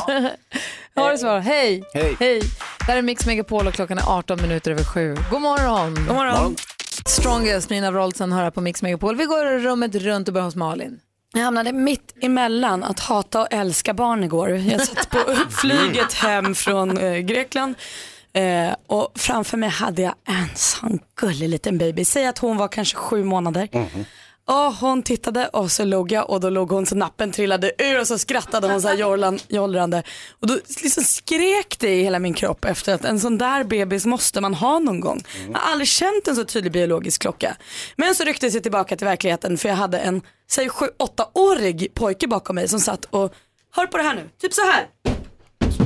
ha 0.94 1.10
det 1.10 1.18
så 1.18 1.24
bra, 1.24 1.38
hej. 1.38 1.82
Hej. 1.94 2.16
hej. 2.20 2.40
Det 2.78 2.84
här 2.84 2.96
är 2.96 3.02
Mix 3.02 3.26
Megapol 3.26 3.66
och 3.66 3.74
klockan 3.74 3.98
är 3.98 4.18
18 4.18 4.42
minuter 4.42 4.70
över 4.70 4.84
sju. 4.84 5.16
God 5.30 5.40
morgon. 5.40 5.94
God 5.94 6.16
morgon. 6.16 6.56
Strongest, 7.06 7.70
Nina 7.70 7.90
Wroldsen 7.90 8.32
hör 8.32 8.42
här 8.42 8.50
på 8.50 8.60
Mix 8.60 8.82
Megapol. 8.82 9.16
Vi 9.16 9.24
går 9.24 9.58
rummet 9.58 9.94
runt 9.94 10.28
och 10.28 10.34
börjar 10.34 10.44
hos 10.44 10.56
Malin. 10.56 11.00
Jag 11.34 11.40
hamnade 11.40 11.72
mitt 11.72 12.14
emellan 12.20 12.84
att 12.84 13.00
hata 13.00 13.40
och 13.40 13.48
älska 13.50 13.94
barn 13.94 14.24
igår. 14.24 14.50
Jag 14.50 14.80
satt 14.80 15.10
på 15.10 15.18
flyget 15.50 16.12
hem 16.12 16.54
från 16.54 16.98
eh, 16.98 17.18
Grekland 17.18 17.74
eh, 18.32 18.74
och 18.86 19.12
framför 19.14 19.56
mig 19.56 19.68
hade 19.68 20.02
jag 20.02 20.14
en 20.28 20.48
sån 20.54 20.98
gullig 21.20 21.48
liten 21.48 21.78
baby. 21.78 22.04
Säg 22.04 22.26
att 22.26 22.38
hon 22.38 22.56
var 22.56 22.68
kanske 22.68 22.96
sju 22.96 23.24
månader. 23.24 23.68
Och 24.48 24.74
hon 24.74 25.02
tittade 25.02 25.48
och 25.48 25.70
så 25.70 25.84
låg 25.84 26.12
jag 26.12 26.30
och 26.30 26.40
då 26.40 26.50
låg 26.50 26.70
hon 26.70 26.86
så 26.86 26.94
nappen 26.94 27.32
trillade 27.32 27.72
ur 27.78 28.00
och 28.00 28.06
så 28.06 28.18
skrattade 28.18 28.68
hon 28.68 28.82
så 28.82 28.88
här 28.88 28.94
jollrande. 29.48 30.02
Och 30.40 30.46
då 30.46 30.58
liksom 30.82 31.04
skrek 31.04 31.76
det 31.78 31.94
i 31.94 32.02
hela 32.02 32.18
min 32.18 32.34
kropp 32.34 32.64
efter 32.64 32.94
att 32.94 33.04
en 33.04 33.20
sån 33.20 33.38
där 33.38 33.64
bebis 33.64 34.06
måste 34.06 34.40
man 34.40 34.54
ha 34.54 34.78
någon 34.78 35.00
gång. 35.00 35.24
Jag 35.52 35.58
har 35.58 35.72
aldrig 35.72 35.88
känt 35.88 36.28
en 36.28 36.36
så 36.36 36.44
tydlig 36.44 36.72
biologisk 36.72 37.22
klocka. 37.22 37.56
Men 37.96 38.14
så 38.14 38.24
rycktes 38.24 38.54
jag 38.54 38.62
tillbaka 38.62 38.96
till 38.96 39.06
verkligheten 39.06 39.58
för 39.58 39.68
jag 39.68 39.76
hade 39.76 39.98
en, 39.98 40.22
säg 40.50 40.68
sju, 40.68 40.86
åttaårig 40.98 41.94
pojke 41.94 42.28
bakom 42.28 42.54
mig 42.54 42.68
som 42.68 42.80
satt 42.80 43.04
och, 43.04 43.34
hör 43.76 43.86
på 43.86 43.96
det 43.96 44.02
här 44.02 44.14
nu, 44.14 44.28
typ 44.40 44.54
så 44.54 44.62
här. 44.62 45.15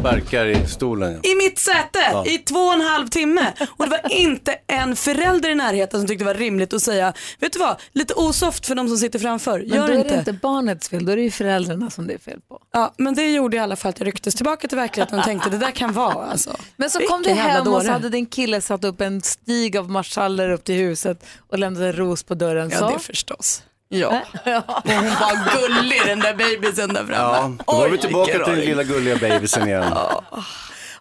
Sparkar 0.00 0.46
i 0.46 0.66
stolen. 0.66 1.20
I 1.22 1.34
mitt 1.34 1.58
säte 1.58 1.98
Ja. 2.12 2.26
i 2.26 2.38
två 2.38 2.58
och 2.58 2.72
en 2.72 2.80
halv 2.80 3.08
timme. 3.08 3.52
Och 3.76 3.84
det 3.84 3.90
var 3.90 4.00
inte 4.12 4.56
en 4.66 4.96
förälder 4.96 5.50
i 5.50 5.54
närheten 5.54 6.00
som 6.00 6.08
tyckte 6.08 6.24
det 6.24 6.26
var 6.32 6.34
rimligt 6.34 6.72
att 6.72 6.82
säga, 6.82 7.12
vet 7.38 7.52
du 7.52 7.58
vad, 7.58 7.76
lite 7.92 8.14
osoft 8.14 8.66
för 8.66 8.74
de 8.74 8.88
som 8.88 8.96
sitter 8.96 9.18
framför. 9.18 9.58
Men 9.58 9.68
Gör 9.68 9.86
då 9.86 9.92
är 9.92 9.96
inte. 9.96 10.08
det 10.10 10.18
inte 10.18 10.32
barnets 10.32 10.88
fel, 10.88 11.06
då 11.06 11.12
är 11.12 11.16
det 11.16 11.22
ju 11.22 11.30
föräldrarna 11.30 11.90
som 11.90 12.06
det 12.06 12.14
är 12.14 12.18
fel 12.18 12.40
på. 12.48 12.58
Ja, 12.72 12.94
men 12.96 13.14
det 13.14 13.32
gjorde 13.32 13.56
i 13.56 13.60
alla 13.60 13.76
fall 13.76 13.88
att 13.90 13.98
jag 13.98 14.06
rycktes 14.06 14.34
tillbaka 14.34 14.68
till 14.68 14.78
verkligheten 14.78 15.18
och 15.18 15.24
tänkte 15.24 15.50
det 15.50 15.58
där 15.58 15.70
kan 15.70 15.92
vara 15.92 16.26
alltså. 16.26 16.56
Men 16.76 16.90
så 16.90 17.00
kom 17.00 17.22
du 17.22 17.30
hem 17.30 17.66
och 17.68 17.82
så 17.82 17.92
hade 17.92 18.08
din 18.08 18.26
kille 18.26 18.60
satt 18.60 18.84
upp 18.84 19.00
en 19.00 19.22
stig 19.22 19.76
av 19.76 19.90
marschaller 19.90 20.50
upp 20.50 20.64
till 20.64 20.74
huset 20.74 21.24
och 21.48 21.58
lämnade 21.58 21.86
en 21.86 21.92
ros 21.92 22.22
på 22.22 22.34
dörren. 22.34 22.70
Ja, 22.72 22.78
så. 22.78 22.90
det 22.90 22.98
förstås. 22.98 23.62
Ja. 23.92 24.22
Och 24.44 24.90
hon 24.92 25.04
var 25.04 25.60
gullig 25.60 26.00
den 26.06 26.20
där 26.20 26.34
bebisen 26.34 26.88
där 26.88 27.04
framme. 27.04 27.58
Ja, 27.66 27.72
då 27.72 27.78
var 27.78 27.88
vi 27.88 27.98
tillbaka 27.98 28.32
till 28.44 28.54
den 28.54 28.64
lilla 28.64 28.84
gulliga 28.84 29.16
babysen 29.16 29.68
igen. 29.68 29.84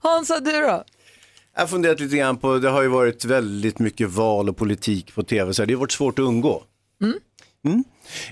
Hansa, 0.02 0.40
du 0.40 0.52
då? 0.52 0.84
Jag 1.56 1.62
har 1.62 1.68
funderat 1.68 2.00
lite 2.00 2.18
grann 2.18 2.38
på, 2.38 2.58
det 2.58 2.70
har 2.70 2.82
ju 2.82 2.88
varit 2.88 3.26
väldigt 3.26 3.80
mycket 3.80 4.10
val 4.10 4.50
och 4.50 4.58
politik 4.58 5.16
på 5.16 5.24
tv, 5.24 5.54
så 5.54 5.66
det 5.66 5.74
har 5.74 5.80
varit 5.80 5.92
svårt 5.92 6.20
att 6.20 6.26
undgå. 6.26 6.64
Mm. 7.66 7.84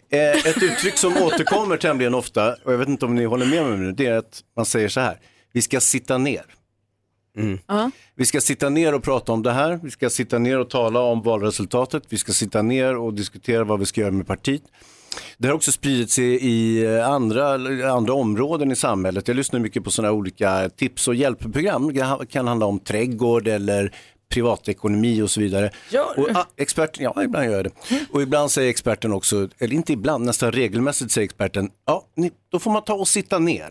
Eh, 0.09 0.47
ett 0.47 0.63
uttryck 0.63 0.97
som 0.97 1.17
återkommer 1.17 1.77
tämligen 1.77 2.13
ofta, 2.13 2.55
och 2.63 2.73
jag 2.73 2.77
vet 2.77 2.87
inte 2.87 3.05
om 3.05 3.15
ni 3.15 3.25
håller 3.25 3.45
med 3.45 3.65
mig 3.65 3.77
nu, 3.77 3.91
det 3.91 4.05
är 4.05 4.17
att 4.17 4.41
man 4.55 4.65
säger 4.65 4.89
så 4.89 4.99
här, 4.99 5.19
vi 5.53 5.61
ska 5.61 5.79
sitta 5.79 6.17
ner. 6.17 6.45
Vi 8.15 8.25
ska 8.25 8.41
sitta 8.41 8.69
ner 8.69 8.93
och 8.93 9.03
prata 9.03 9.31
om 9.31 9.43
det 9.43 9.51
här, 9.51 9.79
vi 9.83 9.91
ska 9.91 10.09
sitta 10.09 10.39
ner 10.39 10.59
och 10.59 10.69
tala 10.69 10.99
om 10.99 11.21
valresultatet, 11.21 12.03
vi 12.09 12.17
ska 12.17 12.33
sitta 12.33 12.61
ner 12.61 12.97
och 12.97 13.13
diskutera 13.13 13.63
vad 13.63 13.79
vi 13.79 13.85
ska 13.85 14.01
göra 14.01 14.11
med 14.11 14.27
partiet. 14.27 14.63
Det 15.37 15.47
har 15.47 15.55
också 15.55 15.71
spridit 15.71 16.11
sig 16.11 16.25
i 16.25 16.85
eh, 16.85 17.09
andra, 17.09 17.53
andra 17.91 18.13
områden 18.13 18.71
i 18.71 18.75
samhället. 18.75 19.27
Jag 19.27 19.37
lyssnar 19.37 19.59
mycket 19.59 19.83
på 19.83 19.91
sådana 19.91 20.13
olika 20.13 20.69
tips 20.69 21.07
och 21.07 21.15
hjälpprogram. 21.15 21.93
Det 21.93 22.25
kan 22.29 22.47
handla 22.47 22.65
om 22.65 22.79
trädgård 22.79 23.47
eller 23.47 23.93
privatekonomi 24.29 25.21
och 25.21 25.31
så 25.31 25.39
vidare. 25.39 25.71
Gör 25.89 26.19
och, 26.19 26.29
ah, 26.35 26.45
experten, 26.57 27.03
ja, 27.03 27.23
ibland 27.23 27.45
gör 27.45 27.53
jag 27.53 27.63
det. 27.63 27.71
Och 28.11 28.21
ibland 28.21 28.51
säger 28.51 28.69
experten 28.69 29.13
också, 29.13 29.49
eller 29.59 29.75
inte 29.75 29.93
ibland, 29.93 30.25
nästan 30.25 30.51
regelmässigt 30.51 31.11
säger 31.11 31.25
experten, 31.25 31.69
ja, 31.85 32.05
ni, 32.15 32.31
då 32.51 32.59
får 32.59 32.71
man 32.71 32.83
ta 32.83 32.93
och 32.93 33.07
sitta 33.07 33.39
ner. 33.39 33.69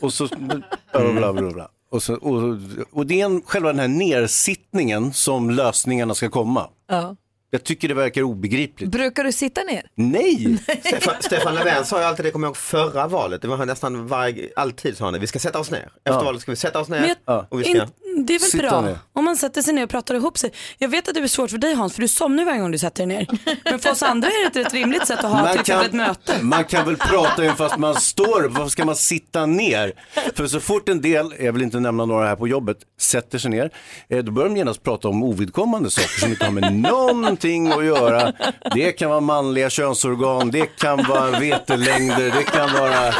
Och 0.00 0.12
så, 0.12 0.28
bla, 0.92 1.12
bla, 1.12 1.32
bla, 1.32 1.50
bla. 1.50 1.68
Och, 1.90 2.02
så, 2.02 2.14
och, 2.14 2.58
och 2.92 3.06
det 3.06 3.20
är 3.20 3.24
en, 3.24 3.42
själva 3.42 3.68
den 3.68 3.78
här 3.78 3.88
nersittningen 3.88 5.12
som 5.12 5.50
lösningarna 5.50 6.14
ska 6.14 6.28
komma. 6.28 6.68
Ja. 6.88 7.16
Jag 7.52 7.64
tycker 7.64 7.88
det 7.88 7.94
verkar 7.94 8.22
obegripligt. 8.22 8.90
Brukar 8.90 9.24
du 9.24 9.32
sitta 9.32 9.62
ner? 9.62 9.82
Nej! 9.94 10.58
Stefan, 10.84 11.14
Stefan 11.20 11.54
Löfven 11.54 11.84
sa 11.84 11.98
ju 11.98 12.04
alltid 12.04 12.24
det, 12.24 12.30
kommer 12.30 12.46
jag 12.46 12.50
ihåg 12.50 12.56
förra 12.56 13.06
valet, 13.08 13.42
det 13.42 13.48
var 13.48 13.66
nästan 13.66 14.06
varje, 14.06 14.48
alltid 14.56 14.96
sa 14.96 15.04
han 15.04 15.12
det, 15.12 15.18
vi 15.20 15.26
ska 15.26 15.38
sätta 15.38 15.58
oss 15.58 15.70
ner. 15.70 15.78
Efter 15.78 15.90
Ja. 16.04 16.22
valet 16.22 16.42
ska 16.42 16.50
vi 16.52 16.56
sätta 16.56 16.80
oss 16.80 16.88
ner 16.88 17.14
jag- 17.26 17.46
och 17.50 17.60
vi 17.60 17.64
ska... 17.64 17.72
In, 17.72 17.82
det 18.26 18.34
är 18.34 18.38
väl 18.38 18.48
Sitta 18.50 18.68
bra 18.70 18.80
ner. 18.80 18.98
om 19.12 19.24
man 19.24 19.36
sätter 19.36 19.62
sig 19.62 19.74
ner 19.74 19.84
och 19.84 19.90
pratar 19.90 20.14
ihop 20.14 20.38
sig. 20.38 20.52
Jag 20.78 20.88
vet 20.88 21.08
att 21.08 21.14
det 21.14 21.20
är 21.20 21.26
svårt 21.26 21.50
för 21.50 21.58
dig 21.58 21.74
Hans, 21.74 21.94
för 21.94 22.00
du 22.00 22.08
somnar 22.08 22.44
varje 22.44 22.58
gång 22.60 22.70
du 22.70 22.78
sätter 22.78 23.06
dig 23.06 23.16
ner. 23.16 23.26
Men 23.64 23.78
för 23.78 23.90
oss 23.90 24.02
andra 24.02 24.28
är 24.28 24.50
det 24.54 24.60
ett 24.60 24.74
rimligt 24.74 25.06
sätt 25.06 25.18
att 25.24 25.30
ha 25.32 25.50
till 25.50 25.60
exempel 25.60 25.86
ett 25.86 25.92
möte. 25.92 26.42
man 26.42 26.64
kan 26.64 26.86
väl 26.86 26.96
prata 26.96 27.44
även 27.44 27.56
fast 27.56 27.76
man 27.78 27.94
står, 27.94 28.48
varför 28.48 28.68
ska 28.68 28.84
man 28.84 28.96
sitta 28.96 29.46
ner? 29.46 29.92
För 30.34 30.46
så 30.46 30.60
fort 30.60 30.88
en 30.88 31.00
del, 31.00 31.34
jag 31.40 31.52
vill 31.52 31.62
inte 31.62 31.80
nämna 31.80 32.04
några 32.06 32.26
här 32.26 32.36
på 32.36 32.48
jobbet, 32.48 32.76
sätter 33.00 33.38
sig 33.38 33.50
ner, 33.50 33.70
eh, 34.08 34.18
då 34.18 34.32
börjar 34.32 34.48
de 34.48 34.56
genast 34.56 34.82
prata 34.82 35.08
om 35.08 35.22
ovidkommande 35.22 35.90
saker 35.90 36.20
som 36.20 36.30
inte 36.30 36.44
har 36.44 36.52
med 36.52 36.72
någonting 37.44 37.72
att 37.72 37.84
göra. 37.84 38.32
Det 38.74 38.92
kan 38.92 39.10
vara 39.10 39.20
manliga 39.20 39.70
könsorgan, 39.70 40.50
det 40.50 40.66
kan 40.66 41.08
vara 41.08 41.30
vetelängder, 41.30 42.32
det 42.36 42.44
kan 42.44 42.72
vara 42.72 43.14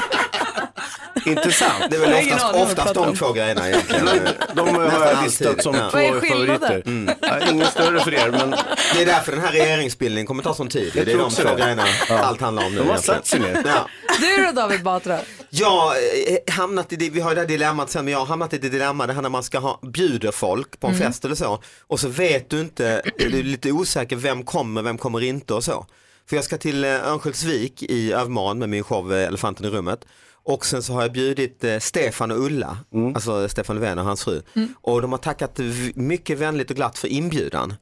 Intressant. 1.27 1.85
Det 1.90 1.96
är 1.96 2.01
väl 2.01 2.14
oftast, 2.35 2.55
oftast 2.55 2.94
de 2.94 3.16
två 3.16 3.33
grejerna 3.33 3.68
egentligen. 3.68 4.09
De 4.55 4.75
har 4.75 5.07
jag 5.07 5.25
listat 5.25 5.62
som 5.62 5.75
Ja. 5.75 5.90
två 5.90 5.99
favoriter. 6.29 6.83
Mm. 6.87 7.14
Ja, 7.20 7.51
ingen 7.51 7.66
större 7.66 8.01
för 8.01 8.14
er, 8.14 8.31
men 8.31 8.51
Det 8.94 9.03
är 9.03 9.07
därför 9.07 9.33
den 9.33 9.40
här 9.40 9.53
regeringsbildningen 9.53 10.27
kommer 10.27 10.42
ta 10.42 10.55
sån 10.55 10.68
tid. 10.68 10.92
Jag 10.94 11.07
det 11.07 11.12
är 11.12 11.18
de 11.18 11.31
två 11.31 11.42
det. 11.49 11.55
grejerna 11.62 11.85
Ja. 12.09 12.18
allt 12.18 12.40
handlar 12.40 12.66
om 12.66 12.73
nu. 12.75 12.79
De 12.79 12.88
har 12.88 12.96
satt 12.96 13.27
sig 13.27 13.40
ner. 13.40 13.62
Ja. 13.66 13.87
Du 14.20 14.44
då 14.46 14.53
David 14.53 14.83
Batra? 14.83 15.18
Jag 15.51 15.70
har 15.70 15.94
eh, 15.94 16.55
hamnat 16.55 16.92
i 16.92 16.96
det, 16.96 17.11
vi 17.11 17.20
har 17.20 17.35
det 17.35 17.40
här 17.40 17.49
dilemmat 17.49 17.90
sen, 17.90 18.05
men 18.05 18.12
jag 18.12 18.18
har 18.18 18.27
hamnat 18.27 18.55
i 18.55 18.59
det 18.59 18.68
dilemma 18.68 19.07
det 19.07 19.12
här 19.12 19.23
när 19.23 19.29
man 19.29 19.42
ska 19.42 19.59
ha, 19.59 19.81
bjuder 19.83 20.31
folk 20.31 20.81
på 20.81 20.87
en 20.87 20.94
Mm. 20.94 21.07
fest 21.07 21.25
eller 21.25 21.35
så 21.35 21.62
och 21.87 22.01
så 22.01 22.09
vet 22.09 22.51
du 22.51 22.61
inte, 22.61 23.03
du 23.18 23.38
är 23.38 23.42
lite 23.42 23.73
osäker, 23.73 24.16
vem 24.16 24.42
kommer, 24.42 24.83
vem 24.83 24.99
kommer 24.99 25.23
inte 25.23 25.55
och 25.55 25.64
så. 25.64 25.87
För 26.29 26.37
jag 26.37 26.44
ska 26.44 26.57
till 26.59 26.85
eh, 26.85 26.90
Örnsköldsvik 27.09 27.83
i 27.83 28.12
Övermorgon 28.12 28.59
med 28.59 28.68
min 28.68 28.85
show 28.85 29.12
eh, 29.14 29.27
Elefanten 29.29 29.66
i 29.66 29.68
rummet 29.68 30.01
och 30.44 30.66
sen 30.66 30.83
så 30.83 30.92
har 30.92 31.03
jag 31.03 31.12
bjudit 31.12 31.64
eh, 31.64 31.79
Stefan 31.79 32.31
och 32.31 32.38
Ulla, 32.38 32.79
alltså 33.14 33.48
Stefan 33.48 33.76
Löfven 33.76 33.98
och 33.98 34.05
hans 34.05 34.24
fru. 34.24 34.42
Och 34.74 35.03
de 35.03 35.12
har 35.12 35.18
tackat 35.18 35.61
mycket 35.94 36.38
vänligt 36.38 36.70
och 36.70 36.76
glatt 36.76 36.98
för 36.98 37.09
inbjudan. 37.09 37.74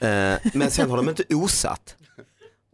Eh, 0.00 0.34
men 0.54 0.70
sen 0.70 0.90
har 0.90 0.96
de 0.96 1.08
inte 1.08 1.24
osat. 1.34 1.96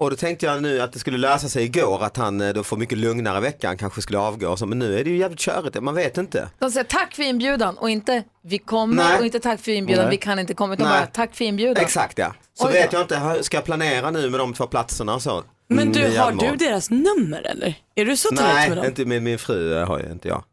Och 0.00 0.10
då 0.10 0.16
tänkte 0.16 0.46
jag 0.46 0.62
nu 0.62 0.80
att 0.80 0.92
det 0.92 0.98
skulle 0.98 1.18
lösa 1.18 1.48
sig 1.48 1.64
igår 1.64 2.04
att 2.04 2.16
han 2.16 2.40
eh, 2.40 2.52
då 2.52 2.62
får 2.62 2.76
mycket 2.76 2.98
lugnare 2.98 3.40
vecka, 3.40 3.66
han 3.68 3.76
kanske 3.76 4.02
skulle 4.02 4.18
avgå 4.18 4.48
och 4.48 4.58
så, 4.58 4.66
men 4.66 4.78
nu 4.78 4.98
är 4.98 5.04
det 5.04 5.10
ju 5.10 5.16
jävligt 5.16 5.40
körigt, 5.40 5.82
man 5.82 5.94
vet 5.94 6.18
inte. 6.18 6.48
De 6.58 6.70
säger 6.70 6.84
tack 6.84 7.14
för 7.14 7.22
inbjudan 7.22 7.78
och 7.78 7.90
inte 7.90 8.22
vi 8.42 8.58
kommer 8.58 8.94
Nej. 8.94 9.18
och 9.18 9.24
inte 9.24 9.40
tack 9.40 9.60
för 9.60 9.72
inbjudan, 9.72 10.04
Nej. 10.04 10.10
vi 10.10 10.16
kan 10.16 10.38
inte 10.38 10.54
komma 10.54 10.74
utan 10.74 10.88
Nej. 10.88 11.00
bara 11.00 11.06
tack 11.06 11.34
för 11.34 11.44
inbjudan. 11.44 11.84
Exakt 11.84 12.18
ja. 12.18 12.34
Så 12.54 12.66
Oj 12.66 12.72
vet 12.72 12.92
jag 12.92 13.02
inte, 13.02 13.18
hur 13.18 13.42
ska 13.42 13.56
jag 13.56 13.64
planera 13.64 14.10
nu 14.10 14.30
med 14.30 14.40
de 14.40 14.54
två 14.54 14.66
platserna 14.66 15.14
och 15.14 15.22
så? 15.22 15.44
Men 15.70 15.78
Mm, 15.78 15.92
du, 15.92 16.00
i 16.00 16.16
har 16.16 16.32
du 16.32 16.56
deras 16.56 16.90
nummer 16.90 17.42
eller? 17.46 17.74
Är 17.94 18.04
du 18.04 18.16
så 18.16 18.28
tajt 18.28 18.40
med 18.40 18.54
Nej, 18.54 18.76
dem? 18.76 18.84
inte 18.86 19.04
med 19.04 19.22
min 19.22 19.38
fru 19.38 19.78
eh, 19.78 19.86
har 19.86 19.98
jag 20.00 20.10
inte 20.12 20.28
jag. 20.28 20.44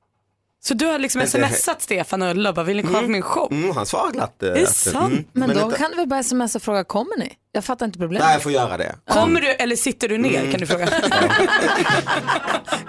Så 0.64 0.74
du 0.74 0.86
har 0.86 1.00
liksom 1.00 1.22
smsat 1.28 1.82
Stefan 1.82 2.22
och 2.22 2.30
Ulla 2.32 2.50
och 2.50 2.56
bara, 2.56 2.66
vill 2.66 2.78
ni 2.78 2.84
komma 2.84 3.02
på 3.02 3.08
min 3.08 3.22
show? 3.22 3.48
Mm, 3.52 3.76
han 3.76 3.86
svarar 3.86 4.12
glatt. 4.12 4.44
eh, 4.44 4.50
Är 4.50 4.54
det 4.54 4.62
efter. 4.62 4.92
sant? 4.92 5.12
Mm. 5.14 5.26
Men, 5.34 5.50
då 5.58 5.62
inte- 5.66 5.78
kan 5.78 5.92
du 5.92 5.98
väl 5.98 6.08
bara 6.08 6.24
smsa 6.24 6.58
och 6.58 6.62
fråga, 6.64 6.84
kommer 6.84 7.18
ni? 7.18 7.34
Jag 7.58 7.66
fattar 7.66 7.86
inte 7.86 8.00
problemet. 8.00 8.26
Nej, 8.26 8.34
jag 8.34 8.42
får 8.44 8.52
göra 8.52 8.78
det. 8.78 8.96
Kommer 9.10 9.42
du 9.42 9.48
eller 9.48 9.76
sitter 9.76 10.10
du 10.10 10.18
ner 10.18 10.40
Mm. 10.40 10.52
kan 10.52 10.60
du 10.60 10.66
fråga. 10.68 10.88
kan 10.88 11.02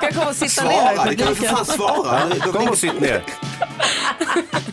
jag 0.00 0.14
komma 0.14 0.28
och 0.28 0.36
sitta 0.36 0.64
ner 0.64 0.70
Svara, 0.72 0.96
här 0.98 1.06
det 1.06 1.12
i 1.12 1.16
kan 1.16 1.26
du 1.28 1.34
för 1.34 1.42
publiken? 1.42 1.56
fan 1.56 1.64
svara. 1.66 2.52
Kom 2.52 2.68
och 2.68 2.78
sitt 2.78 3.00
ner. 3.00 3.22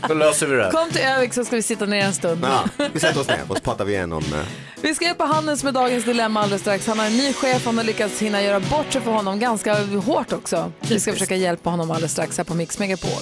Då 0.07 0.13
löser 0.13 0.47
vi 0.47 0.55
det 0.55 0.63
här. 0.63 0.71
Kom 0.71 0.89
till 0.91 1.01
Övik 1.01 1.33
så 1.33 1.45
ska 1.45 1.55
vi 1.55 1.61
sitta 1.61 1.85
ner 1.85 2.05
en 2.05 2.13
stund. 2.13 2.45
Ja, 2.77 2.85
vi 2.93 2.99
sätter 2.99 3.19
oss 3.21 3.27
ner 3.27 3.39
och 3.47 3.57
så 3.57 3.63
pratar 3.63 3.85
vi 3.85 3.93
igenom. 3.93 4.23
eh, 4.23 4.39
Vi 4.81 4.95
ska 4.95 5.05
hjälpa 5.05 5.25
Hannes 5.25 5.63
med 5.63 5.73
dagens 5.73 6.05
dilemma 6.05 6.41
alldeles 6.41 6.61
strax. 6.61 6.87
Han 6.87 6.99
har 6.99 7.05
en 7.05 7.17
ny 7.17 7.33
chef, 7.33 7.65
han 7.65 7.77
har 7.77 7.85
lyckats 7.85 8.19
hinna 8.21 8.41
göra 8.41 8.59
bort 8.59 8.93
sig 8.93 9.01
för 9.01 9.11
honom 9.11 9.39
ganska 9.39 9.75
hårt 9.83 10.33
också. 10.33 10.71
Vi 10.79 10.99
ska 10.99 11.13
försöka 11.13 11.35
hjälpa 11.35 11.69
honom 11.69 11.91
alldeles 11.91 12.11
strax 12.11 12.37
här 12.37 12.43
på 12.45 12.53
Mix 12.53 12.79
Megapol. 12.79 13.21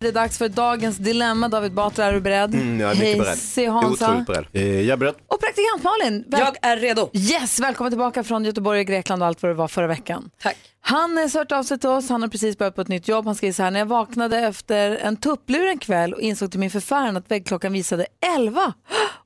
Det 0.00 0.08
är 0.08 0.12
dags 0.12 0.38
för 0.38 0.48
dagens 0.48 0.96
dilemma. 0.96 1.48
David 1.48 1.72
Batra, 1.72 2.04
är 2.04 2.12
du 2.12 2.20
beredd? 2.20 2.54
Mm, 2.54 2.80
jag 2.80 2.90
är 2.90 2.94
mycket 2.94 3.08
Hej, 3.08 3.18
beredd. 3.18 3.38
se 3.38 3.66
Hansa. 3.66 4.08
Otroligt 4.10 4.26
beredd. 4.26 4.46
Eh, 4.52 4.80
jag 4.80 4.88
är 4.92 4.96
beredd. 4.96 5.14
Och 5.28 5.40
praktikant 5.40 5.82
Malin. 5.82 6.24
väl- 6.28 6.40
Jag 6.40 6.56
är 6.62 6.76
redo. 6.76 7.10
Yes, 7.12 7.60
välkommen 7.60 7.90
tillbaka 7.92 8.24
från 8.24 8.44
Göteborg 8.44 8.80
och 8.80 8.86
Grekland 8.86 9.22
och 9.22 9.26
allt 9.28 9.42
vad 9.42 9.50
det 9.50 9.54
var 9.54 9.68
förra 9.68 9.86
veckan. 9.86 10.30
Tack. 10.42 10.56
Han 10.80 11.16
har 11.16 11.38
hört 11.38 11.52
av 11.52 11.62
sig 11.62 11.78
till 11.78 11.88
oss, 11.88 12.08
han 12.08 12.22
har 12.22 12.28
precis 12.28 12.58
börjat 12.58 12.74
på 12.74 12.80
ett 12.80 12.88
nytt 12.88 13.08
jobb. 13.08 13.24
Han 13.26 13.34
skriver 13.34 13.52
så 13.52 13.62
här, 13.62 13.70
när 13.70 13.78
jag 13.78 13.86
vaknade 13.86 14.38
efter 14.38 14.90
en 14.96 15.16
tupplur 15.16 15.66
en 15.68 15.78
kväll 15.78 16.14
och 16.14 16.20
insåg 16.20 16.50
till 16.50 16.60
min 16.60 16.70
förfäran 16.70 17.16
att 17.16 17.30
väggklockan 17.30 17.72
visade 17.72 18.06
11 18.36 18.72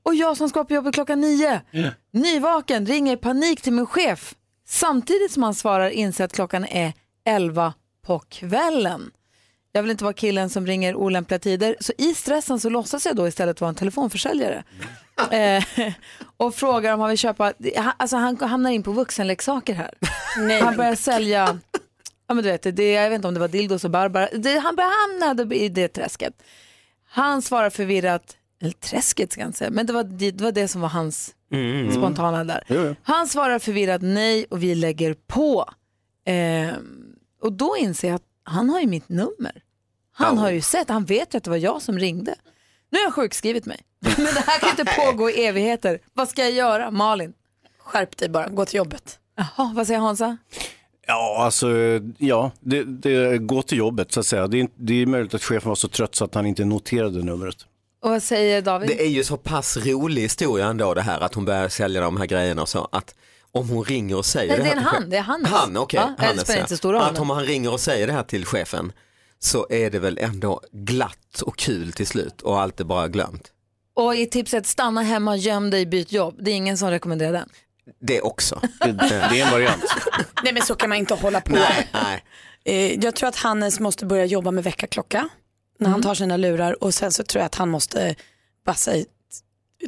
och 0.03 0.15
jag 0.15 0.37
som 0.37 0.49
ska 0.49 0.65
på 0.65 0.75
jobbet 0.75 0.95
klockan 0.95 1.21
9. 1.21 1.61
Nyvaken, 2.13 2.87
ringer 2.87 3.13
i 3.13 3.17
panik 3.17 3.63
till 3.63 3.73
min 3.73 3.87
chef. 3.87 4.35
Samtidigt 4.69 5.33
som 5.33 5.43
han 5.43 5.55
svarar 5.55 5.91
inser 5.91 6.25
att 6.25 6.33
klockan 6.33 6.65
är 6.65 6.93
11 7.27 7.73
på 8.07 8.19
kvällen. 8.19 9.11
Jag 9.77 9.83
vill 9.83 9.91
inte 9.91 10.05
vara 10.05 10.15
killen 10.15 10.51
som 10.51 10.67
ringer 10.67 10.95
olämpliga 10.95 11.39
tider, 11.39 11.77
så 11.81 11.93
i 11.99 12.15
stressen 12.15 12.61
så 12.61 12.69
låtsas 12.69 13.07
jag 13.07 13.17
då 13.17 13.29
istället 13.29 13.61
vara 13.61 13.69
en 13.69 13.75
telefonförsäljare. 13.75 14.65
Eh, 15.31 15.65
och 16.37 16.55
frågar 16.55 16.95
om 16.95 17.01
han 17.01 17.09
vill 17.09 17.19
köpa, 17.19 17.53
han- 17.77 17.93
alltså 17.97 18.17
han 18.17 18.37
hamnar 18.41 18.71
in 18.71 18.83
på 18.83 18.93
vuxenleksaker 18.93 19.75
här. 19.75 19.91
Nej. 20.39 20.61
Han 20.61 20.77
börjar 20.77 20.95
sälja, 20.95 21.59
ja 22.29 22.35
men 22.35 22.45
du 22.45 22.51
vet, 22.51 22.77
det, 22.77 22.93
jag 22.93 23.11
vet 23.11 23.17
inte 23.17 23.29
om 23.29 23.35
det 23.35 23.41
var 23.41 23.49
dildos 23.49 23.85
och 23.85 23.91
Barbara, 23.91 24.29
det, 24.33 24.59
han 24.59 24.77
börjar 24.77 25.31
hamna 25.33 25.55
i 25.55 25.69
det 25.69 25.89
träsket. 25.89 26.35
Han 27.09 27.43
svarar 27.43 27.71
förvirrat, 27.71 28.37
eller 28.61 28.73
träsket 28.73 29.33
ska 29.33 29.41
jag 29.41 29.49
inte 29.49 29.59
säga, 29.59 29.71
men 29.71 29.87
det 29.87 29.93
var 29.93 30.05
det, 30.05 30.31
det, 30.31 30.45
var 30.45 30.53
det 30.53 30.69
som 30.69 30.81
var 30.81 30.89
hans 30.89 31.35
Mm. 31.53 31.93
spontana 31.93 32.45
där. 32.45 32.65
Han 33.03 33.29
svarar 33.29 33.59
förvirrat 33.59 34.03
nej 34.03 34.47
och 34.51 34.63
vi 34.63 34.75
lägger 34.75 35.15
på. 35.27 35.71
Eh, 36.27 36.75
och 37.43 37.53
då 37.53 37.77
inser 37.79 38.09
jag 38.09 38.15
att 38.15 38.23
han 38.45 38.71
har 38.71 38.81
ju 38.81 38.87
mitt 38.87 39.09
nummer. 39.09 39.63
Han 40.19 40.39
har 40.39 40.51
ju 40.51 40.61
sett, 40.61 40.89
han 40.89 41.05
vet 41.05 41.35
ju 41.35 41.39
att 41.39 41.45
det 41.45 41.51
var 41.51 41.57
jag 41.57 41.83
som 41.83 41.99
ringde. 41.99 42.35
Nu 42.91 42.99
har 42.99 43.05
jag 43.05 43.15
sjukskrivit 43.15 43.67
mig. 43.67 43.81
Men 44.01 44.15
det 44.17 44.45
här 44.47 44.59
kan 44.59 44.71
inte 44.71 44.85
pågå 44.85 45.31
i 45.31 45.47
evigheter. 45.47 45.99
Vad 46.13 46.29
ska 46.29 46.43
jag 46.43 46.53
göra? 46.53 46.91
Malin? 46.91 47.33
Skärp 47.79 48.17
dig 48.17 48.29
bara, 48.29 48.49
gå 48.49 48.65
till 48.65 48.77
jobbet. 48.77 49.19
Jaha, 49.37 49.73
vad 49.75 49.87
säger 49.87 50.01
Hansa? 50.01 50.37
Ja, 51.07 51.37
alltså, 51.45 51.69
ja, 52.19 52.51
det, 52.61 52.85
det 52.85 53.39
går 53.39 53.63
till 53.63 53.79
jobbet 53.79 54.13
så 54.13 54.21
att 54.21 54.27
säga. 54.27 54.47
Det 54.47 54.61
är, 54.61 54.69
det 54.75 55.03
är 55.03 55.07
möjligt 55.07 55.35
att 55.35 55.43
chefen 55.43 55.69
var 55.69 55.77
så 55.77 55.89
trött 55.89 56.15
så 56.15 56.25
att 56.25 56.35
han 56.35 56.47
inte 56.47 56.65
noterade 56.65 57.23
numret. 57.23 57.57
Och 58.03 58.11
vad 58.11 58.23
säger 58.23 58.63
David? 58.63 58.89
Det 58.89 59.03
är 59.03 59.09
ju 59.09 59.25
så 59.25 59.37
pass 59.37 59.77
rolig 59.77 60.23
historia 60.23 60.67
ändå 60.67 60.95
det 60.95 61.03
här 61.03 61.21
att 61.21 61.35
hon 61.35 61.45
börjar 61.45 61.69
sälja 61.69 62.01
de 62.01 62.17
här 62.17 62.27
grejerna 62.27 62.63
och 62.63 62.69
så 62.69 62.89
att 62.93 63.15
om 63.53 63.69
hon 63.69 63.85
ringer 63.85 64.17
och 64.17 64.27
säger 64.27 64.59
Nej, 64.59 64.59
det 64.59 64.65
är 64.65 64.69
här 64.69 64.77
en 64.77 64.85
han, 64.85 65.11
det 65.11 65.17
är 65.17 65.23
Hannes. 65.23 65.51
Han, 65.51 65.77
okej. 65.77 66.01
Ja, 66.19 66.33
det 66.33 66.41
spelar 66.41 66.59
ja. 66.59 66.61
inte 66.61 66.71
så 66.73 66.77
stor 66.77 66.93
roll. 66.93 67.03
Att 67.03 67.19
om 67.19 67.31
han 67.31 67.45
ringer 67.45 67.73
och 67.73 67.81
säger 67.81 68.07
det 68.07 68.13
här 68.13 68.23
till 68.23 68.45
chefen 68.45 68.93
så 69.39 69.67
är 69.71 69.91
det 69.91 69.99
väl 69.99 70.19
ändå 70.19 70.61
glatt 70.73 71.43
och 71.43 71.57
kul 71.57 71.93
till 71.93 72.07
slut 72.07 72.43
och 72.43 72.61
allt 72.61 72.81
är 72.81 72.85
bara 72.85 73.09
glömt. 73.09 73.53
Och 73.95 74.15
i 74.15 74.27
tipset 74.27 74.67
stanna 74.67 75.03
hemma, 75.03 75.37
göm 75.37 75.71
dig, 75.71 75.87
byt 75.87 76.13
jobb. 76.13 76.35
Det 76.41 76.51
är 76.51 76.55
ingen 76.55 76.79
som 76.79 76.91
rekommenderar 76.91 77.33
den. 77.33 77.49
Det 78.01 78.21
också. 78.21 78.61
Det, 78.81 79.15
är 79.15 79.45
en 79.47 79.51
variant. 79.51 79.85
Nej 80.45 80.53
men 80.53 80.63
så 80.63 80.75
kan 80.75 80.89
man 80.89 80.99
inte 80.99 81.15
hålla 81.15 81.41
på. 81.41 81.53
Nej, 81.53 81.89
nej. 81.93 82.25
Eh, 82.65 83.05
Jag 83.05 83.17
tror 83.17 83.29
att 83.29 83.37
Hannes 83.37 83.81
måste 83.81 84.07
börja 84.07 84.25
jobba 84.25 84.51
med 84.51 84.65
väckarklocka 84.65 85.29
när 85.79 85.91
han 85.91 86.03
tar 86.03 86.15
sina 86.15 86.37
lurar 86.37 86.85
och 86.85 86.95
sen 86.95 87.13
så 87.13 87.23
tror 87.25 87.41
jag 87.41 87.47
att 87.47 87.55
han 87.55 87.69
måste 87.69 88.15
bara 88.67 88.77
säga, 88.77 89.05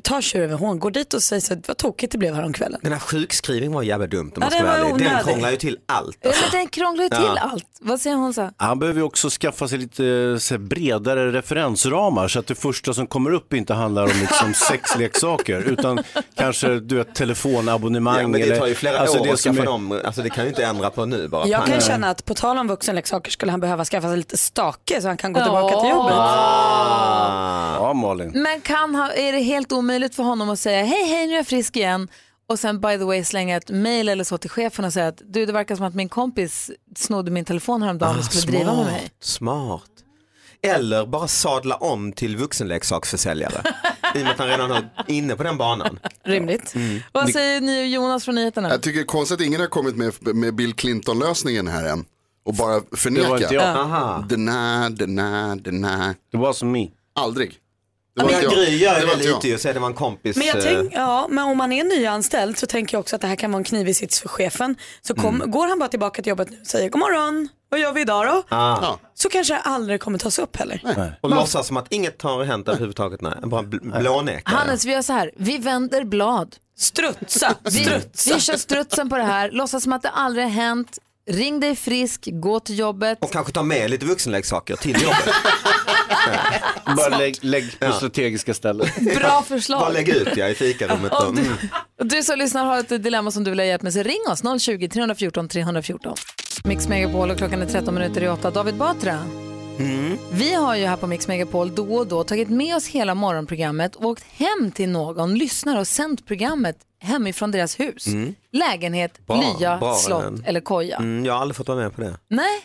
ta 0.00 0.20
tjuren 0.20 0.48
vid 0.50 0.58
horn, 0.58 0.78
gå 0.78 0.90
dit 0.90 1.14
och 1.14 1.22
säg 1.22 1.40
så 1.40 1.54
vad 1.66 1.76
tokigt 1.76 2.12
det 2.12 2.18
blev 2.18 2.34
häromkvällen. 2.34 2.80
Den 2.82 2.92
här 2.92 2.98
sjukskrivningen 3.00 3.72
var 3.72 3.82
jävla 3.82 4.06
dumt 4.06 4.26
om 4.26 4.32
Ja, 4.34 4.40
man 4.40 4.50
ska 4.50 4.58
den 4.58 4.66
vara 4.66 4.78
var 4.82 4.90
ärlig. 4.90 5.06
Den 5.08 5.24
krånglar 5.24 5.50
ju 5.50 5.56
till 5.56 5.78
allt. 5.86 6.18
Ja, 6.22 6.30
men 6.42 6.50
den 6.60 6.66
krånglar 6.68 7.04
ju 7.04 7.10
till 7.10 7.18
Ja. 7.36 7.38
allt. 7.52 7.64
Vad 7.80 8.00
säger 8.00 8.16
Hansa? 8.16 8.52
Han 8.56 8.78
behöver 8.78 9.00
ju 9.00 9.04
också 9.06 9.28
skaffa 9.30 9.68
sig 9.68 9.78
lite 9.78 10.36
så 10.40 10.54
här, 10.54 10.58
bredare 10.58 11.32
referensramar 11.32 12.28
så 12.28 12.38
att 12.38 12.46
det 12.46 12.54
första 12.54 12.94
som 12.94 13.06
kommer 13.06 13.30
upp 13.32 13.52
inte 13.52 13.74
handlar 13.74 14.02
om 14.02 14.10
liksom, 14.20 14.54
sexleksaker 14.68 15.60
utan 15.60 15.98
kanske 16.34 16.80
du 16.80 16.96
vet, 16.96 17.14
telefonabonnemang. 17.14 18.20
Ja, 18.20 18.28
men 18.28 18.40
det 18.40 18.46
eller, 18.46 18.56
tar 18.56 18.66
ju 18.66 18.74
flera 18.74 18.98
alltså, 18.98 19.18
år 19.18 19.24
det 19.24 19.32
att 19.32 19.38
skaffa 19.40 19.62
är- 19.62 19.66
dem, 19.66 20.00
alltså 20.04 20.22
det 20.22 20.30
kan 20.30 20.44
ju 20.44 20.50
inte 20.50 20.64
ändra 20.64 20.90
på 20.90 21.04
nu 21.06 21.28
bara. 21.28 21.46
Jag 21.46 21.66
kan 21.66 21.80
känna 21.80 22.10
att 22.10 22.24
på 22.24 22.34
tal 22.34 22.58
om 22.58 22.68
vuxenleksaker 22.68 23.30
skulle 23.30 23.50
han 23.52 23.60
behöva 23.60 23.84
skaffa 23.84 24.08
sig 24.08 24.16
lite 24.16 24.36
stake 24.36 25.00
så 25.02 25.08
han 25.08 25.16
kan 25.16 25.32
gå 25.32 25.40
tillbaka 25.42 25.80
till 25.80 25.88
Ja. 25.88 25.96
jobbet. 25.96 26.14
Ja, 27.80 27.92
Malin. 27.94 28.30
Men 28.34 28.60
kan 28.60 28.94
han, 28.94 29.10
är 29.10 29.32
det 29.32 29.38
helt 29.38 29.72
omöjligt 29.72 29.87
för 30.14 30.22
honom 30.22 30.50
att 30.50 30.58
säga 30.58 30.84
hej 30.84 31.04
hej 31.04 31.26
nu 31.26 31.32
är 31.32 31.36
jag 31.36 31.46
frisk 31.46 31.76
igen 31.76 32.08
och 32.48 32.58
sen 32.58 32.80
by 32.80 32.98
the 32.98 33.04
way 33.04 33.24
slänga 33.24 33.56
ett 33.56 33.70
mail 33.70 34.08
eller 34.08 34.24
så 34.24 34.38
till 34.38 34.50
chefen 34.50 34.84
och 34.84 34.92
säga 34.92 35.06
att 35.08 35.22
du 35.24 35.46
det 35.46 35.52
verkar 35.52 35.76
som 35.76 35.84
att 35.84 35.94
min 35.94 36.08
kompis 36.08 36.70
snodde 36.96 37.30
min 37.30 37.44
telefon 37.44 37.82
häromdagen 37.82 38.18
och 38.18 38.24
skulle 38.24 38.58
driva 38.58 38.76
med 38.76 38.86
mig. 38.86 39.10
Smart. 39.20 39.90
Eller 40.62 41.06
bara 41.06 41.28
sadla 41.28 41.76
om 41.76 42.12
till 42.12 42.36
vuxenleksaksförsäljare. 42.36 43.62
I 44.14 44.18
och 44.18 44.22
med 44.22 44.30
att 44.32 44.38
han 44.38 44.48
redan 44.48 44.70
är 44.70 44.90
inne 45.06 45.36
på 45.36 45.42
den 45.42 45.58
banan. 45.58 45.98
Rimligt. 46.24 46.74
Mm. 46.74 47.00
Vad 47.12 47.30
säger 47.30 47.60
ni 47.60 47.82
och 47.82 47.86
Jonas 47.86 48.24
från 48.24 48.34
nyheterna? 48.34 48.68
Jag 48.68 48.82
tycker 48.82 48.98
det 48.98 49.02
är 49.02 49.06
konstigt 49.06 49.40
att 49.40 49.46
ingen 49.46 49.60
har 49.60 49.66
kommit 49.66 49.96
med, 49.96 50.12
med 50.36 50.54
Bill 50.54 50.74
Clinton-lösningen 50.74 51.68
här 51.68 51.84
än. 51.84 52.04
Och 52.44 52.54
bara 52.54 52.80
förneka. 52.92 53.22
Det 53.22 53.28
var 53.28 53.38
inte 53.38 53.54
jag. 53.54 54.28
Deny, 54.28 54.96
deny, 54.96 55.60
deny. 55.60 56.14
Det 56.32 56.38
var 56.38 56.52
som 56.52 56.72
me. 56.72 56.88
Aldrig. 57.14 57.58
Det 58.18 58.24
Men 58.24 58.34
var 58.34 58.40
inte 58.42 58.54
jag. 58.56 58.66
Gry 58.66 58.76
gör 58.76 58.94
Det 59.00 59.06
det 59.06 59.16
lite 59.16 59.48
ju, 59.48 59.58
så 59.58 59.68
är 59.68 59.74
det 59.74 59.80
var 59.80 59.86
en 59.88 59.94
kompis. 59.94 60.36
Men 60.36 60.46
jag 60.46 60.56
eh, 60.56 60.62
tänk, 60.64 60.92
ja, 60.94 61.26
men 61.30 61.44
om 61.44 61.56
man 61.58 61.72
är 61.72 61.84
nyanställd 61.84 62.58
så 62.58 62.66
tänker 62.66 62.94
jag 62.94 63.00
också 63.00 63.16
att 63.16 63.22
det 63.22 63.28
här 63.28 63.36
kan 63.36 63.50
vara 63.52 63.58
en 63.58 63.64
knivig 63.64 63.96
sits 63.96 64.20
för 64.20 64.28
chefen. 64.28 64.76
Så 65.02 65.14
kom, 65.14 65.34
Mm. 65.36 65.50
går 65.50 65.68
han 65.68 65.78
bara 65.78 65.88
tillbaka 65.88 66.22
till 66.22 66.30
jobbet 66.30 66.50
nu 66.50 66.56
och 66.60 66.66
säger 66.66 66.88
god 66.90 66.98
morgon, 67.00 67.48
vad 67.70 67.80
gör 67.80 67.92
vi 67.92 68.00
idag 68.00 68.26
då? 68.26 68.42
Ah. 68.56 68.96
Så 69.14 69.28
kanske 69.28 69.54
det 69.54 69.60
aldrig 69.60 70.00
kommer 70.00 70.18
tas 70.18 70.38
upp 70.38 70.56
heller. 70.56 71.16
Och 71.20 71.30
låtsas 71.30 71.66
som 71.66 71.76
att 71.76 71.86
inget 71.92 72.22
har 72.22 72.44
hänt 72.44 72.68
överhuvudtaget. 72.68 73.20
Nej. 73.20 73.32
Bara 73.42 73.62
bl- 73.62 73.98
blånekar. 74.00 74.52
Hannes, 74.52 74.84
vi 74.84 74.92
gör 74.92 75.02
så 75.02 75.12
här, 75.12 75.30
vi 75.36 75.58
vänder 75.58 76.04
blad. 76.04 76.56
Strutsa, 76.78 77.54
Vi, 77.64 77.70
strutsa. 77.70 78.34
vi 78.34 78.40
kör 78.40 78.56
strutsen 78.56 79.10
på 79.10 79.16
det 79.16 79.22
här, 79.22 79.50
låtsas 79.50 79.82
som 79.82 79.92
att 79.92 80.02
det 80.02 80.08
aldrig 80.10 80.44
har 80.44 80.50
hänt, 80.52 80.98
ring 81.28 81.60
dig 81.60 81.76
frisk, 81.76 82.28
gå 82.32 82.60
till 82.60 82.78
jobbet. 82.78 83.18
Och 83.20 83.32
kanske 83.32 83.52
ta 83.52 83.62
med 83.62 83.90
lite 83.90 84.06
vuxenleksaker 84.06 84.76
till 84.76 85.02
jobbet. 85.02 85.34
Bara 86.96 87.18
lägg, 87.18 87.38
lägg 87.40 87.78
på 87.78 87.84
Ja. 87.86 87.92
strategiska 87.92 88.54
ställen. 88.54 88.86
Bra 89.00 89.28
Bara 89.28 89.42
förslag. 89.42 89.92
lägg 89.92 90.08
ut 90.08 90.28
ja, 90.36 90.48
i 90.48 90.54
fikarummet. 90.54 91.12
Om 91.12 91.34
du, 91.36 91.42
Mm. 91.42 91.56
du 92.04 92.22
som 92.22 92.38
lyssnar 92.38 92.64
har 92.64 92.78
ett 92.78 93.02
dilemma 93.02 93.30
som 93.30 93.44
du 93.44 93.50
vill 93.50 93.58
ha 93.60 93.66
hjälp 93.66 93.82
med 93.82 93.92
så 93.92 94.02
ring 94.02 94.20
oss 94.30 94.42
020-314 94.44 95.48
314. 95.48 96.14
Mix 96.64 96.88
Megapol 96.88 97.30
och 97.30 97.38
klockan 97.38 97.62
är 97.62 97.66
13 97.66 97.94
minuter 97.94 98.22
i 98.22 98.28
8. 98.28 98.50
David 98.50 98.74
Batra. 98.74 99.18
Mm. 99.78 100.18
Vi 100.32 100.54
har 100.54 100.76
ju 100.76 100.86
här 100.86 100.96
på 100.96 101.06
Mix 101.06 101.28
Megapol 101.28 101.74
då 101.74 101.94
och 101.96 102.06
då 102.06 102.24
tagit 102.24 102.48
med 102.48 102.76
oss 102.76 102.86
hela 102.86 103.14
morgonprogrammet 103.14 103.96
och 103.96 104.04
åkt 104.04 104.24
hem 104.24 104.70
till 104.74 104.88
någon 104.88 105.34
lyssnare 105.34 105.80
och 105.80 105.86
sänt 105.86 106.26
programmet 106.26 106.76
hemifrån 107.00 107.50
deras 107.50 107.80
hus. 107.80 108.06
Mm. 108.06 108.34
Lägenhet, 108.52 109.26
Bra, 109.26 109.54
lya, 109.58 109.78
bra, 109.78 109.94
slott 109.94 110.32
eller 110.44 110.60
koja. 110.60 110.96
Mm, 110.96 111.24
jag 111.24 111.32
har 111.32 111.40
aldrig 111.40 111.56
fått 111.56 111.68
vara 111.68 111.78
med 111.78 111.94
på 111.94 112.00
det. 112.00 112.18
Nej. 112.28 112.60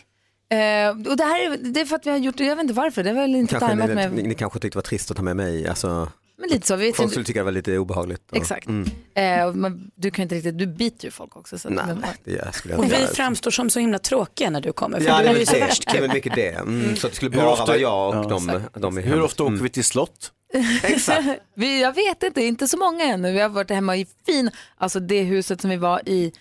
Eh, 0.50 0.90
och 0.90 1.16
det 1.16 1.24
här 1.24 1.52
är, 1.52 1.56
det 1.56 1.80
är 1.80 1.84
för 1.84 1.96
att 1.96 2.06
vi 2.06 2.10
har 2.10 2.16
gjort 2.16 2.36
det, 2.36 2.44
jag 2.44 2.56
vet 2.56 2.62
inte 2.62 2.74
varför, 2.74 3.02
det 3.02 3.10
är 3.10 3.14
väl 3.14 3.34
inte 3.34 3.50
Kanske, 3.50 3.68
tajmat 3.68 3.88
ni, 3.88 3.94
med, 3.94 4.12
ni, 4.12 4.22
ni 4.22 4.34
kanske 4.34 4.58
tyckte 4.58 4.76
det 4.76 4.78
var 4.78 4.82
trist 4.82 5.10
att 5.10 5.16
ta 5.16 5.22
med 5.22 5.36
mig. 5.36 5.68
Alltså, 5.68 6.08
men 6.38 6.48
lite 6.48 6.66
så. 6.66 6.76
Vi 6.76 6.86
vet 6.86 6.96
folk 6.96 7.10
skulle 7.10 7.24
tycka 7.26 7.40
det 7.40 7.44
var 7.44 7.52
lite 7.52 7.78
obehagligt. 7.78 8.22
Och, 8.30 8.36
Exakt. 8.36 8.66
Mm. 8.66 8.90
eh, 9.14 9.52
men 9.54 9.90
du 9.94 10.10
kan 10.10 10.22
inte 10.22 10.34
riktigt, 10.34 10.58
du 10.58 10.66
biter 10.66 11.04
ju 11.04 11.10
folk 11.10 11.36
också. 11.36 11.58
Så 11.58 11.68
Nej, 11.68 11.84
men, 11.86 12.04
det 12.24 12.54
skulle 12.54 12.74
jag 12.74 12.78
Och 12.80 12.92
vi 12.92 12.96
göra. 13.00 13.06
framstår 13.06 13.50
som 13.50 13.70
så 13.70 13.80
himla 13.80 13.98
tråkiga 13.98 14.50
när 14.50 14.60
du 14.60 14.72
kommer. 14.72 15.00
För 15.00 15.06
Ja, 15.08 15.18
du 15.18 15.24
det 15.24 15.30
är 15.30 15.38
ju 15.38 15.46
så 15.46 15.58
värst 15.58 15.86
Det 15.92 15.98
är 15.98 16.00
kul. 16.02 16.12
mycket 16.14 16.34
det. 16.34 16.48
Mm, 16.48 16.96
så 16.96 17.06
att 17.06 17.12
det 17.12 17.16
skulle 17.16 17.30
Hur 17.36 17.42
bara 17.42 17.52
ofta- 17.52 17.66
vara 17.66 17.76
jag 17.76 18.08
och 18.08 18.14
Ja, 18.24 18.28
de, 18.28 18.48
exakt. 18.48 18.74
de 18.82 18.98
är 18.98 19.02
Hur 19.02 19.22
ofta 19.22 19.42
åker 19.42 19.54
vi 19.54 19.68
till 19.68 19.84
slott? 19.84 20.32
Exakt. 20.82 21.28
vi, 21.54 21.80
jag 21.82 21.94
vet 21.94 22.22
inte, 22.22 22.42
inte 22.42 22.68
så 22.68 22.76
många 22.76 23.04
ännu. 23.04 23.32
Vi 23.32 23.40
har 23.40 23.48
varit 23.48 23.70
hemma 23.70 23.96
i 23.96 24.06
fin, 24.26 24.50
alltså 24.76 25.00
det 25.00 25.22
huset 25.22 25.60
som 25.60 25.70
vi 25.70 25.76
var 25.76 26.08
i, 26.08 26.32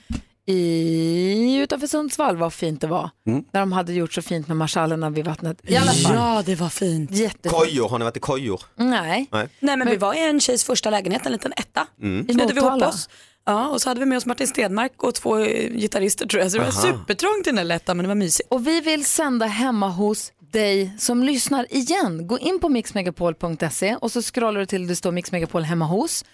i 0.46 1.56
utanför 1.56 1.88
Sundsvall, 1.88 2.38
vad 2.38 2.54
fint 2.54 2.82
det 2.82 2.88
var. 2.88 3.10
Mm. 3.28 3.44
Där 3.52 3.60
de 3.60 3.72
hade 3.72 3.94
gjort 3.94 4.14
så 4.14 4.22
fint 4.22 4.48
med 4.48 4.58
marschallerna 4.58 5.10
vid 5.10 5.26
vattnet. 5.26 5.58
I 5.64 5.76
alla 5.78 5.92
fall. 5.92 6.16
Ja, 6.16 6.44
det 6.46 6.56
var 6.56 6.70
fint. 6.70 7.12
Jättefint. 7.12 7.54
Kojor, 7.54 7.90
har 7.90 8.00
ni 8.00 8.04
varit 8.06 8.18
i 8.18 8.20
kojor? 8.20 8.62
Nej. 8.76 9.28
Nej. 9.32 9.50
Nej 9.60 9.78
men, 9.78 9.90
vi 9.90 9.96
var 9.96 10.14
i 10.14 10.20
en 10.20 10.40
tjejs 10.40 10.64
första 10.64 10.90
lägenhet, 10.90 11.26
en 11.26 11.32
liten 11.32 11.54
etta. 11.58 11.88
Mm. 12.02 12.26
I 12.30 12.34
Motala. 12.34 12.94
Ja, 13.46 13.68
och 13.68 13.82
så 13.82 13.90
hade 13.90 14.00
vi 14.00 14.06
med 14.06 14.18
oss 14.18 14.26
Martin 14.26 14.48
Stenmark 14.48 15.04
och 15.04 15.16
två 15.16 15.38
eh, 15.40 15.72
gitarrister 15.74 16.26
tror 16.26 16.42
jag. 16.42 16.52
Så 16.52 16.58
det 16.58 16.64
var 16.64 16.72
Aha. 16.72 16.82
supertrångt 16.82 17.48
i 17.48 17.50
den 17.50 17.56
där 17.56 17.64
lättan 17.64 17.98
men 17.98 18.04
det 18.04 18.08
var 18.08 18.16
mysigt. 18.16 18.50
Och 18.52 18.68
vi 18.68 18.82
vill 18.82 19.06
sända 19.06 19.46
hemma 19.46 19.90
hos 19.90 20.32
dig 20.52 20.96
som 21.00 21.24
lyssnar 21.24 21.76
igen. 21.76 22.28
Gå 22.28 22.40
in 22.40 22.60
på 22.60 22.70
mixmegapol.se 22.70 23.96
och 23.96 24.12
så 24.12 24.22
scrollar 24.22 24.60
du 24.60 24.66
till 24.66 24.88
det 24.88 24.96
står 24.96 25.12
Mix 25.12 25.32
Megapol 25.32 25.64
hemma 25.64 25.86
hos. 25.86 26.26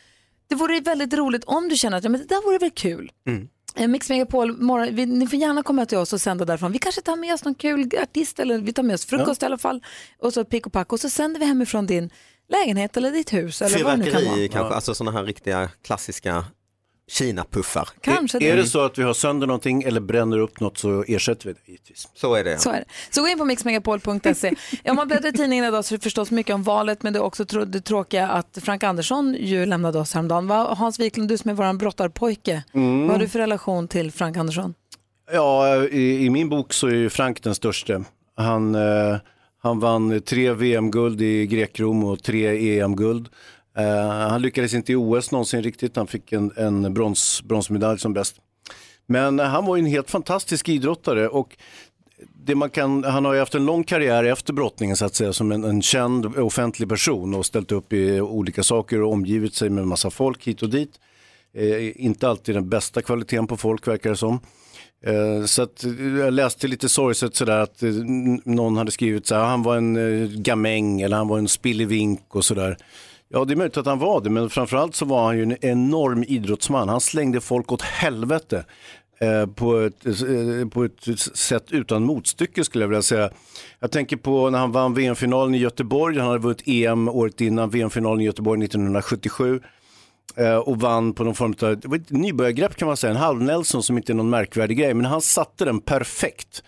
Det 0.50 0.56
vore 0.56 0.80
väldigt 0.80 1.14
roligt 1.14 1.44
om 1.44 1.70
du 1.70 1.76
känner 1.76 1.98
att 1.98 2.04
ja, 2.04 2.10
men 2.10 2.22
det 2.22 2.28
där 2.28 2.46
vore 2.46 2.58
väl 2.58 2.72
kul. 2.72 3.12
Eh, 3.28 3.34
Mix 3.76 4.10
Megapol, 4.10 4.58
morgon, 4.62 4.96
vi, 4.96 5.06
ni 5.06 5.28
får 5.28 5.40
gärna 5.40 5.64
komma 5.64 5.86
till 5.86 5.98
oss 5.98 6.14
och 6.14 6.22
sända 6.22 6.46
därifrån. 6.46 6.72
Vi 6.72 6.80
kanske 6.80 7.02
tar 7.02 7.16
med 7.16 7.34
oss 7.34 7.44
någon 7.44 7.56
kul 7.56 7.90
artist 8.02 8.40
eller 8.40 8.58
vi 8.58 8.74
tar 8.74 8.84
med 8.84 8.94
oss 8.94 9.06
frukost 9.06 9.44
i 9.44 9.46
alla 9.46 9.58
fall. 9.58 9.84
Och 10.20 10.34
så 10.34 10.46
pick 10.46 10.66
och 10.66 10.74
pack 10.74 10.94
och 10.94 11.00
så 11.00 11.10
sänder 11.10 11.40
vi 11.40 11.46
hemifrån 11.46 11.86
din 11.86 12.10
lägenhet 12.50 12.98
eller 12.98 13.12
ditt 13.12 13.34
hus 13.34 13.62
eller 13.62 13.84
vad 13.84 13.94
det 13.94 13.98
nu 13.98 14.04
kan 14.04 14.14
vara. 14.14 14.24
Fyrverkeri 14.24 14.50
kanske, 14.50 14.76
alltså 14.76 14.96
sådana 14.96 15.18
här 15.18 15.26
riktiga 15.26 15.70
klassiska 15.84 16.46
Kina-puffar. 17.10 17.88
Kanske 18.02 18.38
är 18.38 18.56
det. 18.56 18.62
det 18.62 18.68
så 18.68 18.80
att 18.80 18.98
vi 18.98 19.04
har 19.04 19.14
sönder 19.14 19.48
någonting 19.48 19.84
eller 19.84 20.02
bränner 20.02 20.38
upp 20.38 20.60
något 20.60 20.78
så 20.78 21.04
ersätter 21.08 21.48
vi 21.48 21.54
det 21.54 21.60
givetvis. 21.72 22.08
Så 22.16 22.36
är 22.36 22.44
det. 22.44 22.58
Så 22.60 22.70
är 22.70 22.74
det. 22.74 22.86
Så 23.10 23.22
gå 23.22 23.28
in 23.28 23.38
på 23.38 23.46
mixmegapol.se. 23.46 24.54
Om 24.90 24.96
man 24.96 25.08
bläddrar 25.08 25.30
i 25.30 25.34
tidningen 25.34 25.66
idag 25.66 25.86
så 25.86 25.94
är 25.94 25.98
det 25.98 26.04
förstås 26.04 26.32
mycket 26.32 26.54
om 26.56 26.64
valet 26.64 27.04
men 27.04 27.14
det 27.14 27.20
är 27.20 27.24
också 27.24 27.44
trå- 27.46 27.66
det 27.66 27.82
tråkiga 27.82 28.28
att 28.28 28.58
Frank 28.62 28.84
Andersson 28.84 29.36
ju 29.40 29.66
lämnade 29.66 30.00
oss 30.00 30.14
häromdagen. 30.14 30.48
Va? 30.48 30.76
Hans 30.78 31.00
Wiklund, 31.00 31.30
du 31.30 31.38
som 31.38 31.50
är 31.50 31.56
vår 31.56 31.74
brottarpojke, 31.74 32.64
Mm. 32.74 33.02
vad 33.02 33.12
har 33.12 33.20
du 33.20 33.28
för 33.28 33.40
relation 33.40 33.88
till 33.88 34.12
Frank 34.12 34.38
Andersson? 34.38 34.74
Ja, 35.32 35.78
i, 35.86 36.26
i 36.26 36.30
min 36.30 36.50
bok 36.50 36.74
så 36.74 36.88
är 36.88 36.92
ju 36.96 37.10
Frank 37.10 37.44
den 37.44 37.56
största. 37.56 38.04
Han, 38.38 38.76
eh, 38.76 39.18
han 39.62 39.80
vann 39.80 40.22
tre 40.22 40.54
VM-guld 40.54 41.22
i 41.22 41.48
Grekrom 41.48 42.04
och 42.04 42.24
tre 42.24 42.80
EM-guld. 42.80 43.30
Eh, 43.78 44.10
han 44.10 44.42
lyckades 44.42 44.74
inte 44.74 44.92
i 44.92 44.96
OS 44.96 45.32
någonsin 45.32 45.64
riktigt, 45.64 45.96
han 45.96 46.08
fick 46.08 46.32
en, 46.32 46.52
en 46.56 46.94
brons, 46.94 47.42
bronsmedalj 47.44 48.00
som 48.00 48.14
bäst. 48.14 48.36
Men 49.06 49.40
han 49.40 49.66
var 49.66 49.76
ju 49.76 49.80
en 49.80 49.86
helt 49.86 50.10
fantastisk 50.10 50.70
idrottare 50.70 51.28
och 51.28 51.58
det 52.46 52.56
man 52.56 52.70
kan, 52.70 53.04
han 53.04 53.26
har 53.26 53.34
ju 53.34 53.40
haft 53.40 53.56
en 53.56 53.66
lång 53.66 53.84
karriär 53.84 54.24
efter 54.24 54.54
brottningen 54.54 54.98
så 54.98 55.06
att 55.06 55.16
säga 55.16 55.34
som 55.34 55.52
en, 55.52 55.64
en 55.64 55.82
känd 55.82 56.26
offentlig 56.26 56.90
person 56.90 57.34
och 57.34 57.46
ställt 57.46 57.72
upp 57.72 57.94
i 57.94 58.22
olika 58.22 58.64
saker 58.64 59.02
och 59.02 59.14
omgivit 59.14 59.56
sig 59.56 59.70
med 59.70 59.88
massa 59.88 60.10
folk 60.10 60.48
hit 60.48 60.62
och 60.62 60.70
dit. 60.70 61.00
Eh, 61.54 62.06
inte 62.06 62.30
alltid 62.30 62.56
den 62.56 62.70
bästa 62.70 63.02
kvaliteten 63.02 63.48
på 63.48 63.58
folk 63.58 63.88
verkar 63.88 64.10
det 64.10 64.16
som. 64.16 64.40
Eh, 65.06 65.46
så 65.46 65.62
att, 65.62 65.84
eh, 65.84 66.18
jag 66.20 66.34
läste 66.34 66.68
lite 66.68 66.90
sorgset 66.90 67.36
sådär 67.36 67.60
att 67.60 67.84
eh, 67.84 67.90
någon 68.46 68.78
hade 68.78 68.92
skrivit 68.92 69.28
så 69.28 69.36
här, 69.36 69.42
ah, 69.42 69.46
han 69.46 69.64
var 69.64 69.78
en 69.78 69.96
eh, 69.96 70.30
gamäng 70.30 71.02
eller 71.02 71.18
han 71.18 71.28
var 71.28 71.38
en 71.38 71.48
spillevink 71.48 72.36
och 72.36 72.46
sådär. 72.46 72.78
Ja 73.32 73.46
det 73.46 73.54
är 73.54 73.56
möjligt 73.56 73.78
att 73.78 73.86
han 73.86 74.00
var 74.00 74.22
det 74.22 74.30
men 74.30 74.50
framförallt 74.50 74.96
så 74.96 75.06
var 75.06 75.26
han 75.26 75.38
ju 75.38 75.44
en 75.44 75.66
enorm 75.66 76.24
idrottsman. 76.24 76.90
Han 76.90 77.02
slängde 77.02 77.42
folk 77.42 77.72
åt 77.72 77.82
helvete. 77.82 78.66
eh, 79.20 79.46
på, 79.48 79.78
ett, 79.78 80.06
eh, 80.06 80.70
på 80.70 80.84
ett 80.84 81.20
sätt 81.20 81.72
utan 81.72 82.04
motstycke 82.04 82.64
skulle 82.64 82.84
jag 82.84 82.90
vilja 82.90 83.02
säga. 83.02 83.30
Jag 83.80 83.92
tänker 83.92 84.18
på 84.18 84.50
när 84.50 84.60
han 84.60 84.72
vann 84.72 84.94
VM-finalen 84.94 85.56
i 85.56 85.58
Göteborg, 85.58 86.18
han 86.18 86.28
hade 86.28 86.40
vunnit 86.40 86.68
EM 86.68 87.10
året 87.10 87.42
innan, 87.42 87.70
VM-finalen 87.70 88.22
i 88.22 88.26
Göteborg 88.26 88.64
1977 88.64 89.62
eh, 90.36 90.56
och 90.56 90.80
vann 90.80 91.14
på 91.14 91.24
någon 91.24 91.36
form 91.36 91.56
av 91.62 91.80
det 91.80 91.88
var 91.88 91.98
ett 91.98 92.10
nybörjargrepp 92.10 92.76
kan 92.76 92.88
man 92.88 92.98
säga, 92.98 93.12
en 93.12 93.18
halv-Nelson 93.18 93.84
som 93.84 93.98
inte 93.98 94.12
är 94.12 94.16
någon 94.16 94.30
märkvärdig 94.30 94.78
grej, 94.78 94.94
men 94.94 95.06
han 95.06 95.22
satte 95.22 95.66
den 95.66 95.80
perfekt 95.82 96.64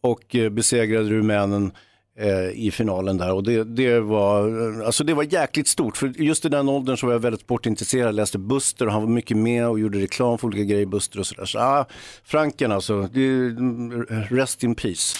och 0.00 0.36
eh, 0.36 0.50
besegrade 0.50 1.10
rumänen 1.10 1.64
eh, 1.66 1.72
Eh, 2.18 2.50
i 2.50 2.70
finalen 2.70 3.18
där 3.18 3.32
och 3.32 3.42
det, 3.42 3.64
det, 3.64 4.00
var, 4.00 4.82
alltså 4.82 5.04
det 5.04 5.14
var 5.14 5.22
jäkligt 5.22 5.68
stort 5.68 5.96
för 5.96 6.08
just 6.08 6.44
i 6.44 6.48
den 6.48 6.68
åldern 6.68 6.96
så 6.96 7.06
var 7.06 7.12
jag 7.12 7.20
väldigt 7.20 7.40
sportintresserad, 7.40 8.14
läste 8.14 8.38
Buster 8.38 8.86
och 8.86 8.92
han 8.92 9.02
var 9.02 9.08
mycket 9.08 9.36
med 9.36 9.68
och 9.68 9.80
gjorde 9.80 9.98
reklam 9.98 10.38
för 10.38 10.46
olika 10.46 10.64
grejer 10.64 10.86
Buster 10.86 11.20
och 11.20 11.26
sådär. 11.26 11.44
Så, 11.44 11.58
ah, 11.58 11.86
Franken 12.24 12.72
alltså, 12.72 13.08
det, 13.12 13.26
mm, 13.26 14.06
rest 14.30 14.62
in 14.62 14.74
peace. 14.74 15.16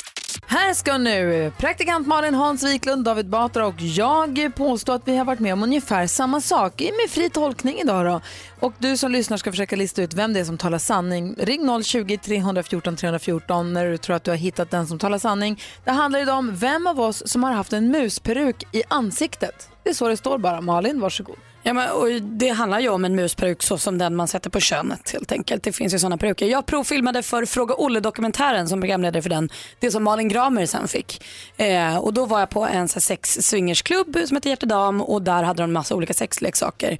Här 0.48 0.74
ska 0.74 0.98
nu 0.98 1.52
praktikant 1.58 2.06
Malin, 2.06 2.34
Hans 2.34 2.64
Wiklund, 2.64 3.04
David 3.04 3.28
Batra 3.28 3.66
och 3.66 3.80
jag 3.80 4.52
påstå 4.54 4.92
att 4.92 5.08
vi 5.08 5.16
har 5.16 5.24
varit 5.24 5.40
med 5.40 5.52
om 5.52 5.62
ungefär 5.62 6.06
samma 6.06 6.40
sak 6.40 6.80
med 6.80 7.10
fri 7.10 7.30
tolkning 7.30 7.78
idag 7.78 8.06
då. 8.06 8.20
Och 8.60 8.72
du 8.78 8.96
som 8.96 9.12
lyssnar 9.12 9.36
ska 9.36 9.50
försöka 9.50 9.76
lista 9.76 10.02
ut 10.02 10.14
vem 10.14 10.32
det 10.32 10.40
är 10.40 10.44
som 10.44 10.58
talar 10.58 10.78
sanning. 10.78 11.34
Ring 11.38 11.62
020-314 11.62 12.96
314 12.96 13.72
när 13.72 13.86
du 13.86 13.98
tror 13.98 14.16
att 14.16 14.24
du 14.24 14.30
har 14.30 14.38
hittat 14.38 14.70
den 14.70 14.86
som 14.86 14.98
talar 14.98 15.18
sanning. 15.18 15.62
Det 15.84 15.90
handlar 15.90 16.20
idag 16.20 16.38
om 16.38 16.56
vem 16.56 16.86
av 16.86 17.00
oss 17.00 17.22
som 17.26 17.42
har 17.42 17.52
haft 17.52 17.72
en 17.72 17.90
musperuk 17.90 18.64
i 18.72 18.82
ansiktet. 18.88 19.68
Det 19.86 19.90
är 19.90 19.94
så 19.94 20.08
det 20.08 20.16
står 20.16 20.38
bara. 20.38 20.60
Malin, 20.60 21.00
varsågod. 21.00 21.36
Ja, 21.62 21.72
men, 21.72 21.90
och 21.90 22.22
det 22.22 22.48
handlar 22.48 22.80
ju 22.80 22.88
om 22.88 23.04
en 23.04 23.14
musperuk 23.14 23.62
så 23.62 23.78
som 23.78 23.98
den 23.98 24.16
man 24.16 24.28
sätter 24.28 24.50
på 24.50 24.60
könet 24.60 25.10
helt 25.10 25.32
enkelt. 25.32 25.62
Det 25.62 25.72
finns 25.72 25.94
ju 25.94 25.98
sådana 25.98 26.18
peruker. 26.18 26.46
Jag 26.46 26.66
provfilmade 26.66 27.22
för 27.22 27.44
Fråga 27.44 27.74
Olle-dokumentären 27.74 28.68
som 28.68 28.80
programledare 28.80 29.22
för 29.22 29.30
den. 29.30 29.50
Det 29.80 29.90
som 29.90 30.04
Malin 30.04 30.28
Gramer 30.28 30.66
sen 30.66 30.88
fick. 30.88 31.24
Eh, 31.56 31.96
och 31.96 32.12
då 32.12 32.26
var 32.26 32.40
jag 32.40 32.50
på 32.50 32.66
en 32.66 32.88
sex 32.88 33.38
swingersklubb 33.40 34.16
som 34.26 34.36
heter 34.36 34.50
Hjärtedam 34.50 35.02
och 35.02 35.22
där 35.22 35.42
hade 35.42 35.62
de 35.62 35.64
en 35.64 35.72
massa 35.72 35.94
olika 35.94 36.14
sexleksaker. 36.14 36.98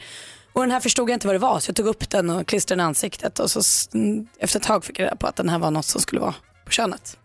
Och 0.53 0.61
den 0.61 0.71
här 0.71 0.81
förstod 0.81 1.11
jag 1.11 1.17
inte 1.17 1.27
vad 1.27 1.35
det 1.35 1.41
var 1.41 1.61
så 1.61 1.71
jag 1.71 1.77
tog 1.77 1.87
upp 1.87 2.11
den 2.11 2.31
och 2.31 2.47
klistrade 2.47 2.83
den 2.83 2.87
i 2.87 2.89
ansiktet 2.89 3.39
och 3.39 3.51
så 3.51 3.61
efter 4.39 4.59
ett 4.59 4.63
tag 4.63 4.85
fick 4.85 4.99
jag 4.99 5.05
reda 5.05 5.17
på 5.17 5.27
att 5.27 5.37
den 5.37 5.49
här 5.49 5.59
var 5.59 5.71
något 5.71 5.87
som 5.87 6.01
skulle 6.01 6.21
vara 6.21 6.35
på 6.65 6.71
könet. 6.71 7.19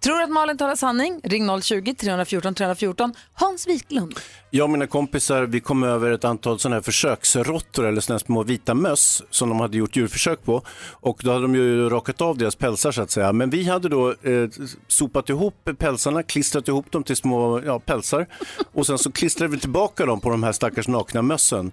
Tror 0.00 0.16
du 0.16 0.24
att 0.24 0.30
Malin 0.30 0.56
talar 0.56 0.76
sanning? 0.76 1.20
Ring 1.24 1.50
020-314 1.50 2.54
314. 2.54 3.14
Hans 3.34 3.66
Wiklund. 3.66 4.14
Jag 4.50 4.64
och 4.64 4.70
mina 4.70 4.86
kompisar 4.86 5.42
vi 5.42 5.60
kom 5.60 5.82
över 5.82 6.10
ett 6.10 6.24
antal 6.24 6.58
sådana 6.58 6.76
här 6.76 6.82
försöksråttor 6.82 7.86
eller 7.86 8.00
sådana 8.00 8.14
här 8.14 8.26
små 8.26 8.42
vita 8.42 8.74
möss 8.74 9.22
som 9.30 9.48
de 9.48 9.60
hade 9.60 9.76
gjort 9.76 9.96
djurförsök 9.96 10.44
på. 10.44 10.62
Och 10.90 11.20
då 11.24 11.32
hade 11.32 11.42
de 11.42 11.54
ju 11.54 11.88
rakat 11.88 12.20
av 12.20 12.38
deras 12.38 12.56
pälsar 12.56 12.92
så 12.92 13.02
att 13.02 13.10
säga. 13.10 13.32
Men 13.32 13.50
vi 13.50 13.64
hade 13.64 13.88
då 13.88 14.10
eh, 14.10 14.48
sopat 14.88 15.28
ihop 15.28 15.70
pälsarna, 15.78 16.22
klistrat 16.22 16.68
ihop 16.68 16.92
dem 16.92 17.02
till 17.02 17.16
små 17.16 17.60
ja, 17.64 17.78
pälsar 17.78 18.26
och 18.72 18.86
sen 18.86 18.98
så 18.98 19.12
klistrade 19.12 19.52
vi 19.52 19.58
tillbaka 19.58 20.06
dem 20.06 20.20
på 20.20 20.30
de 20.30 20.42
här 20.42 20.52
stackars 20.52 20.88
nakna 20.88 21.22
mössen. 21.22 21.72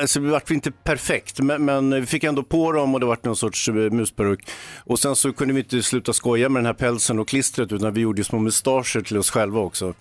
Alltså, 0.00 0.20
det 0.20 0.30
vart 0.30 0.50
inte 0.50 0.70
perfekt 0.70 1.40
men, 1.40 1.64
men 1.64 1.90
vi 2.00 2.06
fick 2.06 2.24
ändå 2.24 2.42
på 2.42 2.72
dem 2.72 2.94
och 2.94 3.00
det 3.00 3.06
vart 3.06 3.24
någon 3.24 3.36
sorts 3.36 3.68
eh, 3.68 3.74
musperuk. 3.74 4.48
Och 4.84 4.98
sen 4.98 5.16
så 5.16 5.32
kunde 5.32 5.54
vi 5.54 5.60
inte 5.60 5.82
sluta 5.82 6.12
skoja 6.12 6.48
med 6.48 6.60
den 6.60 6.66
här 6.66 6.72
pälsen 6.74 7.18
och 7.18 7.28
klistret 7.28 7.72
utan 7.72 7.94
vi 7.94 8.00
gjorde 8.00 8.20
ju 8.20 8.24
små 8.24 8.38
mustascher 8.38 9.00
till 9.00 9.18
oss 9.18 9.30
själva 9.30 9.60
också. 9.60 9.94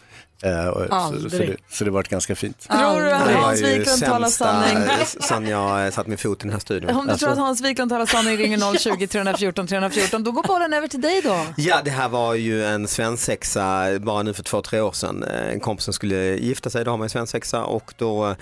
Eh, 0.43 0.73
så, 0.89 1.29
så, 1.29 1.37
det, 1.37 1.55
så 1.69 1.83
det 1.85 1.91
vart 1.91 2.07
ganska 2.07 2.35
fint. 2.35 2.59
Tror 2.59 3.01
du 3.01 3.11
att 3.11 3.31
Hans 3.31 3.61
ju 3.61 3.65
Wiklund 3.65 4.01
talar 4.03 4.27
sanning? 4.27 4.77
Sen 5.05 5.47
jag 5.47 5.85
eh, 5.85 5.91
satt 5.91 6.07
min 6.07 6.17
fot 6.17 6.39
i 6.39 6.41
den 6.43 6.51
här 6.51 6.59
studion. 6.59 6.89
Om 6.89 7.05
du 7.05 7.11
Alltså- 7.11 7.25
tror 7.25 7.33
att 7.33 7.39
Hans 7.39 7.61
Wiklund 7.61 7.91
talar 7.91 8.05
sanning 8.05 8.37
ringer 8.37 8.77
020 8.79 9.07
314 9.07 9.67
314. 9.67 10.23
Då 10.23 10.31
går 10.31 10.43
bollen 10.43 10.73
över 10.73 10.87
till 10.87 11.01
dig 11.01 11.21
då. 11.23 11.45
Ja, 11.57 11.81
det 11.85 11.91
här 11.91 12.09
var 12.09 12.33
ju 12.33 12.65
en 12.65 12.87
svensexa 12.87 13.99
bara 13.99 14.23
nu 14.23 14.33
för 14.33 14.43
två, 14.43 14.61
tre 14.61 14.79
år 14.81 14.91
sedan. 14.91 15.23
Eh, 15.23 15.49
En 15.53 15.59
kompis 15.59 15.85
som 15.85 15.93
skulle 15.93 16.35
gifta 16.37 16.69
sig, 16.69 16.85
då 16.85 16.91
har 16.91 16.97
man 16.97 17.05
ju 17.05 17.09
svensexa 17.09 17.63
och 17.63 17.93
då 17.97 18.35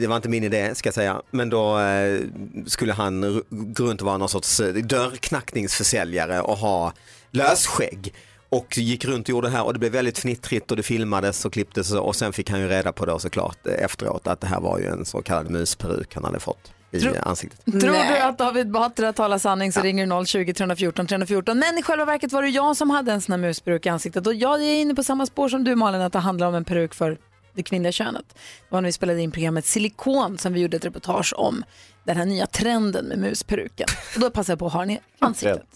det 0.00 0.06
var 0.08 0.16
inte 0.16 0.28
min 0.28 0.44
idé 0.44 0.74
ska 0.74 0.86
jag 0.86 0.94
säga, 0.94 1.22
men 1.30 1.50
då 1.50 1.78
eh, 1.78 2.20
skulle 2.66 2.92
han 2.92 3.42
gå 3.50 3.84
runt 3.84 4.00
och 4.00 4.06
vara 4.06 4.16
någon 4.18 4.28
sorts 4.28 4.60
eh, 4.60 4.74
dörrknackningsförsäljare 4.74 6.40
och 6.40 6.56
ha 6.58 6.92
lösskägg. 7.30 8.14
Och 8.50 8.78
gick 8.78 9.04
runt 9.04 9.26
och 9.26 9.30
gjorde 9.30 9.48
det 9.48 9.52
här 9.56 9.64
och 9.64 9.72
det 9.72 9.78
blev 9.78 9.92
väldigt 9.92 10.18
fnittrigt 10.18 10.70
och 10.70 10.76
det 10.76 10.82
filmades 10.82 11.44
och 11.44 11.52
klipptes 11.52 11.92
och 11.92 12.16
sen 12.16 12.32
fick 12.32 12.50
han 12.50 12.60
ju 12.60 12.68
reda 12.68 12.92
på 12.92 13.06
då 13.06 13.18
såklart 13.18 13.66
eh, 13.66 13.84
efteråt 13.84 14.26
att 14.26 14.40
det 14.40 14.46
här 14.46 14.60
var 14.60 14.78
ju 14.78 14.86
en 14.86 15.04
så 15.04 15.22
kallad 15.22 15.50
musperuk 15.50 16.14
han 16.14 16.24
hade 16.24 16.40
fått 16.40 16.72
i 16.90 17.00
Tro- 17.00 17.14
ansiktet. 17.22 17.64
Tror 17.64 17.80
du 17.80 18.18
att 18.18 18.38
David 18.38 18.70
Batra 18.70 19.12
talar 19.12 19.38
sanning 19.38 19.72
så 19.72 19.80
ringer 19.80 20.06
du 20.20 20.26
020 20.26 20.54
314 20.54 21.06
314. 21.06 21.58
Men 21.58 21.78
i 21.78 21.82
själva 21.82 22.04
verket 22.04 22.32
var 22.32 22.42
det 22.42 22.48
jag 22.48 22.76
som 22.76 22.90
hade 22.90 23.12
en 23.12 23.20
sån 23.20 23.32
här 23.32 23.38
musperuk 23.38 23.86
i 23.86 23.88
ansiktet. 23.88 24.26
Och 24.26 24.34
jag 24.34 24.62
är 24.62 24.80
inne 24.80 24.94
på 24.94 25.02
samma 25.02 25.26
spår 25.26 25.48
som 25.48 25.64
du 25.64 25.74
Malin, 25.74 26.00
att 26.00 26.12
det 26.12 26.18
handlar 26.18 26.46
om 26.46 26.54
en 26.54 26.64
peruk 26.64 26.94
för 26.94 27.18
det 27.58 27.62
kvinnliga 27.62 27.92
könet. 27.92 28.24
Det 28.28 28.38
var 28.68 28.80
när 28.80 28.88
vi 28.88 28.92
spelade 28.92 29.22
in 29.22 29.30
programmet 29.30 29.66
Silikon 29.66 30.38
som 30.38 30.52
vi 30.52 30.60
gjorde 30.60 30.76
ett 30.76 30.84
reportage 30.84 31.34
om. 31.36 31.64
Den 32.04 32.16
här 32.16 32.24
nya 32.26 32.46
trenden 32.46 33.04
med 33.06 33.18
musperuken. 33.18 33.86
Och 34.14 34.20
då 34.20 34.30
passade 34.30 34.52
jag 34.52 34.58
på 34.58 34.66
att 34.66 34.72
ha 34.72 34.80
den 34.80 34.90
i 34.90 35.00
ansiktet. 35.18 35.66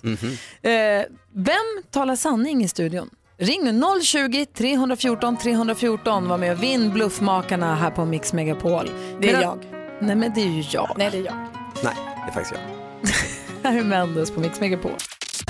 Eh, 0.62 0.72
vem 1.34 1.82
talar 1.90 2.16
sanning 2.16 2.64
i 2.64 2.68
studion? 2.68 3.10
Ring 3.38 3.64
nu 3.64 4.00
020 4.02 4.46
314 4.46 5.36
314. 5.36 6.28
Var 6.28 6.38
med 6.38 6.52
och 6.52 6.62
vinn 6.62 6.92
Bluffmakarna 6.92 7.74
här 7.74 7.90
på 7.90 8.04
Mix 8.04 8.32
Megapol. 8.32 8.90
Det 9.20 9.30
är 9.30 9.32
Medan- 9.32 9.42
jag. 9.42 9.58
Nej 10.00 10.16
men 10.16 10.32
det 10.34 10.40
är 10.40 10.46
ju 10.48 10.64
jag. 10.72 10.94
Nej 10.98 11.08
det 11.12 11.18
är 11.18 11.24
jag. 11.24 11.34
Nej, 11.84 11.94
det 12.24 12.30
är 12.30 12.32
faktiskt 12.32 12.54
jag. 12.54 13.10
Här 13.70 13.78
är 13.78 13.84
Mendes 13.84 14.30
på 14.30 14.40
Mix 14.40 14.60
Megapol. 14.60 14.92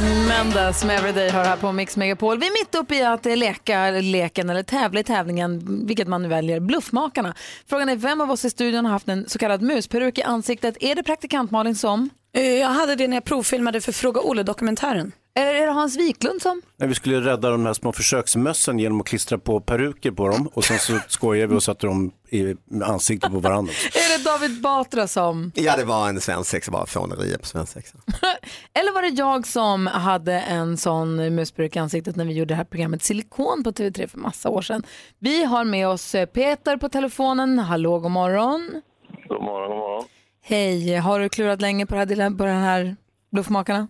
Mendes 0.00 0.84
med 0.84 0.98
Everyday 0.98 1.30
hör 1.30 1.44
här 1.44 1.56
på 1.56 1.72
Mix 1.72 1.96
Megapol. 1.96 2.38
Vi 2.38 2.46
är 2.46 2.64
mitt 2.64 2.74
uppe 2.74 2.94
i 2.94 3.02
att 3.02 3.24
leka 3.24 3.90
leken 3.90 4.50
eller 4.50 4.62
tävla 4.62 5.00
i 5.00 5.04
tävlingen, 5.04 5.62
vilket 5.86 6.08
man 6.08 6.22
nu 6.22 6.28
väljer, 6.28 6.60
Bluffmakarna. 6.60 7.34
Frågan 7.68 7.88
är 7.88 7.96
vem 7.96 8.20
av 8.20 8.30
oss 8.30 8.44
i 8.44 8.50
studion 8.50 8.84
har 8.84 8.92
haft 8.92 9.08
en 9.08 9.28
så 9.28 9.38
kallad 9.38 9.62
musperuk 9.62 10.18
i 10.18 10.22
ansiktet? 10.22 10.76
Är 10.80 10.94
det 10.94 11.02
praktikant 11.02 11.50
Malin 11.50 11.74
som? 11.74 12.10
Eh, 12.34 12.42
jag 12.42 12.68
hade 12.68 12.94
det 12.96 13.08
när 13.08 13.16
jag 13.16 13.24
provfilmade 13.24 13.80
för 13.80 13.92
Fråga 13.92 14.20
Olle-dokumentären. 14.20 15.12
Eller 15.34 15.54
är 15.54 15.66
det 15.66 15.72
Hans 15.72 15.96
Wiklund 15.96 16.42
som? 16.42 16.62
När 16.76 16.86
vi 16.86 16.94
skulle 16.94 17.20
rädda 17.20 17.50
de 17.50 17.66
här 17.66 17.72
små 17.72 17.92
försöksmössen 17.92 18.78
genom 18.78 19.00
att 19.00 19.06
klistra 19.06 19.38
på 19.38 19.60
peruker 19.60 20.10
på 20.10 20.28
dem 20.28 20.48
och 20.54 20.64
sen 20.64 20.78
så 20.78 20.98
skojade 21.08 21.46
vi 21.46 21.56
och 21.58 21.62
satte 21.62 21.86
dem 21.86 22.12
i 22.30 22.54
ansiktet 22.84 23.32
på 23.32 23.38
varandra. 23.38 23.72
Är 23.72 24.18
det 24.18 24.24
David 24.24 24.60
Batra 24.62 25.08
som? 25.08 25.52
Ja, 25.54 25.76
det 25.76 25.84
var 25.84 26.08
en 26.08 26.20
svensexa, 26.20 26.70
bara 26.70 26.86
fånerier 26.86 27.38
på 27.38 27.46
svensexa. 27.46 27.98
Eller 28.74 28.92
var 28.92 29.02
det 29.02 29.08
jag 29.08 29.46
som 29.46 29.86
hade 29.86 30.40
en 30.40 30.76
sån 30.76 31.34
musperuk 31.34 31.76
i 31.76 31.78
ansiktet 31.78 32.16
när 32.16 32.24
vi 32.24 32.32
gjorde 32.32 32.54
det 32.54 32.56
här 32.56 32.64
programmet 32.64 33.02
Silikon 33.02 33.64
på 33.64 33.70
TV3 33.70 34.06
för 34.06 34.18
massa 34.18 34.48
år 34.48 34.62
sedan? 34.62 34.82
Vi 35.18 35.44
har 35.44 35.64
med 35.64 35.88
oss 35.88 36.14
eh, 36.14 36.26
Peter 36.26 36.76
på 36.76 36.88
telefonen. 36.88 37.58
Hallå, 37.58 37.98
god 37.98 38.10
morgon. 38.10 38.82
God 39.28 39.42
morgon, 39.42 39.68
god 39.68 39.78
morgon. 39.78 40.04
Hej, 40.44 40.96
har 40.96 41.20
du 41.20 41.28
klurat 41.28 41.60
länge 41.60 41.86
på, 41.86 41.94
det 41.94 42.00
här, 42.00 42.30
på 42.30 42.44
den 42.44 42.62
här 42.62 42.96
Bluffmakarna? 43.32 43.88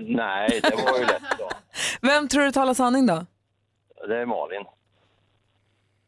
Nej, 0.00 0.60
det 0.62 0.74
var 0.76 0.98
ju 0.98 1.04
lätt 1.04 1.22
då. 1.38 1.50
Vem 2.08 2.28
tror 2.28 2.42
du 2.44 2.52
talar 2.52 2.74
sanning 2.74 3.06
då? 3.06 3.26
Det 4.08 4.16
är 4.16 4.26
Malin. 4.26 4.64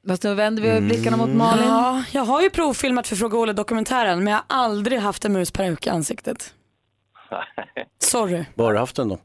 Fast 0.08 0.22
nu 0.22 0.34
vänder 0.34 0.62
vi 0.62 0.80
blickarna 0.80 1.16
mot 1.16 1.28
Malin. 1.30 1.64
Ja, 1.68 2.04
jag 2.12 2.22
har 2.22 2.42
ju 2.42 2.50
provfilmat 2.50 3.08
för 3.08 3.16
Fråga 3.16 3.38
Olle-dokumentären 3.38 4.18
men 4.18 4.26
jag 4.26 4.36
har 4.36 4.44
aldrig 4.48 4.98
haft 4.98 5.24
en 5.24 5.32
musperuk 5.32 5.86
i 5.86 5.90
ansiktet. 5.90 6.54
Sorry. 7.98 8.44
Bara 8.54 8.78
haft 8.78 8.96
den 8.96 9.08
då. 9.08 9.18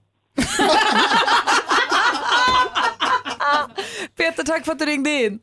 Peter, 4.18 4.44
tack 4.44 4.66
för 4.66 4.72
att 4.72 4.80
du 4.80 4.86
ringde 4.86 5.10
in. 5.10 5.40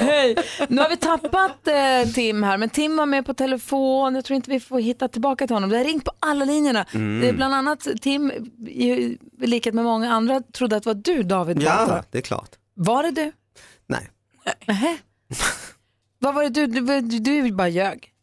Hej. 0.00 0.36
Nu 0.68 0.80
har 0.80 0.88
vi 0.88 0.96
tappat 0.96 1.68
eh, 1.68 2.12
Tim 2.14 2.42
här, 2.42 2.58
men 2.58 2.70
Tim 2.70 2.96
var 2.96 3.06
med 3.06 3.26
på 3.26 3.34
telefon. 3.34 4.14
Jag 4.14 4.24
tror 4.24 4.34
inte 4.36 4.50
vi 4.50 4.60
får 4.60 4.80
hitta 4.80 5.08
tillbaka 5.08 5.46
till 5.46 5.56
honom. 5.56 5.70
Det 5.70 5.76
har 5.76 5.84
ringt 5.84 6.04
på 6.04 6.12
alla 6.18 6.44
linjerna. 6.44 6.86
Mm. 6.94 7.20
Det 7.20 7.28
är 7.28 7.32
bland 7.32 7.54
annat 7.54 7.86
Tim, 8.00 8.30
i, 8.66 8.90
i 8.90 9.46
likhet 9.46 9.74
med 9.74 9.84
många 9.84 10.12
andra, 10.12 10.40
trodde 10.40 10.76
att 10.76 10.82
det 10.82 10.90
var 10.90 10.94
du 10.94 11.22
David 11.22 11.56
Batra. 11.56 11.94
Ja, 11.96 12.04
det 12.10 12.18
är 12.18 12.22
klart. 12.22 12.50
Var 12.74 13.02
det 13.02 13.10
du? 13.10 13.32
Nej. 13.86 14.10
Nähä. 14.66 14.96
Vad 16.18 16.34
var 16.34 16.42
det 16.42 16.48
du, 16.48 16.66
du, 16.66 17.00
du, 17.00 17.18
du 17.18 17.52
bara 17.52 17.68
ljög? 17.68 18.13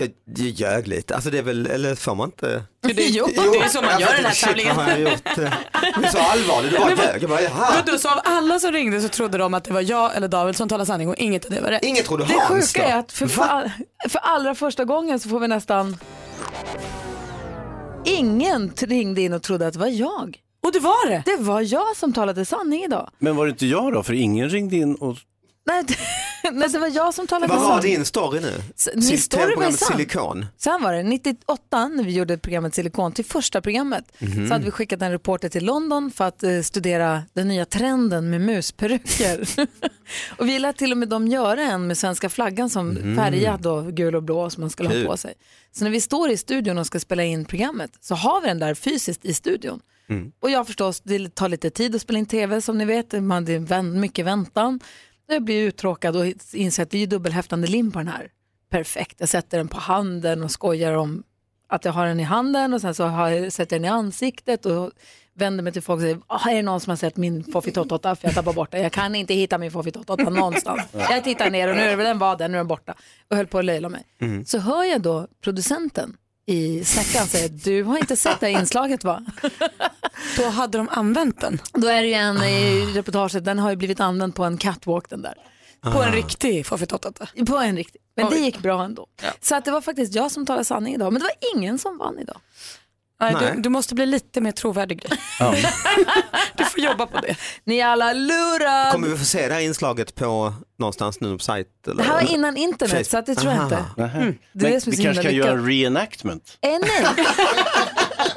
Jag, 0.00 0.10
jag 0.36 0.46
ljög 0.46 0.88
lite, 0.88 1.14
alltså 1.14 1.30
det 1.30 1.38
är 1.38 1.42
väl, 1.42 1.66
eller 1.66 1.94
får 1.94 2.14
man 2.14 2.28
inte? 2.28 2.62
Jo, 2.86 3.26
det 3.26 3.58
är 3.58 3.68
så 3.68 3.82
man 3.82 4.00
gör 4.00 4.14
den 4.16 4.24
här 4.24 4.32
Shit, 4.32 4.48
tävlingen. 4.48 4.76
vad 4.76 4.84
har 4.84 4.92
jag 4.92 5.00
gjort? 5.00 5.24
Det 5.34 6.06
är 6.06 6.10
så 6.10 6.18
allvarligt, 6.18 6.72
du 6.72 6.78
bara 6.78 6.90
ljög. 6.90 7.22
Jag 7.22 7.30
bara, 7.30 7.42
jaha. 7.42 7.72
Vadå, 7.86 7.98
så 7.98 8.08
av 8.08 8.20
alla 8.24 8.58
som 8.58 8.72
ringde 8.72 9.00
så 9.00 9.08
trodde 9.08 9.38
de 9.38 9.54
att 9.54 9.64
det 9.64 9.72
var 9.72 9.80
jag 9.80 10.16
eller 10.16 10.28
David 10.28 10.56
som 10.56 10.68
talade 10.68 10.86
sanning 10.86 11.08
och 11.08 11.16
inget 11.16 11.44
av 11.44 11.50
det 11.50 11.60
var 11.60 11.70
rätt. 11.70 11.84
Inget 11.84 12.04
trodde 12.06 12.24
Det 12.24 12.40
sjuka 12.40 12.84
är 12.84 12.96
att 12.98 13.12
för, 13.12 13.26
för, 13.26 13.72
för 14.08 14.18
allra 14.18 14.54
första 14.54 14.84
gången 14.84 15.20
så 15.20 15.28
får 15.28 15.40
vi 15.40 15.48
nästan... 15.48 15.96
Ingen 18.04 18.72
ringde 18.76 19.20
in 19.20 19.32
och 19.32 19.42
trodde 19.42 19.66
att 19.66 19.72
det 19.72 19.78
var 19.80 19.86
jag. 19.86 20.38
Och 20.66 20.72
det 20.72 20.78
var 20.80 21.10
det? 21.10 21.22
Det 21.26 21.36
var 21.36 21.60
jag 21.60 21.96
som 21.96 22.12
talade 22.12 22.44
sanning 22.44 22.84
idag. 22.84 23.10
Men 23.18 23.36
var 23.36 23.46
det 23.46 23.50
inte 23.50 23.66
jag 23.66 23.92
då? 23.92 24.02
För 24.02 24.12
ingen 24.12 24.48
ringde 24.50 24.76
in 24.76 24.94
och 24.94 25.16
Nej, 25.68 25.84
Nej, 26.52 26.68
det 26.68 26.78
var 26.78 26.88
jag 26.88 27.14
som 27.14 27.26
talade 27.26 27.52
Vad 27.54 27.68
var 27.68 27.82
din 27.82 28.04
story 28.04 28.40
nu? 28.40 28.52
Så- 28.76 28.90
min 28.94 29.18
story 29.18 29.54
var 29.56 29.70
sann. 29.70 29.96
Silikon. 29.96 30.46
Sen 30.56 30.82
var 30.82 30.92
det 30.92 31.02
98 31.02 31.88
när 31.88 32.04
vi 32.04 32.12
gjorde 32.12 32.38
programmet 32.38 32.74
Silikon 32.74 33.12
till 33.12 33.24
första 33.24 33.60
programmet. 33.60 34.04
Mhm. 34.18 34.46
Så 34.48 34.52
hade 34.54 34.64
vi 34.64 34.70
skickat 34.70 35.02
en 35.02 35.10
reporter 35.10 35.48
till 35.48 35.64
London 35.64 36.10
för 36.10 36.24
att 36.24 36.42
eh, 36.42 36.60
studera 36.62 37.22
den 37.32 37.48
nya 37.48 37.64
trenden 37.64 38.30
med 38.30 38.40
musperuker. 38.40 39.48
och 40.38 40.48
vi 40.48 40.58
lät 40.58 40.76
till 40.76 40.92
och 40.92 40.98
med 40.98 41.08
dem 41.08 41.28
göra 41.28 41.62
en 41.62 41.86
med 41.86 41.98
svenska 41.98 42.28
flaggan 42.28 42.70
som 42.70 42.88
Mhm. 42.88 43.16
färgad 43.16 43.60
då, 43.60 43.80
gul 43.82 44.14
och 44.14 44.22
blå 44.22 44.50
som 44.50 44.60
man 44.60 44.70
skulle 44.70 44.88
Kul. 44.90 45.02
ha 45.04 45.10
på 45.10 45.16
sig. 45.16 45.34
Så 45.72 45.84
när 45.84 45.90
vi 45.90 46.00
står 46.00 46.30
i 46.30 46.36
studion 46.36 46.78
och 46.78 46.86
ska 46.86 47.00
spela 47.00 47.24
in 47.24 47.44
programmet 47.44 47.90
så 48.00 48.14
har 48.14 48.40
vi 48.40 48.46
den 48.48 48.58
där 48.58 48.74
fysiskt 48.74 49.24
i 49.24 49.34
studion. 49.34 49.80
Mm. 50.10 50.32
Och 50.40 50.50
jag 50.50 50.66
förstås, 50.66 51.00
det 51.00 51.34
tar 51.34 51.48
lite 51.48 51.70
tid 51.70 51.94
att 51.94 52.02
spela 52.02 52.18
in 52.18 52.26
tv 52.26 52.60
som 52.60 52.78
ni 52.78 52.84
vet, 52.84 53.12
man, 53.22 53.44
det 53.44 53.52
är 53.54 53.82
mycket 53.82 54.26
väntan. 54.26 54.80
Jag 55.28 55.42
blir 55.44 55.62
uttråkad 55.62 56.16
och 56.16 56.24
inser 56.52 56.82
att 56.82 56.94
vi 56.94 57.02
är 57.02 57.06
dubbelhäftande 57.06 57.66
lim 57.68 57.90
på 57.92 57.98
den 57.98 58.08
här. 58.08 58.30
Perfekt, 58.70 59.16
jag 59.18 59.28
sätter 59.28 59.58
den 59.58 59.68
på 59.68 59.76
handen 59.78 60.42
och 60.42 60.50
skojar 60.50 60.92
om 60.92 61.22
att 61.68 61.84
jag 61.84 61.92
har 61.92 62.06
den 62.06 62.20
i 62.20 62.22
handen 62.22 62.74
och 62.74 62.80
sen 62.80 62.94
så 62.94 63.04
har 63.04 63.28
jag, 63.28 63.52
sätter 63.52 63.76
jag 63.76 63.82
den 63.82 63.84
i 63.84 63.88
ansiktet 63.88 64.66
och 64.66 64.90
vänder 65.34 65.64
mig 65.64 65.72
till 65.72 65.82
folk 65.82 65.96
och 65.96 66.00
säger, 66.00 66.20
"Ah, 66.26 66.48
är 66.50 66.54
det 66.54 66.62
någon 66.62 66.80
som 66.80 66.90
har 66.90 66.96
sett 66.96 67.16
min 67.16 67.44
foffitototta 67.44 68.16
för 68.16 68.28
jag 68.28 68.34
tappar 68.34 68.52
bort 68.52 68.70
den. 68.70 68.82
Jag 68.82 68.92
kan 68.92 69.14
inte 69.14 69.34
hitta 69.34 69.58
min 69.58 69.70
foffitototta 69.70 70.30
någonstans. 70.30 70.82
Jag 70.92 71.24
tittar 71.24 71.50
ner 71.50 71.68
och 71.68 71.76
nu 71.76 71.82
är 71.82 71.96
det 71.96 72.02
den 72.02 72.18
var 72.18 72.36
där, 72.36 72.48
nu 72.48 72.54
är 72.54 72.58
den 72.58 72.66
borta. 72.68 72.94
Och 73.30 73.36
höll 73.36 73.46
på 73.46 73.58
att 73.58 73.64
löjla 73.64 73.88
mig. 73.88 74.02
Mm. 74.20 74.44
Så 74.44 74.58
hör 74.58 74.84
jag 74.84 75.00
då 75.02 75.28
producenten 75.44 76.16
i 76.48 76.84
snackan 76.84 77.26
säga, 77.26 77.48
du 77.48 77.82
har 77.82 77.98
inte 77.98 78.16
sett 78.16 78.40
det 78.40 78.46
här 78.46 78.60
inslaget 78.60 79.04
va? 79.04 79.24
Då 80.36 80.48
hade 80.48 80.78
de 80.78 80.88
använt 80.88 81.40
den. 81.40 81.60
Då 81.72 81.88
är 81.88 82.02
det 82.02 82.08
ju 82.08 82.14
en 82.14 82.42
i 82.42 82.86
reportaget, 82.94 83.44
den 83.44 83.58
har 83.58 83.70
ju 83.70 83.76
blivit 83.76 84.00
använd 84.00 84.34
på 84.34 84.44
en 84.44 84.58
catwalk 84.58 85.10
den 85.10 85.22
där. 85.22 85.34
På 85.80 86.02
en 86.02 86.12
riktig 86.12 86.66
foffitototta. 86.66 87.26
På 87.46 87.56
en 87.56 87.76
riktig. 87.76 88.00
Men 88.16 88.30
det 88.30 88.38
gick 88.38 88.58
bra 88.58 88.84
ändå. 88.84 89.06
Så 89.40 89.54
att 89.54 89.64
det 89.64 89.70
var 89.70 89.80
faktiskt 89.80 90.14
jag 90.14 90.30
som 90.30 90.46
talade 90.46 90.64
sanning 90.64 90.94
idag. 90.94 91.12
Men 91.12 91.22
det 91.22 91.24
var 91.24 91.56
ingen 91.56 91.78
som 91.78 91.98
vann 91.98 92.18
idag. 92.18 92.40
Nej, 93.20 93.34
Nej. 93.40 93.52
du, 93.56 93.60
du 93.62 93.68
måste 93.68 93.94
bli 93.94 94.06
lite 94.06 94.40
mer 94.40 94.52
trovärdig. 94.52 95.00
Gry. 95.02 95.16
Du 96.56 96.64
får 96.64 96.80
jobba 96.80 97.06
på 97.06 97.20
det. 97.20 97.36
Ni 97.64 97.78
är 97.78 97.86
alla 97.86 98.12
lurade. 98.12 98.92
Kommer 98.92 99.08
vi 99.08 99.16
få 99.18 99.24
se 99.24 99.48
det 99.48 99.54
här 99.54 99.60
inslaget 99.60 100.14
på 100.14 100.54
någonstans 100.78 101.20
nu 101.20 101.32
på 101.32 101.44
sajt? 101.44 101.66
Eller? 101.86 101.96
Det 101.96 102.02
här 102.02 102.12
var 102.14 102.34
innan 102.34 102.56
internet 102.56 103.06
så 103.10 103.18
att 103.18 103.26
det 103.26 103.34
tror 103.34 103.52
jag 103.52 103.62
inte. 103.64 103.84
Mm. 103.98 104.38
Det 104.52 104.66
är 104.66 104.70
Men 104.70 104.72
är 104.72 104.72
vi 104.72 104.96
så 104.96 105.02
kanske 105.02 105.22
ska 105.22 105.30
göra 105.32 105.56
reenactment. 105.56 106.58
Eh, 106.60 106.70
nej. 106.70 107.26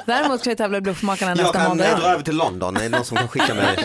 Däremot 0.06 0.40
ska 0.40 0.50
vi 0.50 0.56
tävla 0.56 0.78
i 0.78 0.80
Bluffmakarna 0.80 1.30
Jag 1.30 1.38
nästa 1.38 1.58
kan 1.58 1.68
måndag. 1.68 1.84
eh, 1.84 1.90
igen. 1.90 2.00
dra 2.00 2.08
över 2.08 2.22
till 2.24 2.36
London, 2.36 2.76
är 2.76 2.82
det 2.82 2.88
någon 2.88 3.04
som 3.04 3.16
kan 3.16 3.28
skicka 3.28 3.54
mig? 3.54 3.76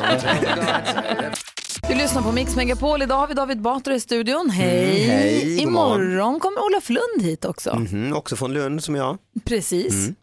Du 1.87 1.95
lyssnar 1.95 2.21
på 2.21 2.31
Mix 2.31 2.55
Megapol. 2.55 3.01
Idag 3.01 3.15
har 3.17 3.27
vi 3.27 3.33
David 3.33 3.61
Batra 3.61 3.95
i 3.95 3.99
studion. 3.99 4.49
Hej. 4.49 5.03
Mm, 5.03 5.17
hej. 5.19 5.59
Imorgon 5.61 6.39
kommer 6.39 6.65
Olof 6.65 6.89
Lund 6.89 7.21
hit 7.21 7.45
också. 7.45 7.75
Mhm, 7.75 8.13
också 8.13 8.35
från 8.35 8.53
Lund 8.53 8.83
som 8.83 8.95
jag. 8.95 9.17
Precis. 9.45 9.93
Mm. 9.93 10.15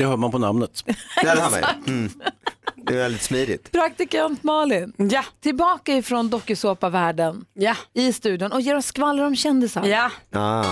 Det 0.00 0.06
hör 0.06 0.16
man 0.16 0.30
på 0.30 0.38
namnet. 0.38 0.84
Det 1.22 1.28
har 1.28 1.50
mig. 1.50 1.64
Mm. 1.86 2.10
Det 2.76 2.94
är 2.94 2.98
väldigt 2.98 3.22
smidigt. 3.22 3.72
Praktikant 3.72 4.42
Malin. 4.42 4.92
Ja. 4.96 5.24
Tillbaka 5.40 5.92
ifrån 5.96 6.30
dokusåpavärlden 6.30 7.44
Ja. 7.54 7.76
i 7.94 8.12
studion 8.12 8.52
och 8.52 8.60
ger 8.60 8.76
oss 8.76 8.86
skvaller 8.86 9.24
om 9.24 9.36
kändisar. 9.36 9.86
Ja. 9.86 10.10
Ah. 10.32 10.64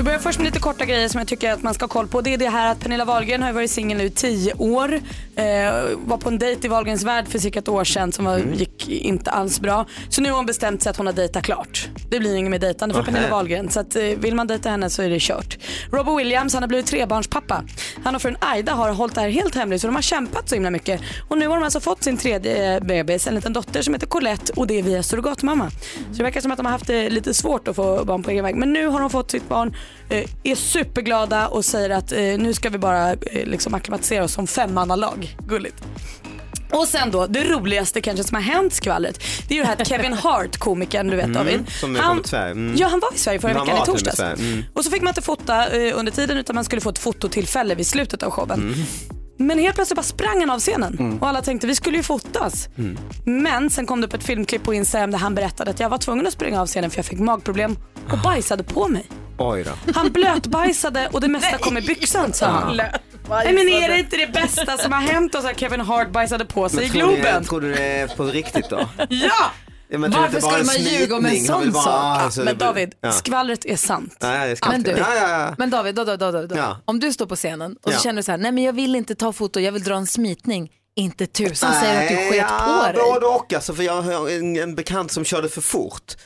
Vi 0.00 0.04
börjar 0.04 0.18
först 0.18 0.38
med 0.38 0.44
lite 0.44 0.58
korta 0.58 0.84
grejer 0.84 1.08
som 1.08 1.18
jag 1.18 1.28
tycker 1.28 1.52
att 1.52 1.62
man 1.62 1.74
ska 1.74 1.84
ha 1.84 1.88
koll 1.88 2.08
på. 2.08 2.20
Det 2.20 2.34
är 2.34 2.38
det 2.38 2.48
här 2.48 2.72
att 2.72 2.80
Pernilla 2.80 3.04
Wahlgren 3.04 3.42
har 3.42 3.52
varit 3.52 3.70
singel 3.70 3.98
nu 3.98 4.04
i 4.04 4.10
tio 4.10 4.54
år. 4.54 4.94
Eh, 5.36 5.44
var 6.06 6.16
på 6.16 6.28
en 6.28 6.38
dejt 6.38 6.66
i 6.66 6.70
Wahlgrens 6.70 7.02
värld 7.02 7.28
för 7.28 7.38
cirka 7.38 7.58
ett 7.58 7.68
år 7.68 7.84
sedan 7.84 8.12
som 8.12 8.24
var, 8.24 8.38
gick 8.38 8.88
inte 8.88 9.30
alls 9.30 9.60
bra. 9.60 9.86
Så 10.08 10.20
nu 10.20 10.30
har 10.30 10.36
hon 10.36 10.46
bestämt 10.46 10.82
sig 10.82 10.90
att 10.90 10.96
hon 10.96 11.06
har 11.06 11.12
dejtat 11.12 11.44
klart. 11.44 11.88
Det 12.10 12.18
blir 12.18 12.36
inget 12.36 12.50
mer 12.50 12.58
dejtande 12.58 12.94
för 12.94 13.02
Nähä. 13.02 13.12
Pernilla 13.12 13.30
Wahlgren. 13.30 13.70
Så 13.70 13.80
att, 13.80 13.96
eh, 13.96 14.02
vill 14.02 14.34
man 14.34 14.46
dejta 14.46 14.70
henne 14.70 14.90
så 14.90 15.02
är 15.02 15.10
det 15.10 15.20
kört. 15.20 15.58
Robbie 15.92 16.16
Williams 16.16 16.54
han 16.54 16.62
har 16.62 16.68
blivit 16.68 16.86
trebarnspappa. 16.86 17.64
Han 18.04 18.14
och 18.14 18.22
frun 18.22 18.36
Aida 18.40 18.72
har 18.72 18.92
hållit 18.92 19.14
det 19.14 19.20
här 19.20 19.28
helt 19.28 19.54
hemligt 19.54 19.80
så 19.80 19.86
de 19.86 19.94
har 19.94 20.02
kämpat 20.02 20.48
så 20.48 20.54
himla 20.54 20.70
mycket. 20.70 21.00
Och 21.28 21.38
nu 21.38 21.46
har 21.46 21.56
de 21.56 21.64
alltså 21.64 21.80
fått 21.80 22.04
sin 22.04 22.16
tredje 22.16 22.74
eh, 22.74 22.82
bebis, 22.82 23.26
en 23.26 23.34
liten 23.34 23.52
dotter 23.52 23.82
som 23.82 23.94
heter 23.94 24.06
Colette 24.06 24.52
och 24.56 24.66
det 24.66 24.78
är 24.78 24.82
via 24.82 25.02
surrogatmamma. 25.02 25.70
Så 25.70 26.16
det 26.16 26.22
verkar 26.22 26.40
som 26.40 26.50
att 26.50 26.56
de 26.56 26.66
har 26.66 26.72
haft 26.72 26.86
det 26.86 27.10
lite 27.10 27.34
svårt 27.34 27.68
att 27.68 27.76
få 27.76 28.04
barn 28.04 28.22
på 28.22 28.30
egen 28.30 28.44
väg. 28.44 28.56
Men 28.56 28.72
nu 28.72 28.86
har 28.86 29.00
de 29.00 29.10
fått 29.10 29.30
sitt 29.30 29.48
barn, 29.48 29.68
eh, 29.68 29.74
är 30.44 30.54
superglada 30.54 31.48
och 31.48 31.64
säger 31.64 31.90
att 31.90 32.12
eh, 32.12 32.18
nu 32.18 32.54
ska 32.54 32.68
vi 32.68 32.78
bara 32.78 33.10
eh, 33.12 33.16
liksom 33.46 33.74
akklimatisera 33.74 34.24
oss 34.24 34.32
som 34.32 34.46
femmannalag. 34.46 35.36
Gulligt. 35.48 35.84
Och 36.72 36.86
sen 36.88 37.10
då, 37.10 37.26
det 37.26 37.44
roligaste 37.44 38.00
kanske 38.00 38.24
som 38.24 38.34
har 38.34 38.42
hänt 38.42 38.72
skvallret, 38.72 39.20
det 39.48 39.54
är 39.54 39.56
ju 39.56 39.62
det 39.62 39.68
här 39.68 39.76
att 39.82 39.88
Kevin 39.88 40.12
Hart, 40.22 40.56
komikern 40.56 41.06
du 41.06 41.16
vet 41.16 41.24
Mm, 41.24 41.36
David. 41.36 41.60
som 41.80 41.96
är 41.96 42.00
kommit 42.00 42.22
till 42.24 42.30
Sverige. 42.30 42.50
Mm. 42.52 42.74
Ja 42.76 42.88
han 42.88 43.00
var 43.00 43.14
i 43.14 43.18
Sverige 43.18 43.40
förra 43.40 43.52
Han 43.58 43.66
veckan 43.66 43.82
i 43.82 43.86
torsdags. 43.86 44.20
Mm. 44.20 44.64
Och 44.74 44.84
så 44.84 44.90
fick 44.90 45.02
man 45.02 45.08
inte 45.10 45.22
fota 45.22 45.68
eh, 45.68 45.98
under 45.98 46.12
tiden 46.12 46.36
utan 46.38 46.54
man 46.54 46.64
skulle 46.64 46.80
få 46.80 46.90
ett 46.90 46.98
fototillfälle 46.98 47.74
vid 47.74 47.86
slutet 47.86 48.22
av 48.22 48.30
showen. 48.30 48.60
Mm. 48.60 48.74
Men 49.38 49.58
helt 49.58 49.74
plötsligt 49.74 49.96
bara 49.96 50.02
sprang 50.02 50.40
han 50.40 50.50
av 50.50 50.58
scenen 50.60 51.18
och 51.20 51.28
alla 51.28 51.42
tänkte 51.42 51.66
vi 51.66 51.74
skulle 51.74 51.96
ju 51.96 52.02
fotas. 52.02 52.68
Mm. 52.78 52.98
Men 53.24 53.70
sen 53.70 53.86
kom 53.86 54.00
det 54.00 54.06
upp 54.06 54.14
ett 54.14 54.22
filmklipp 54.24 54.62
på 54.62 54.74
Instagram 54.74 55.10
där 55.10 55.18
han 55.18 55.34
berättade 55.34 55.70
att 55.70 55.80
jag 55.80 55.88
var 55.88 55.98
tvungen 55.98 56.26
att 56.26 56.32
springa 56.32 56.60
av 56.60 56.66
scenen 56.66 56.90
för 56.90 56.98
jag 56.98 57.06
fick 57.06 57.18
magproblem 57.18 57.76
och 58.12 58.18
bajsade 58.18 58.62
på 58.62 58.88
mig. 58.88 59.06
Oj 59.42 59.64
då. 59.64 59.92
Han 59.94 60.12
blötbajsade 60.12 61.08
och 61.12 61.20
det 61.20 61.28
mesta 61.28 61.58
kom 61.58 61.78
i 61.78 61.80
byxan 61.82 62.32
sa 62.32 62.46
han. 62.46 62.76
Nej 62.76 63.52
men 63.52 63.68
är 63.68 63.88
det 63.88 63.98
inte 63.98 64.16
det 64.16 64.32
bästa 64.32 64.78
som 64.78 64.92
har 64.92 65.00
hänt 65.00 65.32
så 65.32 65.40
har 65.40 65.52
Kevin 65.54 65.80
Hart 65.80 66.10
bajsade 66.12 66.44
på 66.44 66.68
sig 66.68 66.84
i 66.84 66.88
Globen? 66.88 67.42
du, 67.42 67.48
tror 67.48 67.60
du 67.60 67.72
det 67.74 67.84
är 67.84 68.06
på 68.08 68.24
riktigt 68.24 68.70
då? 68.70 68.88
Ja! 69.08 69.30
Ja, 69.92 69.98
men 69.98 70.12
tror 70.12 70.22
du 70.22 70.28
Varför 70.28 70.36
inte 70.36 70.46
bara 70.48 70.64
skulle 70.64 70.78
en 70.80 70.84
man 70.92 71.00
ljuga 71.00 71.16
om 71.16 71.24
en 71.24 71.30
smitning? 71.30 71.50
Han 71.50 71.60
vill 71.62 71.72
sån 71.72 71.82
bara- 71.84 72.14
sak? 72.14 72.22
alltså, 72.22 72.40
Men 72.44 72.58
det- 72.58 72.64
David, 72.64 72.94
ja. 73.00 73.12
skvallret 73.12 73.64
är 73.66 73.76
sant. 73.76 74.16
Nej, 74.20 74.50
det 74.50 74.56
ska 74.56 74.68
Men 74.68 74.78
inte. 74.78 74.92
du, 74.92 74.98
Ja, 74.98 75.14
ja, 75.14 75.28
ja. 75.30 75.54
men 75.58 75.70
David, 75.70 75.94
då, 75.94 76.04
då, 76.04 76.16
då, 76.16 76.30
då, 76.32 76.46
då. 76.46 76.56
Ja. 76.56 76.76
om 76.84 77.00
du 77.00 77.12
står 77.12 77.26
på 77.26 77.36
scenen 77.36 77.76
och 77.82 77.90
så 77.90 77.96
Ja. 77.96 78.00
känner 78.00 78.16
du 78.16 78.22
så 78.22 78.30
här, 78.30 78.38
nej 78.38 78.52
men 78.52 78.64
jag 78.64 78.72
vill 78.72 78.94
inte 78.94 79.14
ta 79.14 79.32
foto, 79.32 79.60
jag 79.60 79.72
vill 79.72 79.82
dra 79.82 79.94
en 79.94 80.06
smitning. 80.06 80.70
Inte 80.96 81.26
tusan 81.26 81.72
säger 81.74 82.02
att 82.02 82.08
du 82.08 82.16
sket 82.16 82.36
ja, 82.36 82.82
på 82.86 82.92
dig. 82.92 83.02
Både 83.12 83.26
och 83.26 83.52
alltså, 83.52 83.74
för 83.74 83.82
jag 83.82 84.02
har 84.02 84.30
en, 84.30 84.56
en 84.56 84.74
bekant 84.74 85.12
som 85.12 85.24
körde 85.24 85.48
för 85.48 85.60
fort. 85.60 86.16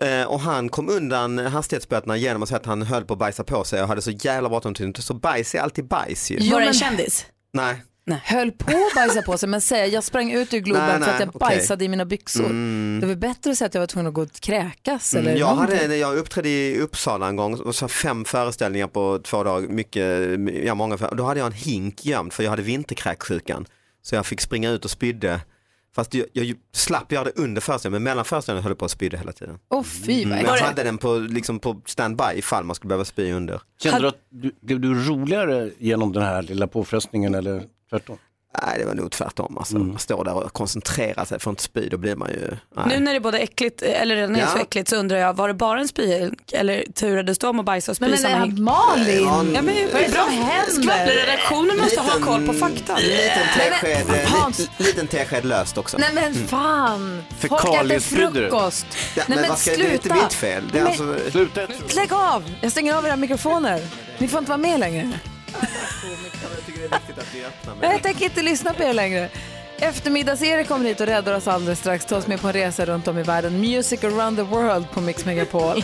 Eh, 0.00 0.22
och 0.24 0.40
han 0.40 0.68
kom 0.68 0.88
undan 0.88 1.38
hastighetsböterna 1.38 2.16
genom 2.16 2.42
att 2.42 2.48
säga 2.48 2.58
att 2.58 2.66
han 2.66 2.82
höll 2.82 3.04
på 3.04 3.12
att 3.12 3.18
bajsa 3.18 3.44
på 3.44 3.64
sig 3.64 3.82
och 3.82 3.88
hade 3.88 4.02
så 4.02 4.10
jävla 4.10 4.48
bråttom 4.48 4.74
till 4.74 4.94
Så 4.94 5.14
bajs 5.14 5.54
är 5.54 5.60
alltid 5.60 5.84
bajs 5.86 6.30
ju. 6.30 6.50
Var 6.50 6.60
det 6.60 6.66
en 6.66 6.74
kändis? 6.74 7.26
Nej. 7.52 7.82
Höll 8.24 8.52
på 8.52 8.70
att 8.70 8.94
bajsa 8.94 9.22
på 9.22 9.38
sig 9.38 9.48
men 9.48 9.60
säger 9.60 9.86
jag 9.86 10.04
sprang 10.04 10.32
ut 10.32 10.54
ur 10.54 10.58
Globen 10.58 10.82
Nej, 10.82 11.00
för 11.00 11.10
att 11.10 11.18
nej, 11.18 11.20
jag 11.20 11.36
okej. 11.36 11.56
bajsade 11.56 11.84
i 11.84 11.88
mina 11.88 12.04
byxor. 12.04 12.48
Det 13.00 13.06
var 13.06 13.14
bättre 13.14 13.50
att 13.50 13.58
säga 13.58 13.66
att 13.66 13.74
jag 13.74 13.80
var 13.80 13.86
tvungen 13.86 14.06
att 14.06 14.14
gå 14.14 14.22
och 14.22 14.32
kräkas 14.32 15.14
eller 15.14 15.30
Mm, 15.30 15.40
jag, 15.40 15.54
hade, 15.54 15.96
jag 15.96 16.16
uppträdde 16.16 16.48
i 16.48 16.80
Uppsala 16.80 17.28
en 17.28 17.36
gång 17.36 17.54
och 17.54 17.74
så 17.74 17.88
fem 17.88 18.24
föreställningar 18.24 18.86
på 18.86 19.20
två 19.24 19.44
dagar, 19.44 19.68
mycket, 19.68 20.38
ja, 20.64 20.74
många, 20.74 20.96
då 20.96 21.24
hade 21.24 21.40
jag 21.40 21.46
en 21.46 21.52
hink 21.52 22.04
gömd 22.04 22.32
för 22.32 22.42
jag 22.42 22.50
hade 22.50 22.62
vinterkräksjukan. 22.62 23.66
Så 24.02 24.14
jag 24.14 24.26
fick 24.26 24.40
springa 24.40 24.70
ut 24.70 24.84
och 24.84 24.90
spydde. 24.90 25.40
Fast 25.98 26.14
jag, 26.14 26.26
jag 26.32 26.54
slapp 26.72 27.12
göra 27.12 27.24
det 27.24 27.32
under 27.36 27.60
föreställningen, 27.60 28.02
men 28.02 28.10
mellan 28.10 28.24
föreställningarna 28.24 28.62
höll 28.62 28.70
jag 28.70 28.78
på 28.78 28.84
att 28.84 28.90
spydde 28.90 29.18
hela 29.18 29.32
tiden. 29.32 29.58
Åh 29.68 29.82
fy 29.82 30.22
Mm, 30.22 30.28
vad 30.28 30.44
men 30.46 30.54
jag 30.56 30.66
hade 30.66 30.82
den 30.82 30.98
på, 30.98 31.18
liksom 31.18 31.58
på 31.58 31.80
standby 31.86 32.24
ifall 32.34 32.64
man 32.64 32.74
skulle 32.76 32.88
behöva 32.88 33.04
spy 33.04 33.32
under. 33.32 33.60
Kände 33.82 34.00
du 34.00 34.08
att 34.08 34.20
du, 34.28 34.52
blev 34.60 34.80
du 34.80 34.94
roligare 35.08 35.70
genom 35.78 36.12
den 36.12 36.22
här 36.22 36.42
lilla 36.42 36.66
påfrestningen 36.66 37.34
eller 37.34 37.62
tvärtom? 37.90 38.18
Nej, 38.66 38.78
det 38.78 38.84
var 38.84 38.94
nog 38.94 39.10
tvärtom. 39.12 39.58
Alltså. 39.58 39.78
Man 39.78 39.98
står 39.98 40.24
där 40.24 40.34
och 40.34 40.52
koncentrerar 40.52 41.24
sig 41.24 41.40
för 41.40 41.50
att 41.50 41.52
inte 41.52 41.62
spy, 41.62 41.88
då 41.88 41.96
blir 41.96 42.16
man 42.16 42.28
ju... 42.30 42.56
Nej. 42.76 42.84
Nu 42.88 42.98
när 43.00 43.12
det 43.12 43.18
är 43.18 43.20
både 43.20 43.38
äckligt, 43.38 43.82
eller 43.82 44.16
redan 44.16 44.36
är 44.36 44.40
Ja. 44.40 44.46
så 44.46 44.58
äckligt 44.58 44.88
så 44.88 44.96
undrar 44.96 45.16
jag, 45.18 45.34
var 45.34 45.48
det 45.48 45.54
bara 45.54 45.80
en 45.80 45.88
spy 45.88 46.30
eller 46.52 46.84
turades 46.94 47.38
du 47.38 47.46
om 47.46 47.58
att 47.60 47.64
bajsa 47.66 47.92
och 47.92 47.96
spy 47.96 48.02
Men, 48.04 48.10
men 48.10 48.18
samma 48.18 48.44
hink? 48.44 48.58
Malin, 48.58 49.24
Ja, 49.24 49.42
men, 49.42 49.64
vad 49.92 50.02
är 50.02 50.06
det 50.06 50.12
bra. 50.12 50.24
som 50.24 50.32
händer? 50.32 50.82
Skvallerredaktionen 50.82 51.76
måste 51.78 52.00
ha 52.00 52.20
koll 52.20 52.46
på 52.46 52.52
fakta. 52.52 52.96
Liten 52.96 53.46
tesked, 53.56 54.06
men, 54.06 54.16
eh, 54.16 54.48
li, 54.58 54.68
liten 54.86 55.06
tesked 55.06 55.44
löst 55.44 55.78
också. 55.78 55.98
Nej 55.98 56.10
men 56.14 56.24
Mm. 56.32 56.46
fan, 56.48 57.22
folk 57.38 57.74
äter 57.84 57.98
frukost. 58.00 58.86
Ja, 59.16 59.22
Nej 59.26 59.38
men 59.38 59.48
vad 59.48 59.58
ska, 59.58 59.70
det 59.70 59.86
är 59.86 59.92
inte 59.92 60.14
mitt 60.14 60.32
fel. 60.32 60.64
Det 60.72 60.78
är 60.78 60.82
Men- 60.82 60.90
alltså, 60.92 61.30
Sluta 61.30 61.60
Lägg 61.96 62.12
av, 62.12 62.44
jag 62.60 62.72
stänger 62.72 62.94
av 62.94 63.06
era 63.06 63.16
mikrofoner. 63.16 63.80
Ni 64.18 64.28
får 64.28 64.38
inte 64.38 64.48
vara 64.50 64.58
med 64.58 64.80
längre. 64.80 65.10
Nej, 67.80 67.90
Jag 67.92 68.02
tänker 68.02 68.24
inte 68.24 68.42
lyssna 68.42 68.72
på 68.74 68.82
er 68.82 68.92
längre. 68.92 69.28
Eftermiddags-Erik 69.78 70.68
kommer 70.68 70.84
hit 70.84 71.00
och 71.00 71.06
räddar 71.06 71.36
oss 71.36 71.48
alldeles 71.48 71.78
strax. 71.78 72.04
Ta 72.04 72.16
oss 72.16 72.26
med 72.26 72.40
på 72.40 72.46
en 72.46 72.52
resa 72.52 72.84
runt 72.84 73.08
om 73.08 73.18
i 73.18 73.22
världen. 73.22 73.60
Music 73.60 74.04
around 74.04 74.36
the 74.36 74.42
world 74.42 74.90
på 74.90 75.00
Mix 75.00 75.24
Megapol 75.24 75.82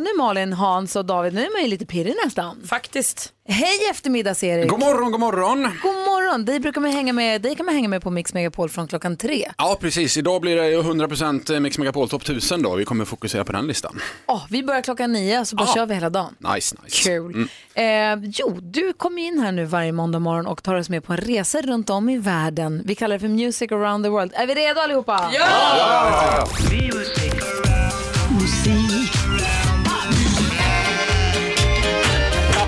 nu 0.00 0.08
Malin, 0.18 0.52
Hans 0.52 0.96
och 0.96 1.04
David, 1.04 1.34
nu 1.34 1.44
är 1.44 1.52
man 1.52 1.62
ju 1.62 1.68
lite 1.68 1.86
pirrig 1.86 2.14
nästan. 2.24 2.62
Faktiskt. 2.68 3.32
Hej 3.48 3.78
eftermiddags-Erik. 3.90 4.68
God 4.70 4.80
morgon, 4.80 5.10
god 5.12 5.20
morgon. 5.20 5.62
God 5.82 5.94
morgon. 5.94 6.44
Dig, 6.44 6.60
brukar 6.60 6.80
man 6.80 6.90
hänga 6.90 7.12
med, 7.12 7.42
dig 7.42 7.56
kan 7.56 7.66
man 7.66 7.74
hänga 7.74 7.88
med 7.88 8.02
på 8.02 8.10
Mix 8.10 8.34
Megapol 8.34 8.68
från 8.68 8.88
klockan 8.88 9.16
tre. 9.16 9.50
Ja, 9.58 9.76
precis. 9.80 10.16
Idag 10.16 10.40
blir 10.40 10.56
det 10.56 10.70
ju 10.70 10.82
100% 10.82 11.60
Mix 11.60 11.78
Megapol 11.78 12.08
Top 12.08 12.22
1000 12.22 12.62
då. 12.62 12.74
Vi 12.74 12.84
kommer 12.84 13.04
fokusera 13.04 13.44
på 13.44 13.52
den 13.52 13.66
listan. 13.66 14.00
Oh, 14.26 14.42
vi 14.50 14.62
börjar 14.62 14.82
klockan 14.82 15.12
nio 15.12 15.44
så 15.44 15.56
bara 15.56 15.68
Ja. 15.68 15.74
kör 15.74 15.86
vi 15.86 15.94
hela 15.94 16.10
dagen. 16.10 16.34
Nice, 16.54 16.76
nice. 16.84 17.02
Kul. 17.10 17.48
Eh, 17.74 17.84
jo, 18.22 18.58
du 18.62 18.92
kommer 18.92 19.22
in 19.22 19.38
här 19.38 19.52
nu 19.52 19.64
varje 19.64 19.92
måndag 19.92 20.18
morgon 20.18 20.46
och 20.46 20.62
tar 20.62 20.74
oss 20.74 20.88
med 20.88 21.04
på 21.04 21.12
en 21.12 21.18
resa 21.18 21.62
runt 21.62 21.90
om 21.90 22.08
i 22.08 22.18
världen. 22.18 22.82
Vi 22.84 22.94
kallar 22.94 23.16
det 23.16 23.20
för 23.20 23.28
Music 23.28 23.72
around 23.72 24.04
the 24.04 24.08
world. 24.10 24.32
Är 24.34 24.46
vi 24.46 24.54
redo 24.54 24.80
allihopa? 24.80 25.30
Ja! 25.32 26.46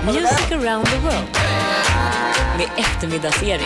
Music 0.05 0.51
around 0.51 0.85
the 0.85 0.97
world. 0.97 1.27
Med 2.57 2.67
eftermiddagsserie. 2.77 3.61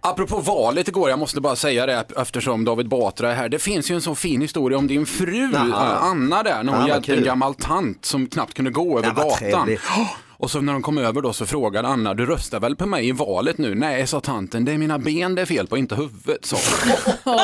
Apropå 0.00 0.38
valet 0.40 0.88
igår, 0.88 1.10
jag 1.10 1.18
måste 1.18 1.40
bara 1.40 1.56
säga 1.56 1.86
det 1.86 2.04
eftersom 2.16 2.64
David 2.64 2.88
Batra 2.88 3.30
är 3.32 3.34
här. 3.34 3.48
Det 3.48 3.58
finns 3.58 3.90
ju 3.90 3.94
en 3.94 4.02
så 4.02 4.14
fin 4.14 4.40
historia 4.40 4.78
om 4.78 4.86
din 4.86 5.06
fru 5.06 5.54
Anna 5.74 6.42
där, 6.42 6.62
när 6.62 6.72
hon 6.72 6.72
Ja, 6.72 6.78
vad 6.80 6.88
hjälpte 6.88 7.14
en 7.14 7.24
gammal 7.24 7.54
tant 7.54 8.04
som 8.04 8.26
knappt 8.26 8.54
kunde 8.54 8.70
gå 8.70 8.98
över 8.98 9.10
gatan. 9.10 9.38
trevligt. 9.38 9.80
Och 10.40 10.50
så 10.50 10.60
när 10.60 10.72
de 10.72 10.82
kom 10.82 10.98
över 10.98 11.22
då 11.22 11.32
så 11.32 11.46
frågade 11.46 11.88
Anna, 11.88 12.14
du 12.14 12.26
röstar 12.26 12.60
väl 12.60 12.76
på 12.76 12.86
mig 12.86 13.08
i 13.08 13.12
valet 13.12 13.58
nu? 13.58 13.74
Nej, 13.74 14.06
sa 14.06 14.20
tanten, 14.20 14.64
det 14.64 14.72
är 14.72 14.78
mina 14.78 14.98
ben 14.98 15.34
det 15.34 15.42
är 15.42 15.46
fel 15.46 15.66
på, 15.66 15.76
inte 15.76 15.94
huvudet, 15.94 16.44
sa 16.44 16.56
hon. 17.24 17.38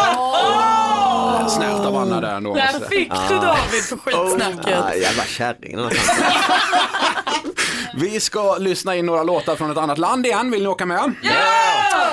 Snällt 1.51 1.87
av 1.87 1.97
Anna 1.97 2.21
där 2.21 2.37
ändå. 2.37 2.55
Där 2.55 2.89
fick 2.89 3.13
du 3.29 3.35
David 3.35 3.83
för 3.83 3.97
skitsnacket. 3.97 4.85
Ah, 4.85 4.95
jävla 4.95 5.25
kärring. 5.25 5.77
Vi 7.97 8.21
ska 8.21 8.57
lyssna 8.59 8.97
in 8.97 9.07
några 9.07 9.23
låtar 9.23 9.57
från 9.57 9.71
ett 9.71 9.79
annat 9.79 9.99
land 9.99 10.27
igen. 10.27 10.51
Vill 10.51 10.63
ni 10.63 10.69
åka 10.69 10.87
med? 10.87 11.15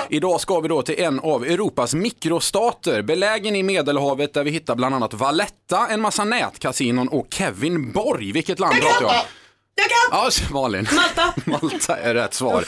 Idag 0.08 0.40
ska 0.40 0.60
vi 0.60 0.68
då 0.68 0.82
till 0.82 1.00
en 1.00 1.20
av 1.20 1.44
Europas 1.44 1.94
mikrostater, 1.94 3.02
belägen 3.02 3.56
i 3.56 3.62
Medelhavet 3.62 4.34
där 4.34 4.44
vi 4.44 4.50
hittar 4.50 4.74
bland 4.74 4.94
annat 4.94 5.14
Valletta, 5.14 5.86
en 5.90 6.00
massa 6.00 6.24
nätkasinon 6.24 7.08
och 7.08 7.26
Kevin 7.30 7.92
Borg. 7.92 8.32
Vilket 8.32 8.60
land 8.60 8.74
pratar 8.74 9.02
jag 9.02 9.10
om? 9.10 9.16
Jag 9.76 9.86
kan! 9.86 10.30
Ja, 10.50 10.60
Malin. 10.60 10.88
Malta. 10.94 11.34
Malta 11.50 11.96
är 11.96 12.14
rätt 12.14 12.34
svar. 12.34 12.64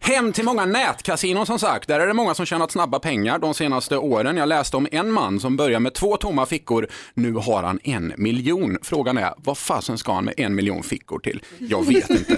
Hem 0.00 0.32
till 0.32 0.44
många 0.44 0.64
nätkasinon 0.64 1.46
som 1.46 1.58
sagt. 1.58 1.88
Där 1.88 2.00
är 2.00 2.06
det 2.06 2.14
många 2.14 2.34
som 2.34 2.46
tjänat 2.46 2.70
snabba 2.70 2.98
pengar 2.98 3.38
de 3.38 3.54
senaste 3.54 3.96
åren. 3.96 4.36
Jag 4.36 4.48
läste 4.48 4.76
om 4.76 4.88
en 4.92 5.12
man 5.12 5.40
som 5.40 5.56
börjar 5.56 5.80
med 5.80 5.94
två 5.94 6.16
tomma 6.16 6.46
fickor. 6.46 6.88
Nu 7.14 7.32
har 7.32 7.62
han 7.62 7.80
en 7.84 8.12
miljon. 8.16 8.78
Frågan 8.82 9.18
är, 9.18 9.34
vad 9.36 9.58
fasen 9.58 9.98
ska 9.98 10.12
han 10.12 10.24
med 10.24 10.34
en 10.36 10.54
miljon 10.54 10.82
fickor 10.82 11.18
till? 11.18 11.42
Jag 11.58 11.86
vet 11.86 12.10
inte 12.10 12.36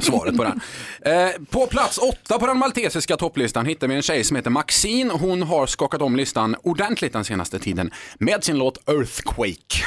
svaret 0.06 0.36
på 0.36 0.44
den. 0.44 0.60
Eh, 1.00 1.30
på 1.50 1.66
plats 1.66 1.98
åtta 1.98 2.38
på 2.38 2.46
den 2.46 2.58
maltesiska 2.58 3.16
topplistan 3.16 3.66
hittar 3.66 3.88
vi 3.88 3.94
en 3.94 4.02
tjej 4.02 4.24
som 4.24 4.36
heter 4.36 4.50
Maxine. 4.50 5.12
Hon 5.12 5.42
har 5.42 5.66
skakat 5.66 6.02
om 6.02 6.16
listan 6.16 6.56
ordentligt 6.62 7.12
den 7.12 7.24
senaste 7.24 7.58
tiden 7.58 7.90
med 8.18 8.44
sin 8.44 8.58
låt 8.58 8.88
Earthquake. 8.88 9.84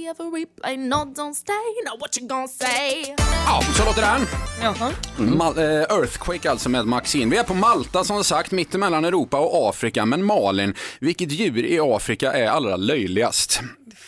We 0.00 0.06
ever 0.08 0.24
replay, 0.30 0.76
no, 0.76 0.96
don't 0.96 1.34
stay. 1.34 1.52
Know 1.84 1.98
what 2.00 2.16
you 2.18 2.26
gon' 2.28 2.48
say. 2.48 3.14
Ja, 3.46 3.62
så 3.76 3.84
låter 3.84 4.02
den. 4.02 4.26
Jaha. 4.62 4.92
Mal- 5.18 5.58
eh, 5.58 5.96
Earthquake 5.96 6.50
alltså 6.50 6.68
med 6.68 6.86
Maxine. 6.86 7.30
Vi 7.30 7.36
är 7.36 7.42
på 7.42 7.54
Malta 7.54 8.04
som 8.04 8.24
sagt, 8.24 8.50
mittemellan 8.50 9.04
Europa 9.04 9.38
och 9.38 9.68
Afrika. 9.68 10.06
Men 10.06 10.24
Malin, 10.24 10.74
vilket 11.00 11.32
djur 11.32 11.64
i 11.64 11.80
Afrika 11.80 12.32
är 12.32 12.46
allra 12.46 12.76
löjligast? 12.76 13.60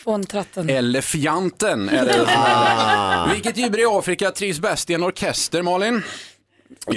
Fåntratten. 0.03 0.69
Elefanten 0.69 1.89
är 1.89 2.05
det. 2.05 2.25
Ah. 2.35 3.25
Vilket 3.33 3.57
djur 3.57 3.79
i 3.79 3.85
Afrika 3.85 4.31
trivs 4.31 4.59
bäst 4.59 4.89
i 4.89 4.93
en 4.93 5.03
orkester, 5.03 5.61
Malin? 5.61 6.03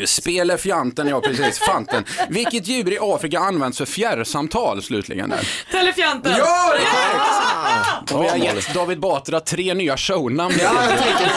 Spelefianten, 0.07 1.09
ja 1.09 1.21
precis, 1.21 1.59
fanten. 1.59 2.05
Vilket 2.29 2.67
djur 2.69 2.93
i 2.93 2.99
Afrika 3.01 3.39
används 3.39 3.79
för 3.79 3.85
fjärrsamtal 3.85 4.83
slutligen? 4.83 5.31
Där? 5.31 5.49
Telefianten. 5.71 6.33
Ja, 6.39 6.73
det 6.73 6.83
är 6.83 6.87
korrekt! 6.91 8.13
Och 8.13 8.25
vi 8.25 8.29
har 8.29 8.37
gett 8.37 8.75
David 8.75 9.01
Batra 9.01 9.41
tre 9.41 9.75
nya 9.75 9.97
shownamn. 9.97 10.55
Ja, 10.63 10.73
jag 10.91 10.99
tänker, 10.99 11.33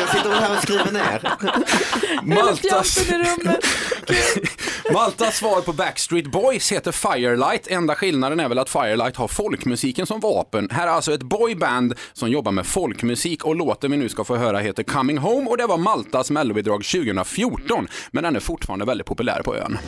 jag 0.00 0.08
sitter 0.08 0.30
här 0.30 0.56
och 0.56 0.62
skriver 0.62 0.92
ner. 0.92 1.22
Maltas, 2.22 2.98
Maltas 4.90 5.36
svar 5.36 5.60
på 5.60 5.72
Backstreet 5.72 6.26
Boys 6.26 6.72
heter 6.72 6.92
Firelight. 6.92 7.66
Enda 7.66 7.94
skillnaden 7.94 8.40
är 8.40 8.48
väl 8.48 8.58
att 8.58 8.70
Firelight 8.70 9.16
har 9.16 9.28
folkmusiken 9.28 10.06
som 10.06 10.20
vapen. 10.20 10.68
Här 10.70 10.86
är 10.86 10.90
alltså 10.90 11.14
ett 11.14 11.22
boyband 11.22 11.94
som 12.12 12.30
jobbar 12.30 12.52
med 12.52 12.66
folkmusik 12.66 13.44
och 13.44 13.56
låten 13.56 13.90
vi 13.90 13.96
nu 13.96 14.08
ska 14.08 14.24
få 14.24 14.36
höra 14.36 14.58
heter 14.58 14.82
Coming 14.82 15.18
Home 15.18 15.50
och 15.50 15.56
det 15.56 15.66
var 15.66 15.78
Maltas 15.78 16.30
mellobidrag 16.30 16.84
2014. 16.84 17.88
Men 18.10 18.24
den 18.24 18.36
är 18.36 18.40
fortfarande 18.40 18.84
väldigt 18.84 19.06
populär 19.06 19.42
på 19.42 19.56
ön. 19.56 19.78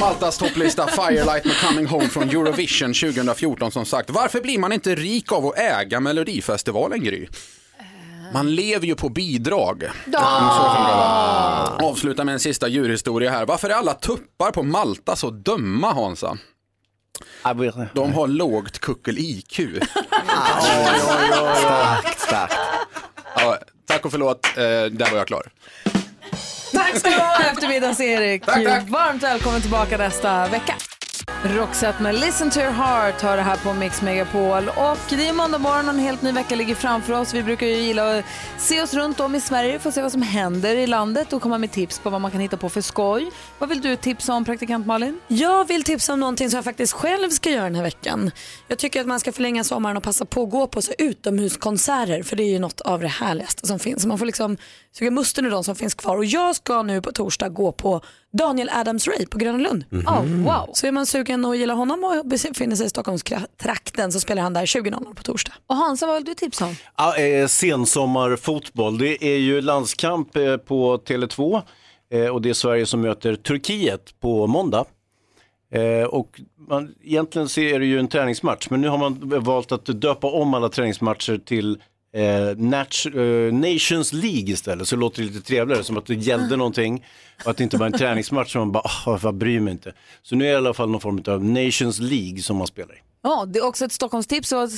Maltas 0.00 0.38
topplista 0.38 0.86
Firelight 0.86 1.44
med 1.44 1.56
Coming 1.60 1.86
Home 1.86 2.08
från 2.08 2.28
Eurovision 2.28 2.94
2014 2.94 3.70
som 3.72 3.84
sagt. 3.84 4.10
Varför 4.10 4.40
blir 4.40 4.58
man 4.58 4.72
inte 4.72 4.94
rik 4.94 5.32
av 5.32 5.46
att 5.46 5.58
äga 5.58 6.00
Melodifestivalen 6.00 7.04
Gry? 7.04 7.28
Man 8.32 8.54
lever 8.54 8.86
ju 8.86 8.94
på 8.94 9.08
bidrag. 9.08 9.84
Vara. 10.06 11.88
Avsluta 11.88 12.24
med 12.24 12.32
en 12.32 12.40
sista 12.40 12.68
djurhistoria 12.68 13.30
här. 13.30 13.46
Varför 13.46 13.68
är 13.68 13.74
alla 13.74 13.94
tuppar 13.94 14.50
på 14.50 14.62
Malta 14.62 15.16
så 15.16 15.30
dumma 15.30 15.92
Hansa? 15.92 16.38
De 17.94 18.12
har 18.12 18.26
lågt 18.26 18.78
kuckel-IQ. 18.78 19.60
Starkt, 21.56 22.20
starkt. 22.20 22.54
Ja, 23.36 23.58
tack 23.86 24.04
och 24.04 24.10
förlåt, 24.10 24.46
eh, 24.56 24.62
där 24.62 25.10
var 25.10 25.18
jag 25.18 25.26
klar. 25.26 25.42
Tack 26.80 26.98
ska 26.98 27.10
du 27.10 27.16
ha 27.16 27.50
eftermiddags-Erik. 27.50 28.46
Varmt 28.88 29.22
välkommen 29.22 29.60
tillbaka 29.60 29.96
nästa 29.96 30.48
vecka. 30.48 30.74
Roxette 31.44 32.02
med 32.02 32.14
Listen 32.14 32.50
to 32.50 32.60
your 32.60 32.70
heart 32.70 33.22
har 33.22 33.36
det 33.36 33.42
här 33.42 33.56
på 33.56 33.72
Mix 33.72 34.02
Megapol. 34.02 34.68
Och 34.68 34.98
det 35.08 35.28
är 35.28 35.32
måndag 35.32 35.58
morgon 35.58 35.88
och 35.88 35.94
en 35.94 35.98
helt 35.98 36.22
ny 36.22 36.32
vecka 36.32 36.54
ligger 36.56 36.74
framför 36.74 37.12
oss. 37.12 37.34
Vi 37.34 37.42
brukar 37.42 37.66
ju 37.66 37.74
gilla 37.74 38.18
att 38.18 38.24
se 38.58 38.82
oss 38.82 38.94
runt 38.94 39.20
om 39.20 39.34
i 39.34 39.40
Sverige 39.40 39.78
för 39.78 39.88
att 39.88 39.94
se 39.94 40.02
vad 40.02 40.12
som 40.12 40.22
händer 40.22 40.76
i 40.76 40.86
landet 40.86 41.32
och 41.32 41.42
komma 41.42 41.58
med 41.58 41.72
tips 41.72 41.98
på 41.98 42.10
vad 42.10 42.20
man 42.20 42.30
kan 42.30 42.40
hitta 42.40 42.56
på 42.56 42.68
för 42.68 42.80
skoj. 42.80 43.30
Vad 43.58 43.68
vill 43.68 43.80
du 43.80 43.96
tipsa 43.96 44.34
om 44.34 44.44
praktikant 44.44 44.86
Malin? 44.86 45.20
Jag 45.28 45.68
vill 45.68 45.84
tipsa 45.84 46.12
om 46.12 46.20
någonting 46.20 46.50
som 46.50 46.56
jag 46.56 46.64
faktiskt 46.64 46.92
själv 46.92 47.30
ska 47.30 47.50
göra 47.50 47.64
den 47.64 47.74
här 47.74 47.82
veckan. 47.82 48.30
Jag 48.68 48.78
tycker 48.78 49.00
att 49.00 49.06
man 49.06 49.20
ska 49.20 49.32
förlänga 49.32 49.64
sommaren 49.64 49.96
och 49.96 50.02
passa 50.02 50.24
på 50.24 50.42
att 50.42 50.50
gå 50.50 50.66
på 50.66 50.82
så 50.82 50.92
utomhuskonserter 50.98 52.22
för 52.22 52.36
det 52.36 52.42
är 52.42 52.52
ju 52.52 52.58
något 52.58 52.80
av 52.80 53.00
det 53.00 53.08
härligaste 53.08 53.66
som 53.66 53.78
finns. 53.78 54.06
Man 54.06 54.18
får 54.18 54.26
liksom 54.26 54.56
suga 54.92 55.10
musten 55.10 55.46
ur 55.46 55.50
de 55.50 55.64
som 55.64 55.76
finns 55.76 55.94
kvar 55.94 56.16
och 56.16 56.24
jag 56.24 56.56
ska 56.56 56.82
nu 56.82 57.02
på 57.02 57.12
torsdag 57.12 57.48
gå 57.48 57.72
på 57.72 58.00
Daniel 58.32 58.68
Adams-Ray 58.68 59.28
på 59.28 59.38
Gröna 59.38 59.58
Lund. 59.58 59.84
Oh, 59.92 60.22
wow. 60.22 60.70
Så 60.72 60.86
är 60.86 60.92
man 60.92 61.06
sugen 61.06 61.44
och 61.44 61.56
gillar 61.56 61.74
honom 61.74 62.04
och 62.04 62.26
befinner 62.26 62.76
sig 62.76 62.86
i 62.86 62.88
Stockholmstrakten 62.88 64.12
så 64.12 64.20
spelar 64.20 64.42
han 64.42 64.52
där 64.52 64.66
20.00 64.66 65.14
på 65.14 65.22
torsdag. 65.22 65.52
Och 65.66 65.76
Hansa, 65.76 66.06
vad 66.06 66.16
vill 66.16 66.24
du 66.24 66.34
tipsa 66.34 66.66
om? 66.66 66.74
Ja, 66.96 67.16
eh, 67.16 67.46
sensommarfotboll, 67.46 68.98
det 68.98 69.24
är 69.24 69.38
ju 69.38 69.60
landskamp 69.60 70.36
eh, 70.36 70.56
på 70.56 70.98
Tele2 70.98 71.62
eh, 72.12 72.26
och 72.26 72.42
det 72.42 72.50
är 72.50 72.54
Sverige 72.54 72.86
som 72.86 73.00
möter 73.00 73.36
Turkiet 73.36 74.20
på 74.20 74.46
måndag. 74.46 74.84
Eh, 75.72 76.08
och 76.08 76.40
man, 76.68 76.94
egentligen 77.02 77.48
så 77.48 77.60
är 77.60 77.78
det 77.78 77.86
ju 77.86 77.98
en 77.98 78.08
träningsmatch 78.08 78.70
men 78.70 78.80
nu 78.80 78.88
har 78.88 78.98
man 78.98 79.18
valt 79.44 79.72
att 79.72 80.00
döpa 80.00 80.26
om 80.26 80.54
alla 80.54 80.68
träningsmatcher 80.68 81.38
till 81.38 81.82
eh, 82.14 82.48
eh, 83.22 83.52
Nations 83.52 84.12
League 84.12 84.52
istället 84.52 84.88
så 84.88 84.96
det 84.96 85.00
låter 85.00 85.22
lite 85.22 85.40
trevligare 85.40 85.84
som 85.84 85.96
att 85.96 86.06
det 86.06 86.14
gällde 86.14 86.56
någonting 86.56 87.04
och 87.44 87.50
att 87.50 87.56
det 87.56 87.64
inte 87.64 87.76
var 87.76 87.86
en 87.86 87.92
träningsmatch 87.92 88.52
som 88.52 88.60
man 88.60 88.72
bara, 88.72 88.82
ah, 89.06 89.18
vad 89.22 89.34
bryr 89.34 89.60
mig 89.60 89.72
inte. 89.72 89.92
Så 90.22 90.36
nu 90.36 90.44
är 90.44 90.48
det 90.48 90.54
i 90.54 90.56
alla 90.56 90.74
fall 90.74 90.90
någon 90.90 91.00
form 91.00 91.22
av 91.26 91.44
Nations 91.44 91.98
League 91.98 92.42
som 92.42 92.56
man 92.56 92.66
spelar 92.66 92.94
i. 92.94 92.98
Ja, 93.22 93.44
det 93.48 93.58
är 93.58 93.64
också 93.64 93.84
ett 93.84 93.92
Stockholmstips. 93.92 94.48
Så, 94.48 94.68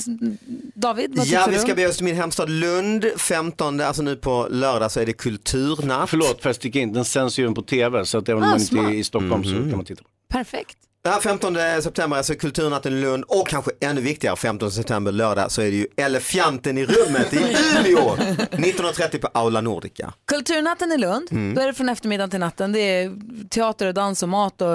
David, 0.75 1.15
vad 1.15 1.25
Ja, 1.27 1.29
tipsar 1.29 1.47
vi 1.49 1.55
du 1.55 1.61
ska 1.61 1.75
bege 1.75 1.87
oss 1.87 1.95
till 1.95 2.05
min 2.05 2.15
hemstad 2.15 2.49
Lund. 2.49 3.05
15, 3.17 3.81
alltså 3.81 4.01
nu 4.01 4.15
på 4.15 4.47
lördag 4.51 4.91
så 4.91 4.99
är 4.99 5.05
det 5.05 5.13
kulturnatt. 5.13 6.09
Förlåt, 6.09 6.41
får 6.41 6.53
jag 6.61 6.75
in, 6.75 6.93
den 6.93 7.05
sänds 7.05 7.39
ju 7.39 7.43
även 7.43 7.53
på 7.53 7.61
tv 7.61 8.05
så 8.05 8.17
att 8.17 8.29
även 8.29 8.43
om 8.43 8.49
Ah, 8.49 8.51
man 8.51 8.61
inte 8.61 8.77
är 8.77 8.93
i 8.93 9.03
Stockholm 9.03 9.43
så 9.43 9.49
kan 9.49 9.71
man 9.71 9.85
titta 9.85 10.03
på 10.03 10.09
Perfekt. 10.29 10.77
Ja, 11.05 11.19
15 11.23 11.55
september, 11.81 12.17
alltså 12.17 12.35
kulturnatten 12.35 12.93
i 12.97 13.01
Lund 13.01 13.23
och 13.27 13.47
kanske 13.47 13.71
ännu 13.79 14.01
viktigare 14.01 14.35
15 14.35 14.71
september 14.71 15.11
lördag 15.11 15.51
så 15.51 15.61
är 15.61 15.65
det 15.65 15.77
ju 15.77 15.87
Elefanten 15.97 16.77
i 16.77 16.85
rummet 16.85 17.33
i 17.33 17.37
Umeå. 17.37 18.15
19.30 18.15 19.17
på 19.21 19.27
Aula 19.33 19.61
Nordica. 19.61 20.13
Kulturnatten 20.27 20.91
i 20.91 20.97
Lund, 20.97 21.27
Mm. 21.31 21.53
då 21.55 21.61
är 21.61 21.67
det 21.67 21.73
från 21.73 21.89
eftermiddagen 21.89 22.29
till 22.29 22.39
natten. 22.39 22.71
Det 22.71 22.79
är 22.79 23.11
teater 23.49 23.87
och 23.87 23.93
dans 23.93 24.23
och 24.23 24.29
mat 24.29 24.61
och 24.61 24.67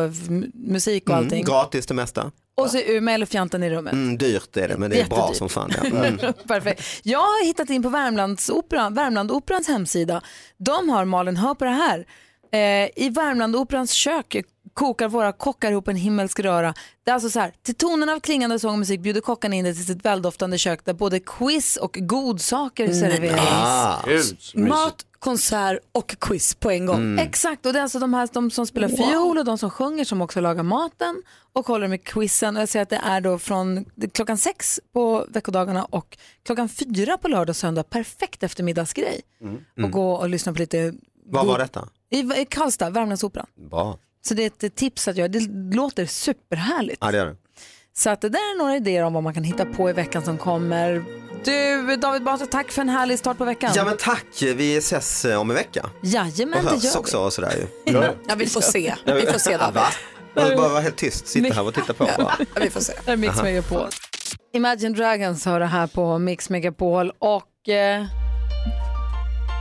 musik 0.54 1.08
och 1.08 1.16
allting. 1.16 1.40
Mm, 1.40 1.44
gratis 1.44 1.86
det 1.86 1.94
mesta. 1.94 2.30
Och 2.56 2.70
så 2.70 2.78
Umeå 2.78 3.14
elefanten 3.14 3.62
i 3.62 3.70
rummet. 3.70 3.92
Mm, 3.92 4.18
dyrt 4.18 4.56
är 4.56 4.68
det 4.68 4.76
men 4.78 4.90
det 4.90 5.00
är 5.00 5.06
bra 5.06 5.18
Jättedyrt. 5.18 5.36
som 5.38 5.48
fan. 5.48 5.72
Ja. 5.82 5.88
Mm. 5.88 6.18
Perfekt. 6.48 6.82
Jag 7.02 7.18
har 7.18 7.44
hittat 7.44 7.70
in 7.70 7.82
på 7.82 7.88
Värmlandsoperan, 7.88 8.94
Värmlandoperans 8.94 9.68
hemsida. 9.68 10.20
De 10.58 10.88
har, 10.88 11.04
Malin, 11.04 11.36
hör 11.36 11.54
på 11.54 11.64
det 11.64 11.70
här. 11.70 12.06
Eh, 12.52 12.88
I 13.04 13.10
Värmlandoperans 13.14 13.90
kök 13.92 14.36
kokar 14.78 15.08
våra 15.08 15.32
kockar 15.32 15.70
ihop 15.70 15.88
en 15.88 15.96
himmelsk 15.96 16.40
röra. 16.40 16.74
Det 17.04 17.10
är 17.10 17.14
alltså 17.14 17.30
så 17.30 17.40
här, 17.40 17.52
till 17.62 17.74
tonen 17.74 18.08
av 18.08 18.20
klingande 18.20 18.58
sång 18.58 18.72
och 18.72 18.78
musik 18.78 19.00
bjuder 19.00 19.20
kockarna 19.20 19.54
in 19.54 19.64
dig 19.64 19.74
till 19.74 19.86
sitt 19.86 20.04
väldoftande 20.04 20.58
kök 20.58 20.84
där 20.84 20.92
både 20.92 21.20
quiz 21.20 21.76
och 21.76 21.96
godsaker 22.00 22.92
serveras. 22.92 23.40
Ah. 23.40 24.02
Mat, 24.54 25.06
konsert 25.18 25.78
och 25.92 26.16
quiz 26.20 26.54
på 26.54 26.70
en 26.70 26.86
gång. 26.86 26.96
Mm. 26.96 27.18
Exakt, 27.18 27.66
och 27.66 27.72
det 27.72 27.78
är 27.78 27.82
alltså 27.82 27.98
de, 27.98 28.14
här, 28.14 28.28
de 28.32 28.50
som 28.50 28.66
spelar 28.66 28.88
fiol 28.88 29.38
och 29.38 29.44
de 29.44 29.58
som 29.58 29.70
sjunger 29.70 30.04
som 30.04 30.22
också 30.22 30.40
lagar 30.40 30.62
maten 30.62 31.22
och 31.52 31.66
håller 31.66 31.88
med 31.88 32.04
quizen. 32.04 32.56
Och 32.56 32.62
jag 32.62 32.68
säger 32.68 32.82
att 32.82 32.90
det 32.90 33.00
är 33.04 33.20
då 33.20 33.38
från 33.38 33.84
klockan 34.12 34.38
sex 34.38 34.80
på 34.92 35.26
veckodagarna 35.28 35.84
och 35.84 36.18
klockan 36.44 36.68
fyra 36.68 37.18
på 37.18 37.28
lördag 37.28 37.48
och 37.48 37.56
söndag. 37.56 37.82
Perfekt 37.82 38.42
eftermiddagsgrej. 38.42 39.20
Och 39.82 39.90
gå 39.90 40.12
och 40.12 40.28
lyssna 40.28 40.52
på 40.52 40.58
lite... 40.58 40.94
Vad 41.24 41.46
var 41.46 41.58
detta? 41.58 41.88
I, 42.10 42.18
i 42.18 42.46
Karlstad, 42.50 42.90
Värmlandsoperan. 42.90 43.46
Bra. 43.70 43.98
Så 44.28 44.34
det 44.34 44.42
är 44.62 44.66
ett 44.66 44.76
tips 44.76 45.08
att 45.08 45.16
göra. 45.16 45.28
Det 45.28 45.40
låter 45.76 46.06
superhärligt. 46.06 46.98
Ja, 47.00 47.10
det 47.10 47.18
gör 47.18 47.26
det. 47.26 47.36
Så 47.96 48.10
att 48.10 48.20
det 48.20 48.28
där 48.28 48.38
är 48.38 48.58
några 48.58 48.76
idéer 48.76 49.02
om 49.04 49.12
vad 49.12 49.22
man 49.22 49.34
kan 49.34 49.44
hitta 49.44 49.64
på 49.64 49.90
i 49.90 49.92
veckan 49.92 50.24
som 50.24 50.38
kommer. 50.38 51.04
Du, 51.44 51.96
David 51.96 52.24
Batra, 52.24 52.46
tack 52.46 52.70
för 52.72 52.82
en 52.82 52.88
härlig 52.88 53.18
start 53.18 53.38
på 53.38 53.44
veckan. 53.44 53.72
Ja 53.74 53.84
men 53.84 53.96
tack, 53.96 54.26
vi 54.42 54.76
ses 54.76 55.24
eh, 55.24 55.40
om 55.40 55.50
en 55.50 55.56
vecka. 55.56 55.90
Jajamän, 56.02 56.66
Och 56.66 56.72
det 56.72 56.84
gör 56.84 56.92
vi. 56.92 56.98
också 56.98 57.18
och 57.18 57.32
sådär 57.32 57.52
ju. 57.84 57.92
Ja, 58.28 58.34
vi 58.36 58.46
får 58.46 58.60
se. 58.60 58.94
Vi 59.04 59.26
får 59.26 59.38
se 59.38 59.56
David. 59.56 59.74
Va? 59.74 59.86
Jag 60.34 60.56
bara 60.56 60.68
vara 60.68 60.80
helt 60.80 60.96
tyst, 60.96 61.28
sitta 61.28 61.54
här 61.54 61.66
och 61.66 61.74
titta 61.74 61.94
på 61.94 62.04
bara. 62.04 62.34
Ja, 62.54 62.60
vi 62.60 62.70
får 62.70 62.80
se. 62.80 62.92
Det 63.04 63.12
är 63.12 63.16
Mix. 63.16 63.42
Megapol. 63.42 63.88
Imagine 64.52 64.92
Dragons 64.94 65.44
har 65.44 65.60
det 65.60 65.66
här 65.66 65.86
på 65.86 66.18
Mix 66.18 66.50
Megapol 66.50 67.12
och 67.18 67.68
eh, 67.68 68.04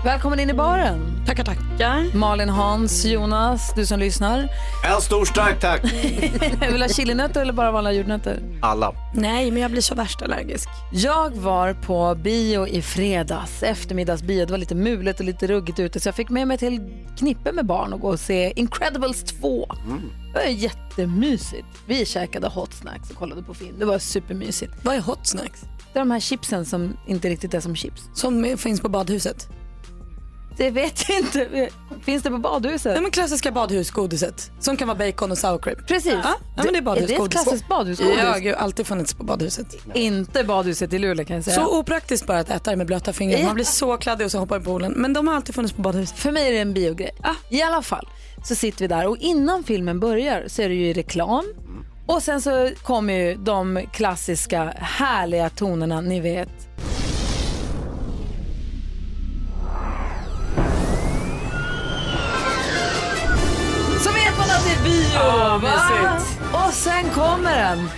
välkommen 0.04 0.40
in 0.40 0.50
i 0.50 0.54
baren. 0.54 1.26
Tackar, 1.26 1.44
tackar. 1.44 2.16
Malin, 2.18 2.50
Hans, 2.50 3.06
Jonas, 3.06 3.74
du 3.76 3.86
som 3.86 4.00
lyssnar. 4.00 4.50
En 4.96 5.02
stor 5.02 5.26
stark 5.26 5.60
tack. 5.60 5.84
Vill 6.62 6.74
du 6.74 6.82
ha 6.82 6.88
chilinötter 6.90 7.42
eller 7.42 7.54
bara 7.54 7.72
vanliga 7.72 7.94
jordnötter? 7.94 8.40
Alla. 8.62 8.94
Nej, 9.14 9.52
men 9.52 9.62
jag 9.62 9.72
blir 9.72 9.82
så 9.82 9.96
värst 9.96 10.22
allergisk. 10.22 10.70
Jag 10.92 11.36
var 11.36 11.74
på 11.74 12.16
bio 12.16 12.68
i 12.68 12.82
fredags, 12.82 13.64
eftermiddagsbio. 13.64 14.46
Det 14.46 14.52
var 14.52 14.58
lite 14.58 14.76
mulet 14.76 15.20
och 15.20 15.26
lite 15.26 15.48
ruggigt 15.48 15.80
ute 15.80 16.00
så 16.00 16.08
jag 16.08 16.16
fick 16.16 16.30
med 16.30 16.48
mig 16.48 16.58
till 16.58 16.82
knippe 17.18 17.52
med 17.52 17.66
barn 17.66 17.94
och 17.94 18.00
gå 18.00 18.08
och 18.08 18.20
se 18.20 18.54
Incredibles 18.56 19.24
2. 19.24 19.68
Det 20.34 20.40
var 20.40 20.46
jättemysigt. 20.46 21.68
Vi 21.88 22.06
käkade 22.06 22.48
hot 22.48 22.74
snacks 22.74 23.10
och 23.10 23.16
kollade 23.16 23.44
på 23.44 23.54
film. 23.54 23.76
Det 23.80 23.86
var 23.86 24.00
supermysigt. 24.00 24.74
Vad 24.84 24.96
är 24.96 25.02
hot 25.02 25.28
snacks? 25.28 25.62
Det 25.94 26.00
är 26.00 26.02
de 26.02 26.12
här 26.12 26.20
chipsen 26.20 26.66
som 26.66 26.98
inte 27.08 27.30
riktigt 27.30 27.54
är 27.54 27.60
som 27.60 27.76
chips. 27.76 28.02
Som 28.14 28.58
finns 28.58 28.82
på 28.82 28.90
badhuset? 28.90 29.48
Det 30.58 30.70
vet 30.70 31.10
jag 31.10 31.20
inte. 31.20 31.70
Finns 32.06 32.24
det 32.24 32.30
på 32.30 32.38
badhuset? 32.38 32.96
Ja, 32.96 33.02
men 33.02 33.12
klassiska 33.12 33.52
badhusgodiset. 33.52 34.52
Som 34.60 34.78
kan 34.78 34.88
vara 34.88 34.98
bacon 34.98 35.32
och 35.32 35.38
sour 35.38 35.58
cream. 35.58 35.78
Precis. 35.88 36.14
Ja, 36.24 36.36
ja 36.56 36.64
men 36.64 36.74
det 36.74 36.80
är 36.80 36.82
badhusgodis. 36.82 37.18
Är 37.18 37.20
det 37.20 37.26
ett 37.26 37.32
klassiskt 37.32 37.68
badhusgodis? 37.68 38.18
Ja, 38.24 38.38
gud, 38.38 38.56
alltid 38.56 38.88
funnits 38.88 39.14
på 39.14 39.24
badhuset. 39.24 39.68
Inte 39.94 40.44
badhuset 40.44 40.94
i 40.94 41.00
Luleå 41.00 41.26
kan 41.26 41.36
jag 41.36 41.46
säga. 41.46 41.56
Så 41.56 41.80
opraktiskt 41.80 42.28
bara 42.28 42.40
att 42.40 42.50
äta 42.50 42.72
det 42.72 42.78
med 42.78 42.88
blöta 42.88 43.14
fingrar. 43.14 43.40
Ja. 43.40 43.46
Man 43.46 43.56
blir 43.56 43.66
så 43.66 43.98
kladdig 43.98 44.26
och 44.26 44.32
så 44.32 44.40
hoppar 44.40 44.60
i 44.60 44.64
poolen. 44.64 44.92
Men 44.92 45.14
de 45.14 45.28
har 45.28 45.36
alltid 45.36 45.56
funnits 45.56 45.74
på 45.74 45.82
badhuset. 45.82 46.18
För 46.18 46.32
mig 46.32 46.48
är 46.48 46.52
det 46.52 46.60
en 46.60 46.74
biogrej. 46.74 47.16
I 47.50 47.62
alla 47.62 47.82
fall 47.82 48.10
så 48.44 48.56
sitter 48.56 48.80
vi 48.82 48.88
där 48.88 49.08
och 49.08 49.18
innan 49.18 49.64
filmen 49.64 50.00
börjar 50.00 50.44
så 50.48 50.62
är 50.62 50.70
det 50.70 50.76
ju 50.76 50.94
reklam. 50.94 51.46
Och 52.06 52.24
sen 52.24 52.42
så 52.42 52.70
kommer 52.84 53.14
ju 53.14 53.36
de 53.36 53.82
klassiska 53.94 54.74
härliga 54.78 55.50
tonerna 55.50 56.02
ni 56.02 56.20
vet. 56.20 56.50
Mysigt. 65.62 66.40
Och 66.54 66.74
sen 66.74 67.10
kommer 67.10 67.56
den. 67.58 67.90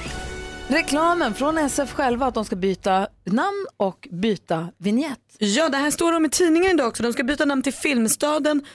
Reklamen 0.68 1.34
från 1.34 1.58
SF 1.58 1.94
själva 1.94 2.26
att 2.26 2.34
de 2.34 2.46
ska 2.46 2.56
byta 2.56 3.08
namn 3.26 3.68
och 3.78 4.08
byta 4.12 4.68
vignett. 4.78 5.20
Ja, 5.40 5.70
det 5.70 5.78
här 5.78 5.92
står 5.92 6.12
de 6.12 6.26
i 6.26 6.30
tidningen 6.30 6.72
idag 6.72 6.88
också. 6.88 7.04
De 7.04 7.14
ska 7.14 7.24
byta 7.24 7.46
namn 7.46 7.62
till 7.64 7.74
Filmstaden 7.74 8.66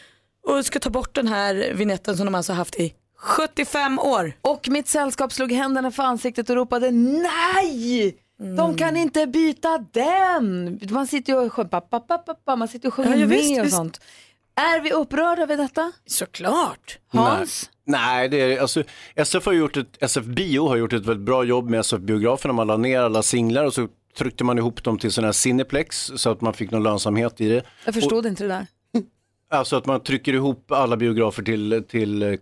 och 0.47 0.67
ska 0.67 0.79
ta 0.79 0.91
bort 0.91 1.15
den 1.15 1.29
här 1.29 1.73
vignetten 1.75 2.17
som 2.17 2.27
de 2.27 2.35
alltså 2.35 2.53
haft 2.53 2.75
i 2.75 2.95
75 3.19 3.99
år. 3.99 4.33
Och 4.41 4.69
mitt 4.69 4.89
sällskap 4.89 5.33
slog 5.33 5.53
händerna 5.53 5.91
för 5.91 6.03
ansiktet 6.03 6.51
och 6.51 6.57
ropade 6.57 6.91
nej! 6.91 8.17
De 8.57 8.77
kan 8.77 8.97
inte 8.97 9.27
byta 9.27 9.79
den! 9.93 10.79
Man 10.91 11.07
sitter 11.07 11.33
ju 11.33 11.39
och 11.39 11.53
sjunger, 11.53 12.57
man 12.57 12.69
sitter 12.69 12.89
och 12.89 12.95
sjunger 12.95 13.11
Ja, 13.11 13.17
ja, 13.17 13.27
med 13.27 13.37
visst, 13.39 13.59
och 13.61 13.65
visst. 13.65 13.77
sånt. 13.77 14.01
Är 14.57 14.81
vi 14.81 14.93
upprörda 14.93 15.43
över 15.43 15.57
detta? 15.57 15.93
Såklart. 16.07 16.99
Hans? 17.13 17.71
Nej, 17.85 18.01
nej 18.01 18.29
det 18.29 18.37
är, 18.37 18.61
alltså, 18.61 18.83
SF, 19.15 19.47
har 19.47 19.53
gjort 19.53 19.77
ett, 19.77 19.97
SF 20.01 20.25
Bio 20.25 20.69
har 20.69 20.77
gjort 20.77 20.93
ett 20.93 21.07
väldigt 21.07 21.27
bra 21.27 21.45
jobb 21.45 21.71
med 21.71 21.81
SF-biograferna. 21.81 22.53
Man 22.53 22.67
la 22.67 22.77
ner 22.77 23.01
alla 23.01 23.23
singlar 23.23 23.65
och 23.65 23.75
så 23.75 23.89
tryckte 24.19 24.45
man 24.45 24.59
ihop 24.59 24.85
dem 24.85 24.99
till 24.99 25.13
sådana 25.13 25.27
här 25.27 25.33
Cineplex 25.33 26.13
så 26.17 26.31
att 26.31 26.41
man 26.41 26.53
fick 26.55 26.71
någon 26.71 26.83
lönsamhet 26.83 27.41
i 27.41 27.49
det. 27.49 27.65
Jag 27.85 27.95
förstod 27.95 28.27
inte 28.27 28.45
det 28.45 28.49
där. 28.49 28.67
Alltså 29.49 29.77
att 29.77 29.87
man 29.87 30.01
trycker 30.01 30.33
ihop 30.33 30.73
alla 30.73 30.97
biografer 30.97 31.43
till, 31.43 31.85
till 31.89 32.23
eh, 32.23 32.37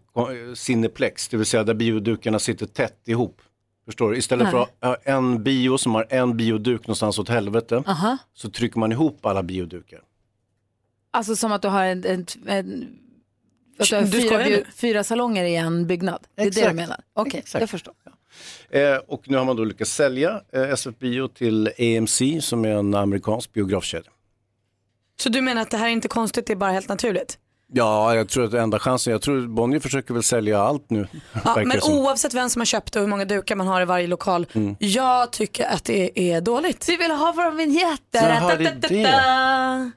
Cineplex, 0.55 1.28
det 1.28 1.36
vill 1.36 1.47
säga 1.47 1.64
där 1.64 1.74
biodukarna 1.74 2.38
sitter 2.38 2.66
tätt 2.66 3.09
ihop. 3.09 3.43
Förstår 3.84 4.11
du? 4.11 4.16
Istället 4.16 4.51
för 4.51 4.62
att 4.62 4.70
ha 4.80 4.97
en 5.05 5.43
bio 5.43 5.78
som 5.78 5.95
har 5.95 6.07
en 6.11 6.36
bioduk 6.36 6.80
någonstans 6.80 7.18
åt 7.18 7.28
helvete, 7.28 7.82
Aha. 7.86 8.18
så 8.34 8.51
trycker 8.51 8.78
man 8.78 8.93
ihop 8.93 9.26
alla 9.26 9.43
biodukar. 9.43 10.01
Alltså 11.11 11.36
som 11.36 11.53
att 11.53 11.62
du 11.62 11.68
har 11.68 11.84
en, 11.84 12.05
en, 12.05 12.26
en 12.47 12.99
att 13.78 13.88
du 13.88 13.94
har 13.96 14.02
Du 14.02 14.20
fyra, 14.20 14.44
bio- 14.44 14.64
fyra 14.76 15.04
salonger 15.04 15.44
i 15.44 15.56
en 15.56 15.86
byggnad. 15.86 16.26
Det 16.34 16.42
är 16.42 16.44
det 16.44 16.48
Exakt. 16.50 16.68
du 16.68 16.74
menar? 16.74 17.00
Okej, 17.14 17.40
Exakt. 17.40 17.60
jag 17.60 17.70
förstår. 17.70 17.94
Eh, 18.70 18.96
och 18.96 19.22
nu 19.30 19.36
har 19.36 19.44
man 19.44 19.56
då 19.56 19.64
lyckats 19.64 19.90
sälja 19.94 20.40
eh, 20.52 20.62
SF 20.70 20.94
Bio 20.98 21.28
till 21.28 21.70
AMC 21.78 22.22
som 22.40 22.64
är 22.64 22.68
en 22.68 22.94
amerikansk 22.94 23.52
biografkedja. 23.52 24.10
Så 25.20 25.28
du 25.28 25.40
menar 25.40 25.62
att 25.62 25.70
det 25.70 25.76
här 25.76 25.86
är 25.86 25.90
inte 25.92 26.08
konstigt, 26.08 26.46
det 26.46 26.52
är 26.52 26.56
bara 26.56 26.70
helt 26.72 26.88
naturligt? 26.88 27.38
Ja, 27.74 28.14
jag 28.14 28.28
tror 28.28 28.44
att 28.44 28.50
det 28.50 28.58
är 28.58 28.62
enda 28.62 28.78
chansen. 28.78 29.10
Jag 29.12 29.22
tror 29.22 29.46
Bonnier 29.46 29.80
försöker 29.80 30.14
väl 30.14 30.22
sälja 30.22 30.60
allt 30.60 30.90
nu. 30.90 31.06
Ja, 31.44 31.54
men 31.56 31.68
det 31.68 31.80
som. 31.80 31.94
oavsett 31.94 32.34
vem 32.34 32.50
som 32.50 32.60
har 32.60 32.66
köpt 32.66 32.96
och 32.96 33.00
hur 33.02 33.08
många 33.08 33.24
dukar 33.24 33.56
man 33.56 33.66
har 33.66 33.82
i 33.82 33.84
varje 33.84 34.06
lokal. 34.06 34.46
Mm. 34.52 34.76
Jag 34.78 35.32
tycker 35.32 35.64
att 35.66 35.84
det 35.84 36.20
är 36.32 36.40
dåligt. 36.40 36.88
Vi 36.88 36.96
vill 36.96 37.10
ha 37.10 37.32
våra 37.32 37.50
vignetter. 37.50 38.28
Jaha, 38.28 38.56
det 38.56 38.66
är 38.66 38.74
det. 39.02 39.90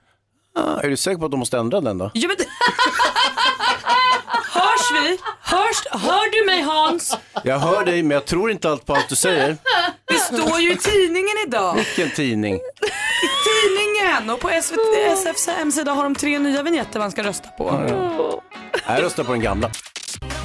Ah, 0.56 0.80
är 0.80 0.90
du 0.90 0.98
säker 0.98 1.18
på 1.18 1.26
att 1.26 1.32
de 1.32 1.40
måste 1.40 1.58
ändra 1.58 1.82
den 1.82 1.98
då? 1.98 2.12
Ja, 2.14 2.28
men... 2.28 2.38
Hörs 4.54 4.92
vi? 5.04 5.20
Hörs... 5.42 6.02
Hör 6.04 6.32
du 6.40 6.46
mig 6.46 6.62
Hans? 6.62 7.18
Jag 7.44 7.60
hör 7.60 7.86
dig, 7.86 8.04
men 8.04 8.16
jag 8.16 8.26
tror 8.26 8.52
inte 8.52 8.70
allt 8.70 8.86
på 8.86 8.96
allt 8.96 9.10
du 9.10 9.16
säger. 9.16 9.58
Det 10.08 10.14
står 10.20 10.60
ju 10.60 10.72
i 10.72 10.78
tidningen 10.78 11.36
idag. 11.48 11.76
Vilken 11.76 12.12
tidning? 12.16 12.56
I 12.56 13.30
tidningen 13.48 14.30
och 14.30 14.40
på 14.40 14.50
SVT, 14.64 14.96
SFs 15.14 15.48
hemsida 15.48 15.92
har 15.92 16.04
de 16.04 16.16
tre 16.16 16.40
nya 16.40 16.64
vignetter 16.64 17.00
man 17.00 17.12
ska 17.12 17.24
rösta 17.24 17.48
på. 17.50 17.86
Jag 18.88 19.04
röstar 19.04 19.24
på 19.24 19.32
den 19.32 19.42
gamla. 19.42 19.72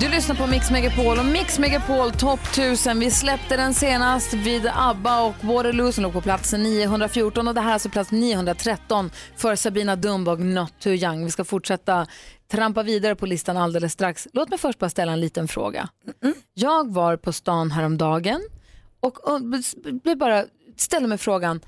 Du 0.01 0.09
lyssnar 0.09 0.36
på 0.36 0.46
Mix 0.46 0.70
Megapol 0.70 1.18
och 1.18 1.24
Mix 1.24 1.59
Megapol 1.59 2.12
Top 2.12 2.40
1000. 2.40 3.01
Vi 3.01 3.11
släppte 3.11 3.57
den 3.57 3.74
senast 3.74 4.34
vid 4.34 4.70
ABBA 4.74 5.22
och 5.22 5.44
Waterloo 5.44 5.92
som 5.92 6.03
låg 6.03 6.12
på 6.12 6.20
plats 6.20 6.53
914 6.53 7.48
och 7.48 7.55
det 7.55 7.61
här 7.61 7.68
är 7.68 7.72
alltså 7.72 7.88
plats 7.88 8.12
913 8.12 9.11
för 9.36 9.57
Sabina 9.57 9.96
Dumbog 9.96 10.40
Not 10.40 10.80
Too 10.80 10.92
Young. 10.92 11.24
Vi 11.24 11.30
ska 11.30 11.44
fortsätta 11.44 12.07
trampa 12.51 12.82
vidare 12.82 13.16
på 13.16 13.26
listan 13.26 13.57
alldeles 13.57 13.92
strax. 13.92 14.28
Låt 14.32 14.48
mig 14.48 14.59
först 14.59 14.78
bara 14.78 14.90
ställa 14.90 15.12
en 15.12 15.20
liten 15.20 15.48
fråga. 15.48 15.88
Jag 16.55 16.92
var 16.92 17.16
på 17.16 17.32
stan 17.32 17.70
häromdagen 17.70 18.40
och, 19.01 19.28
och 19.28 19.40
blev 20.03 20.18
bara, 20.18 20.44
ställde 20.76 21.09
mig 21.09 21.18
frågan 21.18 21.61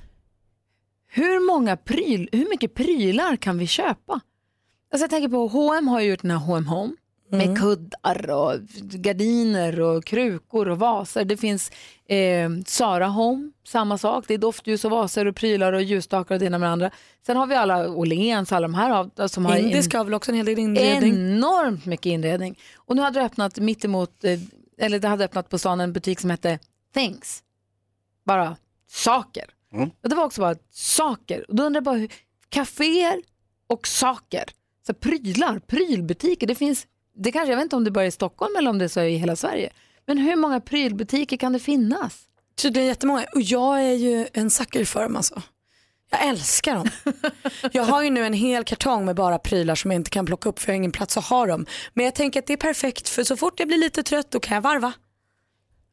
hur 1.07 1.47
många 1.47 1.77
pryl, 1.77 2.29
hur 2.33 2.49
mycket 2.51 2.75
prylar 2.75 3.37
kan 3.37 3.59
vi 3.59 3.67
köpa? 3.67 4.21
Alltså 4.93 5.03
jag 5.05 5.11
tänker 5.11 5.29
på 5.29 5.47
H&M 5.47 5.89
har 5.89 6.01
ju 6.01 6.11
gjort 6.11 6.23
den 6.23 6.31
här 6.31 6.39
H&M 6.39 6.67
Home 6.67 6.93
med 7.33 7.59
kuddar 7.59 8.31
och 8.31 8.61
gardiner 8.79 9.81
och 9.81 10.05
krukor 10.05 10.69
och 10.69 10.79
vaser. 10.79 11.25
Det 11.25 11.37
finns 11.37 11.71
eh, 12.07 12.51
Sara 12.67 13.07
Home, 13.09 13.51
samma 13.67 13.99
sak. 13.99 14.25
Det 14.29 14.35
är 14.35 14.39
doftljus 14.39 14.85
och 14.85 14.91
vaser 14.91 15.27
och 15.27 15.37
prylar 15.37 15.73
och 15.73 15.83
ljusstakar 15.83 16.35
och 16.35 16.39
det 16.39 16.47
ena 16.47 16.59
med 16.59 16.69
det 16.69 16.73
andra. 16.73 16.91
Sen 17.27 17.37
har 17.37 17.47
vi 17.47 17.55
alla 17.55 17.89
Åhléns, 17.91 18.53
alla 18.53 18.65
de 18.69 18.75
här 18.75 18.91
av- 18.91 19.29
som 19.29 19.47
har 19.47 19.57
Indiska 19.57 19.99
har 19.99 20.05
väl 20.05 20.15
också 20.15 20.31
en 20.31 20.37
hel 20.37 20.47
del 20.47 20.59
inredning. 20.59 21.13
enormt 21.15 21.87
mycket 21.87 22.07
inredning. 22.07 22.59
Och 22.77 22.97
nu 22.97 23.03
hade 23.03 23.21
det 23.21 23.27
öppnat 23.27 23.59
mittemot, 23.59 24.25
eh, 24.25 24.41
eller 24.79 24.99
det 24.99 25.09
hade 25.09 25.25
öppnat 25.25 25.49
på 25.49 25.59
stan 25.59 25.81
en 25.81 25.93
butik 25.93 26.21
som 26.21 26.31
hette 26.31 26.59
Things. 26.95 27.43
Bara 28.27 28.57
saker. 28.91 29.45
Och 30.03 30.09
det 30.09 30.15
var 30.15 30.25
också 30.25 30.41
bara 30.41 30.57
saker. 30.71 31.45
Och 31.51 31.55
då 31.57 31.63
undrar 31.63 31.77
jag 31.79 31.85
bara, 31.85 31.97
hur, 31.97 32.13
kaféer 32.49 33.23
och 33.67 33.87
saker. 33.87 34.45
Så 34.87 34.95
prylar, 34.95 35.59
prylbutiker. 35.59 36.47
Det 36.47 36.55
finns, 36.55 36.87
det 37.15 37.33
kanske, 37.33 37.53
jag 37.53 37.57
vet 37.57 37.65
inte 37.65 37.77
om 37.77 37.85
det 37.85 37.91
bara 37.91 38.05
är 38.05 38.09
i 38.09 38.11
Stockholm 38.11 38.57
eller 38.57 38.71
om 38.71 38.79
det 38.79 38.85
är 38.85 38.89
så 38.89 39.01
i 39.01 39.17
hela 39.17 39.37
Sverige. 39.37 39.73
Men 40.07 40.19
hur 40.19 40.37
många 40.37 40.61
prylbutiker 40.61 41.37
kan 41.37 41.53
det 41.53 41.59
finnas? 41.59 42.21
Tydligen 42.57 42.89
jättemånga. 42.89 43.25
Och 43.35 43.41
jag 43.41 43.81
är 43.81 43.93
ju 43.93 44.29
en 44.33 44.51
sucker 44.51 44.85
för 44.85 45.03
dem 45.03 45.17
alltså. 45.17 45.43
Jag 46.11 46.27
älskar 46.29 46.75
dem. 46.75 46.89
Jag 47.73 47.83
har 47.83 48.03
ju 48.03 48.11
nu 48.11 48.27
en 48.27 48.33
hel 48.33 48.65
kartong 48.65 49.05
med 49.05 49.17
bara 49.17 49.39
prylar 49.39 49.75
som 49.75 49.91
jag 49.91 49.99
inte 49.99 50.11
kan 50.11 50.27
plocka 50.27 50.49
upp 50.49 50.59
för 50.59 50.69
jag 50.69 50.75
har 50.75 50.77
ingen 50.77 50.93
plats 50.93 51.17
att 51.17 51.25
ha 51.25 51.47
dem. 51.47 51.67
Men 51.95 52.05
jag 52.05 52.15
tänker 52.15 52.41
att 52.41 52.47
det 52.47 52.53
är 52.53 52.57
perfekt 52.57 53.09
för 53.09 53.25
så 53.25 53.37
fort 53.37 53.59
jag 53.59 53.69
blir 53.69 53.79
lite 53.79 54.03
trött 54.03 54.31
då 54.31 54.41
kan 54.41 54.55
jag 54.55 54.63
varva. 54.63 54.93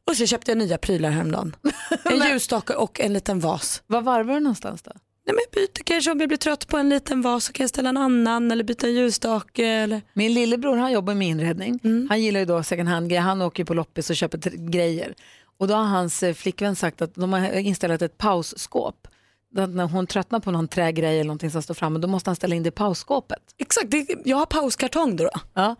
Och 0.06 0.16
så 0.16 0.26
köpte 0.26 0.50
jag 0.50 0.58
nya 0.58 0.78
prylar 0.78 1.10
häromdagen. 1.10 1.56
En 2.04 2.16
ljusstake 2.30 2.74
och 2.74 3.00
en 3.00 3.12
liten 3.12 3.40
vas. 3.40 3.82
Var 3.86 4.00
varvar 4.00 4.34
du 4.34 4.40
någonstans 4.40 4.82
då? 4.82 4.92
Nej, 5.30 5.34
men 5.34 5.62
jag 5.62 5.68
byter 5.68 5.84
kanske 5.84 6.10
om 6.10 6.20
jag 6.20 6.28
blir 6.28 6.38
trött 6.38 6.68
på 6.68 6.76
en 6.76 6.88
liten 6.88 7.22
vas 7.22 7.44
så 7.44 7.52
kan 7.52 7.64
jag 7.64 7.70
ställa 7.70 7.88
en 7.88 7.96
annan 7.96 8.50
eller 8.50 8.64
byta 8.64 8.86
en 8.86 8.94
ljusstake. 8.94 9.66
Eller... 9.66 10.02
Min 10.12 10.34
lillebror 10.34 10.76
han 10.76 10.92
jobbar 10.92 11.14
med 11.14 11.28
inredning. 11.28 11.80
Han 12.08 12.22
gillar 12.22 12.40
ju 12.40 12.46
då 12.46 12.62
second 12.62 12.88
hand-grejer. 12.88 13.22
Han 13.22 13.42
åker 13.42 13.64
på 13.64 13.74
loppis 13.74 14.10
och 14.10 14.16
köper 14.16 14.70
grejer. 14.70 15.14
Och 15.58 15.68
då 15.68 15.74
har 15.74 15.84
hans 15.84 16.22
eh, 16.22 16.34
flickvän 16.34 16.76
sagt 16.76 17.02
att 17.02 17.14
de 17.14 17.32
har 17.32 17.52
installerat 17.52 18.02
ett 18.02 18.18
pausskåp. 18.18 19.08
När 19.52 19.84
hon 19.86 20.06
tröttnar 20.06 20.40
på 20.40 20.50
någon 20.50 20.68
trägrej 20.68 21.14
eller 21.14 21.24
någonting 21.24 21.50
som 21.50 21.62
står 21.62 21.74
framme 21.74 21.98
då 21.98 22.08
måste 22.08 22.30
han 22.30 22.36
ställa 22.36 22.54
in 22.54 22.62
det 22.62 22.68
i 22.68 22.72
pausskåpet. 22.72 23.42
Exakt, 23.58 23.90
det, 23.90 24.06
jag 24.24 24.36
har 24.36 24.46
pauskartong 24.46 25.16
då. 25.16 25.24
då. 25.24 25.40
Ja. 25.54 25.76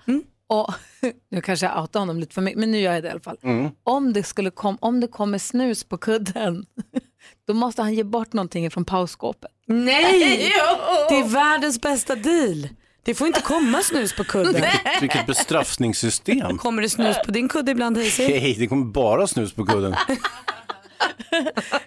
Och, 0.51 0.75
nu 1.31 1.41
kanske 1.41 1.67
jag 1.67 1.83
outar 1.83 2.01
honom 2.01 2.21
lite 2.21 2.35
för 2.35 2.43
mycket 2.43 2.61
men 2.61 2.71
nu 2.71 2.81
gör 2.81 2.93
jag 2.93 3.03
det 3.03 3.09
i 3.09 3.11
alla 3.11 3.21
fall. 3.21 3.39
Om, 3.85 4.13
det 4.13 4.23
skulle 4.23 4.51
kom, 4.51 4.79
om 4.81 5.01
det 5.01 5.09
kommer 5.09 5.39
snus 5.39 5.85
på 5.85 5.99
kudden 5.99 6.67
då 7.47 7.55
måste 7.55 7.83
han 7.83 7.95
ge 7.95 8.05
bort 8.05 8.33
någonting 8.33 8.71
från 8.71 8.85
pausskåpet. 8.85 9.51
Nej! 9.67 10.53
Det 11.09 11.19
är 11.19 11.29
världens 11.29 11.81
bästa 11.81 12.15
deal. 12.15 12.69
Det 13.03 13.15
får 13.15 13.27
inte 13.27 13.41
komma 13.41 13.83
snus 13.83 14.17
på 14.17 14.25
kudden. 14.25 14.65
Vilket 15.01 15.27
bestraffningssystem. 15.27 16.59
Kommer 16.59 16.83
det 16.83 16.89
snus 16.89 17.17
på 17.27 17.31
din 17.33 17.49
kudde 17.49 17.71
ibland 17.71 17.97
Hayes? 17.97 18.19
Hej, 18.19 18.57
det 18.59 18.67
kommer 18.67 18.85
bara 18.85 19.27
snus 19.27 19.53
på 19.53 19.67
kudden. 19.67 19.95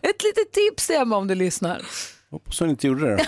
Ett 0.01 0.24
litet 0.24 0.51
tips 0.51 0.89
Emma 0.89 1.18
om 1.18 1.28
du 1.28 1.36
lyssnar. 1.36 1.82
Hoppas 2.32 2.59
hon 2.59 2.70
inte 2.70 2.88
gjorde 2.88 3.16
det. 3.16 3.28